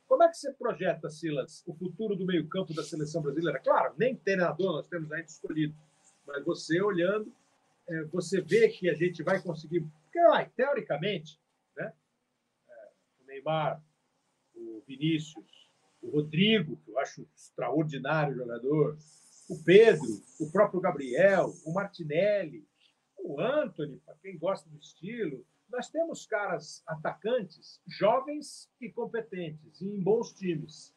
[0.09, 3.59] Como é que você projeta, Silas, o futuro do meio-campo da seleção brasileira?
[3.59, 5.75] Claro, nem treinador nós temos ainda escolhido,
[6.27, 7.31] mas você olhando,
[7.89, 9.81] é, você vê que a gente vai conseguir.
[10.05, 11.39] Porque, lá, teoricamente,
[11.77, 11.93] né?
[12.69, 12.89] É,
[13.21, 13.83] o Neymar,
[14.55, 15.45] o Vinícius,
[16.07, 18.97] o Rodrigo, que eu acho um extraordinário jogador,
[19.49, 20.07] o Pedro,
[20.41, 22.67] o próprio Gabriel, o Martinelli,
[23.19, 25.45] o Anthony, para quem gosta do estilo.
[25.71, 30.95] Nós temos caras atacantes jovens e competentes, e em bons times.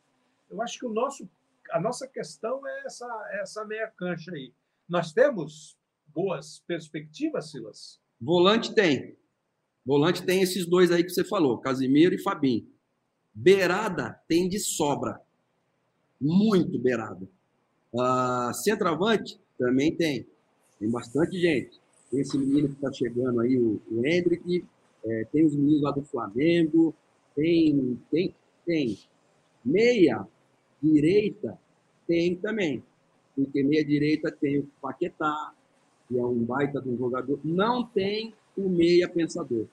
[0.49, 1.29] Eu acho que o nosso,
[1.71, 4.53] a nossa questão é essa, essa meia cancha aí.
[4.87, 5.77] Nós temos
[6.07, 7.99] boas perspectivas, Silas?
[8.19, 9.17] Volante tem.
[9.85, 12.67] Volante tem esses dois aí que você falou, Casimiro e Fabinho.
[13.41, 15.21] Beirada tem de sobra.
[16.19, 17.25] Muito beirada.
[17.93, 20.27] Uh, centroavante também tem.
[20.77, 21.79] Tem bastante gente.
[22.11, 24.65] Tem esse menino que está chegando aí, o, o Hendrick.
[25.05, 26.93] É, tem os meninos lá do Flamengo.
[27.33, 28.35] Tem, tem,
[28.65, 28.99] tem.
[29.63, 30.27] Meia
[30.83, 31.57] direita
[32.05, 32.83] tem também.
[33.37, 35.53] Porque meia direita tem o Paquetá,
[36.09, 37.39] que é um baita de um jogador.
[37.45, 39.65] Não tem o meia pensador.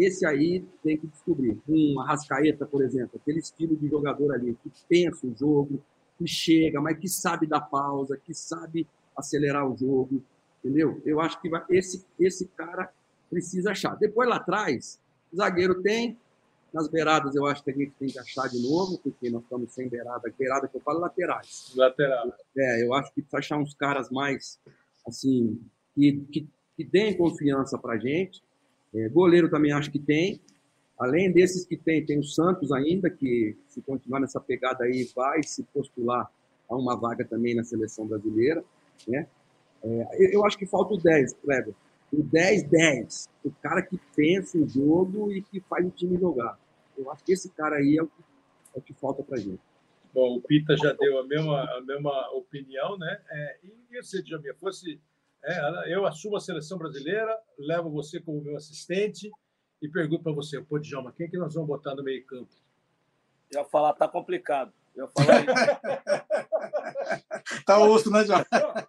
[0.00, 1.60] Esse aí tem que descobrir.
[1.68, 5.82] Um Arrascaeta, por exemplo, aquele estilo de jogador ali que pensa o jogo,
[6.18, 10.22] que chega, mas que sabe dar pausa, que sabe acelerar o jogo,
[10.64, 11.02] entendeu?
[11.04, 12.90] Eu acho que vai, esse, esse cara
[13.28, 13.94] precisa achar.
[13.96, 14.98] Depois lá atrás,
[15.36, 16.16] zagueiro tem,
[16.72, 19.70] nas beiradas eu acho que a gente tem que achar de novo, porque nós estamos
[19.72, 21.72] sem beirada, beirada que eu falo laterais.
[21.76, 22.32] Lateral.
[22.56, 24.58] É, eu acho que precisa achar uns caras mais,
[25.06, 25.60] assim,
[25.94, 28.42] que, que, que deem confiança pra gente.
[28.94, 30.40] É, goleiro também acho que tem,
[31.00, 35.42] Além desses que tem, tem o Santos ainda, que se continuar nessa pegada aí, vai
[35.42, 36.30] se postular
[36.68, 38.62] a uma vaga também na seleção brasileira.
[39.08, 39.26] Né?
[39.82, 41.74] É, eu acho que falta o 10, Kleber.
[42.12, 43.30] O 10-10.
[43.42, 46.60] O cara que pensa o jogo e que faz o time jogar.
[46.98, 48.22] Eu acho que esse cara aí é o que,
[48.74, 49.62] é o que falta para gente.
[50.12, 53.22] Bom, o Pita já deu a mesma, a mesma opinião, né?
[53.30, 53.58] É,
[53.90, 55.00] e se Djamia fosse.
[55.42, 59.30] É, eu assumo a seleção brasileira, levo você como meu assistente
[59.80, 62.50] e pergunto para você, pô, Djalma, quem é que nós vamos botar no meio campo?
[63.50, 64.72] Eu ia falar, tá complicado.
[64.94, 66.24] Eu ia falar
[67.64, 68.46] tá osso, né, Djalma?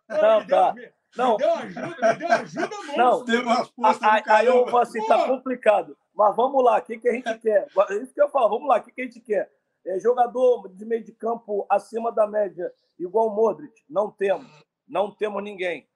[0.09, 0.73] Não, tá.
[0.73, 1.31] Me, não.
[1.31, 2.97] me deu ajuda, me deu ajuda muito.
[2.97, 3.25] Não.
[3.25, 5.97] Teve uma força Aí, aí eu falo assim, tá complicado.
[6.13, 7.67] Mas vamos lá, o que, que a gente quer?
[7.89, 9.49] É isso que eu falo, vamos lá, o que, que a gente quer?
[9.85, 13.73] É jogador de meio de campo acima da média, igual o Modric?
[13.89, 14.51] Não temos.
[14.87, 15.87] Não temos ninguém.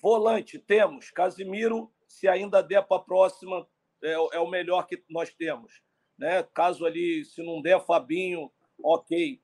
[0.00, 1.10] Volante, temos.
[1.10, 3.66] Casimiro, se ainda der para a próxima,
[4.02, 5.82] é, é o melhor que nós temos.
[6.18, 6.42] Né?
[6.54, 8.50] Caso ali, se não der, Fabinho,
[8.82, 9.40] ok.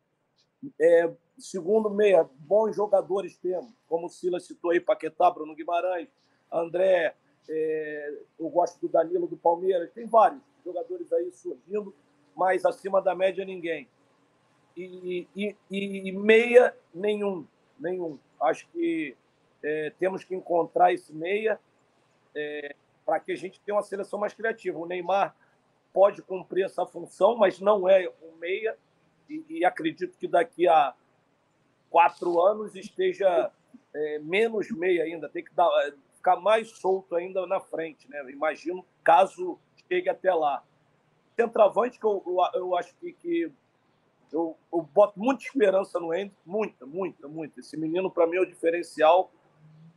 [0.81, 6.09] É, segundo meia, bons jogadores temos, como o Silas citou aí, Paquetá, Bruno Guimarães,
[6.51, 7.15] André,
[7.49, 11.95] é, eu gosto do Danilo do Palmeiras, tem vários jogadores aí surgindo,
[12.35, 13.89] mas acima da média ninguém.
[14.77, 17.47] E, e, e meia, nenhum,
[17.79, 18.19] nenhum.
[18.41, 19.17] Acho que
[19.67, 21.59] é, temos que encontrar esse meia
[22.33, 24.79] é, para que a gente tenha uma seleção mais criativa.
[24.79, 25.35] O Neymar
[25.93, 28.79] pode cumprir essa função, mas não é o meia,
[29.29, 30.95] e, e acredito que daqui a
[31.91, 33.51] quatro anos esteja
[33.93, 38.23] é, menos meia ainda, tem que dar, é, ficar mais solto ainda na frente, né?
[38.31, 40.63] Imagino caso chegue até lá.
[41.35, 43.53] Centroavante, que eu, eu, eu acho que, que
[44.33, 47.61] eu, eu, boto muita esperança no Hendrick, muita, muita, muita.
[47.61, 49.33] Esse menino, para mim, é o diferencial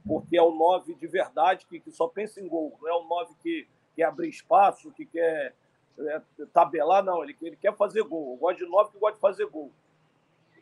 [0.09, 3.03] porque é o 9 de verdade que, que só pensa em gol, não é o
[3.03, 5.53] 9 que quer abrir espaço, que quer
[5.99, 6.21] é,
[6.51, 8.31] tabelar, não, ele, ele quer fazer gol.
[8.31, 9.71] Eu gosto de 9 que gosta de fazer gol.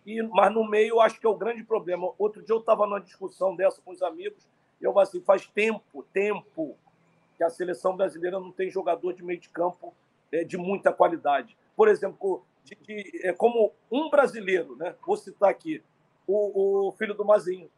[0.05, 2.11] E, mas no meio acho que é o grande problema.
[2.19, 4.45] Outro dia eu estava numa discussão dessa com os amigos,
[4.81, 6.75] e eu falei assim, faz tempo, tempo,
[7.37, 9.93] que a seleção brasileira não tem jogador de meio de campo
[10.29, 11.55] é, de muita qualidade.
[11.73, 14.93] Por exemplo, de, de, é, como um brasileiro, né?
[15.05, 15.81] vou citar aqui,
[16.27, 17.69] o, o filho do Mazinho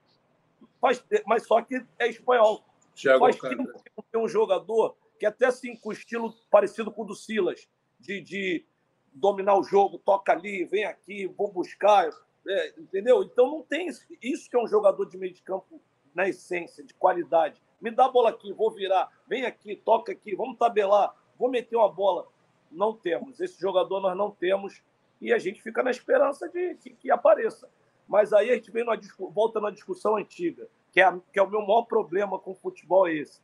[0.79, 2.63] faz, mas só que é espanhol.
[2.95, 7.03] Thiago faz tempo que não tem um jogador que até assim, com estilo parecido com
[7.03, 7.67] o do Silas,
[7.99, 8.65] de, de
[9.13, 12.09] dominar o jogo, toca ali, vem aqui, vou buscar,
[12.47, 13.21] é, entendeu?
[13.23, 15.81] Então não tem isso, isso que é um jogador de meio de campo
[16.15, 17.61] na essência, de qualidade.
[17.81, 21.75] Me dá a bola aqui, vou virar, vem aqui, toca aqui, vamos tabelar, vou meter
[21.75, 22.27] uma bola.
[22.71, 23.39] Não temos.
[23.39, 24.81] Esse jogador nós não temos
[25.19, 27.69] e a gente fica na esperança de que, que apareça.
[28.09, 28.99] Mas aí a gente vem numa,
[29.31, 32.55] volta na discussão antiga, que é, a- que é o meu maior problema com o
[32.55, 33.39] futebol é esse.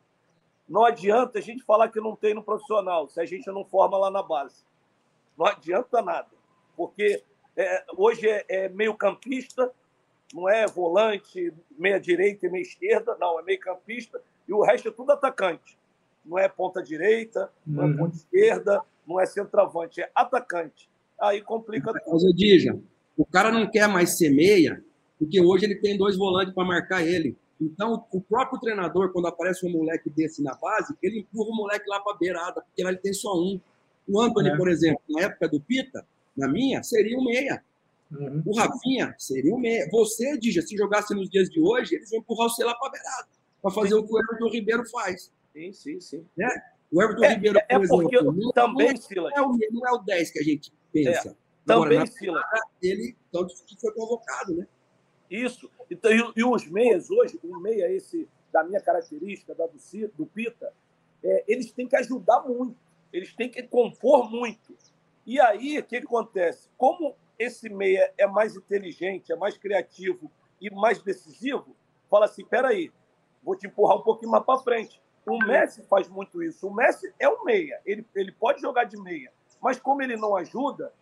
[0.68, 3.96] Não adianta a gente falar que não tem no profissional, se a gente não forma
[3.98, 4.66] lá na base.
[5.38, 6.30] Não adianta nada.
[6.76, 7.22] Porque
[7.56, 9.72] é, hoje é, é meio campista,
[10.34, 14.88] não é volante, meia direita e meia esquerda, não, é meio campista, e o resto
[14.88, 15.78] é tudo atacante.
[16.26, 17.98] Não é ponta direita, não é Uhum.
[17.98, 20.90] ponta esquerda, não é centroavante, é atacante.
[21.22, 22.14] Aí complica tudo.
[22.14, 22.78] Mas, ô, Dija,
[23.18, 24.84] o cara não quer mais ser meia,
[25.20, 27.36] porque hoje ele tem dois volantes para marcar ele.
[27.60, 31.88] Então, o próprio treinador, quando aparece um moleque desse na base, ele empurra o moleque
[31.90, 33.60] lá para a beirada, porque lá ele tem só um.
[34.08, 34.58] O Anthony, É.
[34.58, 36.06] por exemplo, na época do Pita,
[36.36, 37.64] na minha, seria um meia.
[38.12, 38.44] Uhum.
[38.46, 39.88] O Rafinha seria um meia.
[39.92, 42.92] Você, Dija, se jogasse nos dias de hoje, eles iam empurrar você lá para a
[42.92, 43.28] beirada,
[43.62, 45.32] para fazer o que o Everton Ribeiro faz.
[45.54, 46.26] Sim, sim, sim.
[46.92, 49.88] O Everton É, Ribeiro, é por porque exemplo, não, também, Silas, não é, o, não
[49.88, 51.20] é o 10 que a gente pensa.
[51.20, 52.44] Agora, também, na Silas,
[52.82, 54.68] ele tanto que foi convocado, né?
[55.30, 55.70] Isso.
[55.90, 59.78] Então, e, e os meias hoje, o meia esse da minha característica, da do,
[60.16, 60.72] do Pita,
[61.24, 62.78] é, eles têm que ajudar muito,
[63.12, 64.76] eles têm que compor muito.
[65.26, 66.70] E aí, o que acontece?
[66.78, 70.32] Como esse meia é mais inteligente, é mais criativo
[70.62, 71.76] e mais decisivo,
[72.10, 72.92] fala assim: peraí,
[73.44, 75.02] vou te empurrar um pouquinho mais para frente.
[75.26, 76.68] O Messi faz muito isso.
[76.68, 80.36] O Messi é um meia, ele, ele pode jogar de meia, mas como ele não
[80.36, 80.94] ajuda,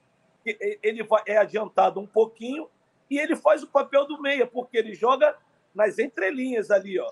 [0.45, 2.69] ele vai, é adiantado um pouquinho
[3.09, 5.37] e ele faz o papel do meia, porque ele joga
[5.73, 7.11] nas entrelinhas ali, ó.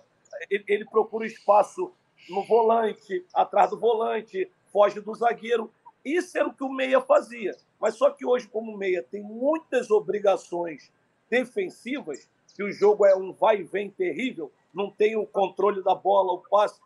[0.49, 1.94] Ele, ele procura espaço
[2.30, 5.72] no volante, atrás do volante, foge do zagueiro.
[6.03, 7.56] Isso era o que o meia fazia.
[7.80, 10.91] Mas só que hoje, como o meia tem muitas obrigações
[11.30, 15.95] defensivas, que o jogo é um vai e vem terrível, não tem o controle da
[15.95, 16.80] bola, o passe.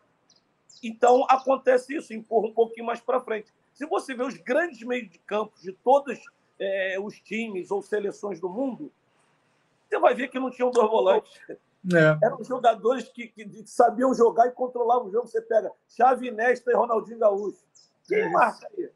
[0.82, 3.52] Então acontece isso, empurra um pouquinho mais para frente.
[3.72, 6.18] Se você vê os grandes meios de campo de todos
[6.58, 8.92] é, os times ou seleções do mundo,
[9.88, 11.32] você vai ver que não tinham dois volantes.
[11.48, 12.26] É.
[12.26, 15.28] Eram jogadores que, que, que, sabiam jogar e controlavam o jogo.
[15.28, 17.64] Você pega Xavi Nesta e Ronaldinho Gaúcho.
[18.08, 18.84] Quem é marca aí?
[18.84, 18.90] É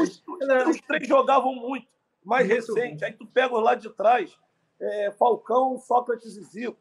[0.00, 1.86] os, os, três jogavam muito.
[2.24, 3.00] Mais muito recente.
[3.00, 3.06] Bom.
[3.06, 4.36] Aí tu pega lá de trás,
[4.80, 6.76] é, Falcão, Sócrates e Zico.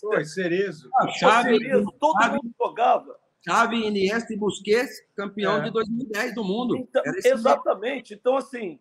[0.00, 0.90] Foi, Cerezo.
[0.98, 3.18] Ah, Chave, Cerezo, todo Chave, mundo jogava.
[3.46, 5.64] Chave, Iniesta e Busquets, campeão é.
[5.64, 6.76] de 2010 do mundo.
[6.76, 8.12] Então, exatamente.
[8.12, 8.78] Então, assim,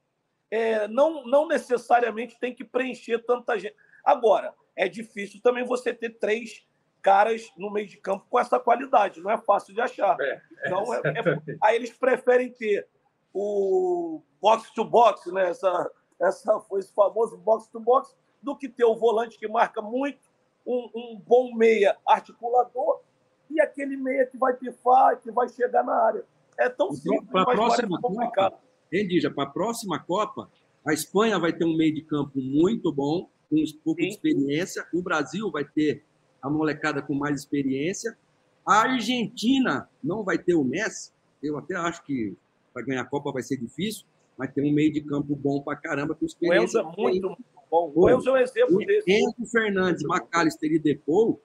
[0.51, 3.75] é, não, não necessariamente tem que preencher tanta gente.
[4.03, 6.65] Agora, é difícil também você ter três
[7.01, 9.21] caras no meio de campo com essa qualidade.
[9.21, 10.17] Não é fácil de achar.
[10.19, 12.87] É, então, é, é, aí eles preferem ter
[13.33, 15.49] o box-to-box, né?
[15.49, 20.19] essa, essa, foi esse famoso box-to-box, do que ter o volante que marca muito,
[20.65, 23.01] um, um bom meia articulador
[23.49, 26.25] e aquele meia que vai pifar, que vai chegar na área.
[26.57, 28.57] É tão simples, mas próxima complicado.
[28.95, 30.49] Rendija, para a próxima Copa,
[30.85, 34.07] a Espanha vai ter um meio de campo muito bom, com um pouco Sim.
[34.07, 34.85] de experiência.
[34.93, 36.03] O Brasil vai ter
[36.41, 38.17] a molecada com mais experiência.
[38.65, 41.11] A Argentina não vai ter o Messi.
[41.41, 42.35] Eu até acho que
[42.73, 44.05] para ganhar a Copa vai ser difícil,
[44.37, 46.81] mas tem um meio de campo bom para caramba, com experiência.
[46.83, 47.37] O é muito
[47.69, 47.91] bom.
[47.95, 49.11] O Enzo é um exemplo desse.
[49.11, 51.41] Enzo Fernandes, McAllister e Depou,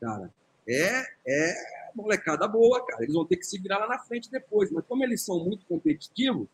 [0.00, 0.32] cara,
[0.68, 1.54] é, é
[1.94, 3.02] molecada boa, cara.
[3.02, 4.70] Eles vão ter que se virar lá na frente depois.
[4.70, 6.48] Mas como eles são muito competitivos,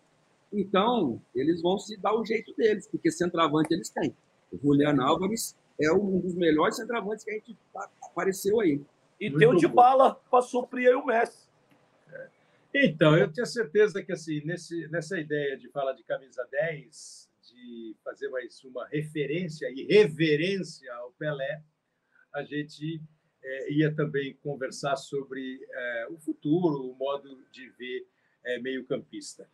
[0.52, 4.14] então eles vão se dar o jeito deles, porque centroavante eles têm.
[4.52, 8.80] O Juliano Álvares é um dos melhores centroavantes que a gente tá, apareceu aí.
[9.20, 9.74] E Muito tem o de bom.
[9.74, 11.48] bala para suprir o Messi.
[12.12, 12.28] É.
[12.74, 17.96] Então, eu tenho certeza que assim, nesse, nessa ideia de falar de camisa 10, de
[18.04, 21.62] fazer mais uma referência e reverência ao Pelé,
[22.32, 23.00] a gente
[23.42, 28.06] é, ia também conversar sobre é, o futuro, o modo de ver
[28.44, 29.48] é, meio-campista.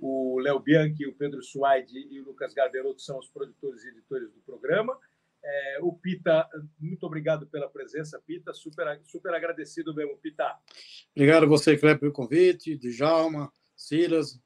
[0.00, 4.32] O Léo Bianchi, o Pedro Suaide e o Lucas Garberotto são os produtores e editores
[4.32, 4.98] do programa.
[5.42, 6.48] É, o Pita,
[6.78, 8.52] muito obrigado pela presença, Pita.
[8.54, 10.56] Super, super agradecido mesmo, Pita.
[11.14, 12.76] Obrigado a você, Cleber, pelo convite.
[12.76, 14.40] Djalma, Silas,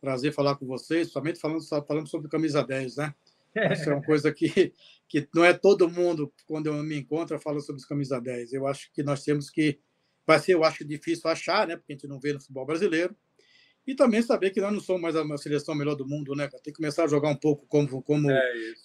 [0.00, 3.14] prazer falar com vocês, somente falando, falando sobre camisa 10, né?
[3.72, 4.74] Isso é uma coisa que,
[5.08, 8.52] que não é todo mundo, quando eu me encontro, fala sobre camisa 10.
[8.52, 9.80] Eu acho que nós temos que.
[10.26, 11.76] Vai ser, eu acho, difícil achar, né?
[11.76, 13.16] Porque a gente não vê no futebol brasileiro
[13.86, 16.48] e também saber que nós não somos mais a seleção melhor do mundo, né?
[16.48, 18.40] Tem que começar a jogar um pouco como, como é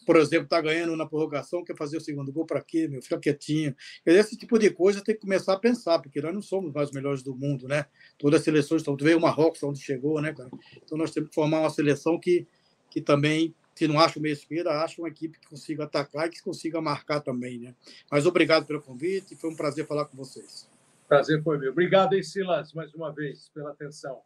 [0.05, 3.01] por exemplo, tá ganhando na prorrogação, quer fazer o segundo gol para quê, meu?
[3.01, 3.76] Fica quietinho.
[4.05, 6.95] Esse tipo de coisa tem que começar a pensar, porque nós não somos mais os
[6.95, 7.85] melhores do mundo, né?
[8.17, 8.95] Todas as seleções estão.
[8.95, 10.49] Veio o Marrocos, onde chegou, né, cara?
[10.84, 12.47] Então nós temos que formar uma seleção que,
[12.89, 16.30] que também, se não acha o meio esquerda, acha uma equipe que consiga atacar e
[16.30, 17.76] que consiga marcar também, né?
[18.09, 20.69] Mas obrigado pelo convite, foi um prazer falar com vocês.
[21.07, 21.72] Prazer foi meu.
[21.72, 24.22] Obrigado, hein, Silas, mais uma vez, pela atenção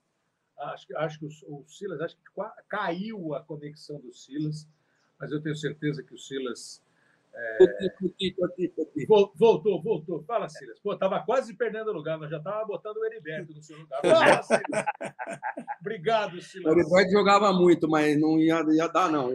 [0.59, 2.23] acho, acho que o, o, Silas, acho que
[2.67, 4.67] caiu a conexão do Silas,
[5.19, 6.83] mas eu tenho certeza que o Silas.
[7.33, 7.57] É...
[9.07, 10.23] Voltou, voltou.
[10.23, 10.79] Fala, Silas.
[10.79, 14.01] Pô, tava quase perdendo lugar, nós já estávamos botando o Heriberto no seu lugar.
[14.01, 14.61] Fala, Silas.
[15.79, 16.73] Obrigado, Silas.
[16.73, 19.29] O Heriberto jogava muito, mas não ia, ia dar, não.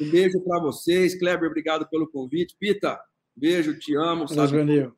[0.00, 1.18] um beijo para vocês.
[1.18, 2.56] Kleber, obrigado pelo convite.
[2.58, 3.00] Pita,
[3.36, 4.28] beijo, te amo.
[4.28, 4.92] Sabe?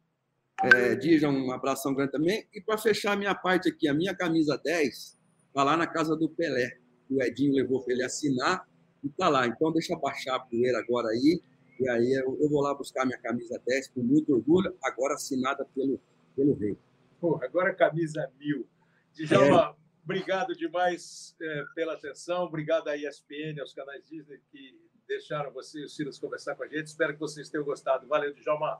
[0.63, 2.47] É, Dija, um abração grande também.
[2.53, 5.19] E para fechar a minha parte aqui, a minha camisa 10
[5.49, 6.79] está lá na casa do Pelé.
[7.11, 8.69] O Edinho levou para ele assinar
[9.03, 9.47] e está lá.
[9.47, 11.41] Então, deixa baixar a poeira agora aí.
[11.81, 15.65] E aí eu, eu, vou lá buscar minha camisa 10 com muito orgulho, agora assinada
[15.75, 15.99] pelo,
[16.37, 16.77] pelo rei.
[17.19, 18.69] Pô, agora camisa mil.
[19.15, 19.75] Djalma, é.
[20.05, 22.45] obrigado demais é, pela atenção.
[22.45, 24.79] Obrigado à ESPN, aos canais Disney que
[25.09, 26.87] deixaram você e o Silas conversar com a gente.
[26.87, 28.07] Espero que vocês tenham gostado.
[28.07, 28.79] Valeu, Djalma.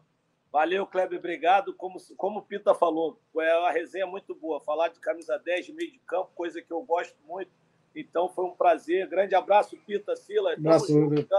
[0.53, 1.73] Valeu, Kleber, obrigado.
[1.75, 4.61] Como, como o Pita falou, é uma resenha muito boa.
[4.61, 7.51] Falar de camisa 10 de meio de campo, coisa que eu gosto muito.
[7.95, 9.09] Então foi um prazer.
[9.09, 10.55] Grande abraço, Pita, Sila.
[10.55, 10.93] Abraço,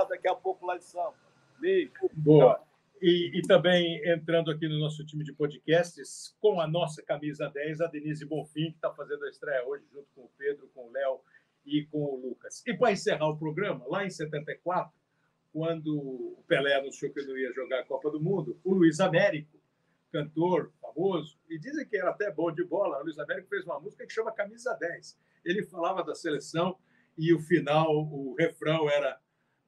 [0.10, 1.14] daqui a pouco lá de São.
[1.60, 1.92] Beijo.
[2.14, 2.62] Boa.
[3.02, 7.82] E, e, também entrando aqui no nosso time de podcasts, com a nossa camisa 10,
[7.82, 10.92] a Denise Bonfim, que está fazendo a estreia hoje, junto com o Pedro, com o
[10.92, 11.20] Léo
[11.66, 12.62] e com o Lucas.
[12.68, 14.94] E para encerrar o programa, lá em 74,
[15.52, 19.60] quando o Pelé anunciou que não ia jogar a Copa do Mundo, o Luiz Américo,
[20.12, 23.80] cantor famoso, e dizem que era até bom de bola, o Luiz Américo fez uma
[23.80, 25.18] música que chama Camisa 10.
[25.44, 26.78] Ele falava da seleção
[27.18, 29.20] e o final, o refrão era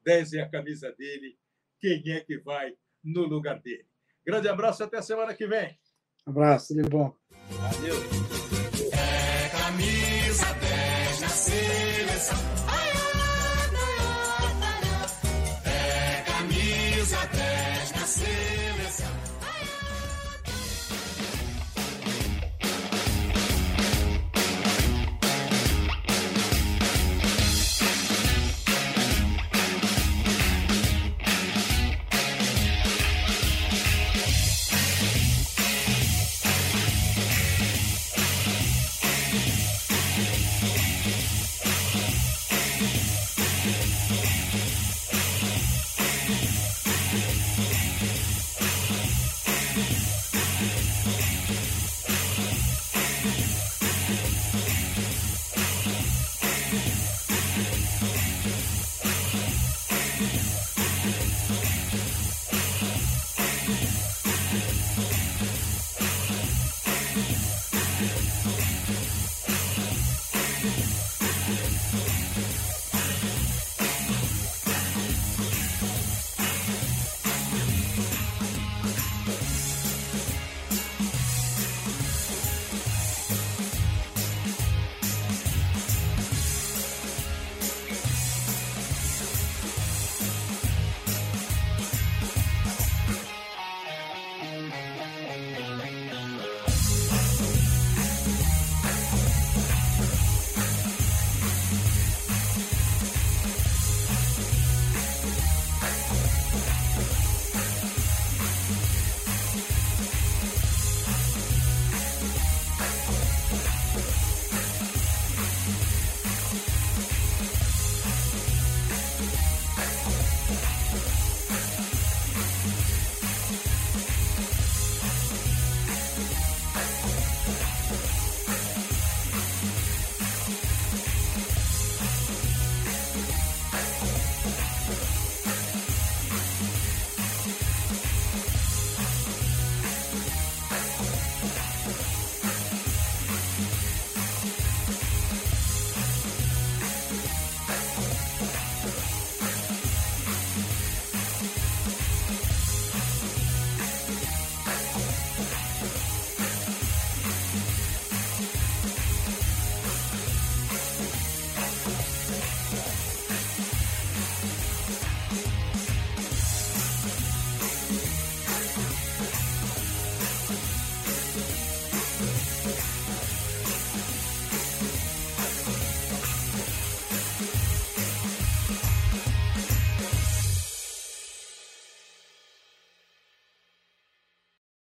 [0.03, 1.37] 10 é a camisa dele,
[1.79, 3.85] quem é que vai no lugar dele?
[4.25, 5.77] Grande abraço até a semana que vem.
[6.25, 7.15] Abraço, tudo bom.
[7.49, 7.95] Valeu.
[8.93, 12.37] É camisa 10 na seleção.
[12.37, 12.62] É camisa 10 na seleção.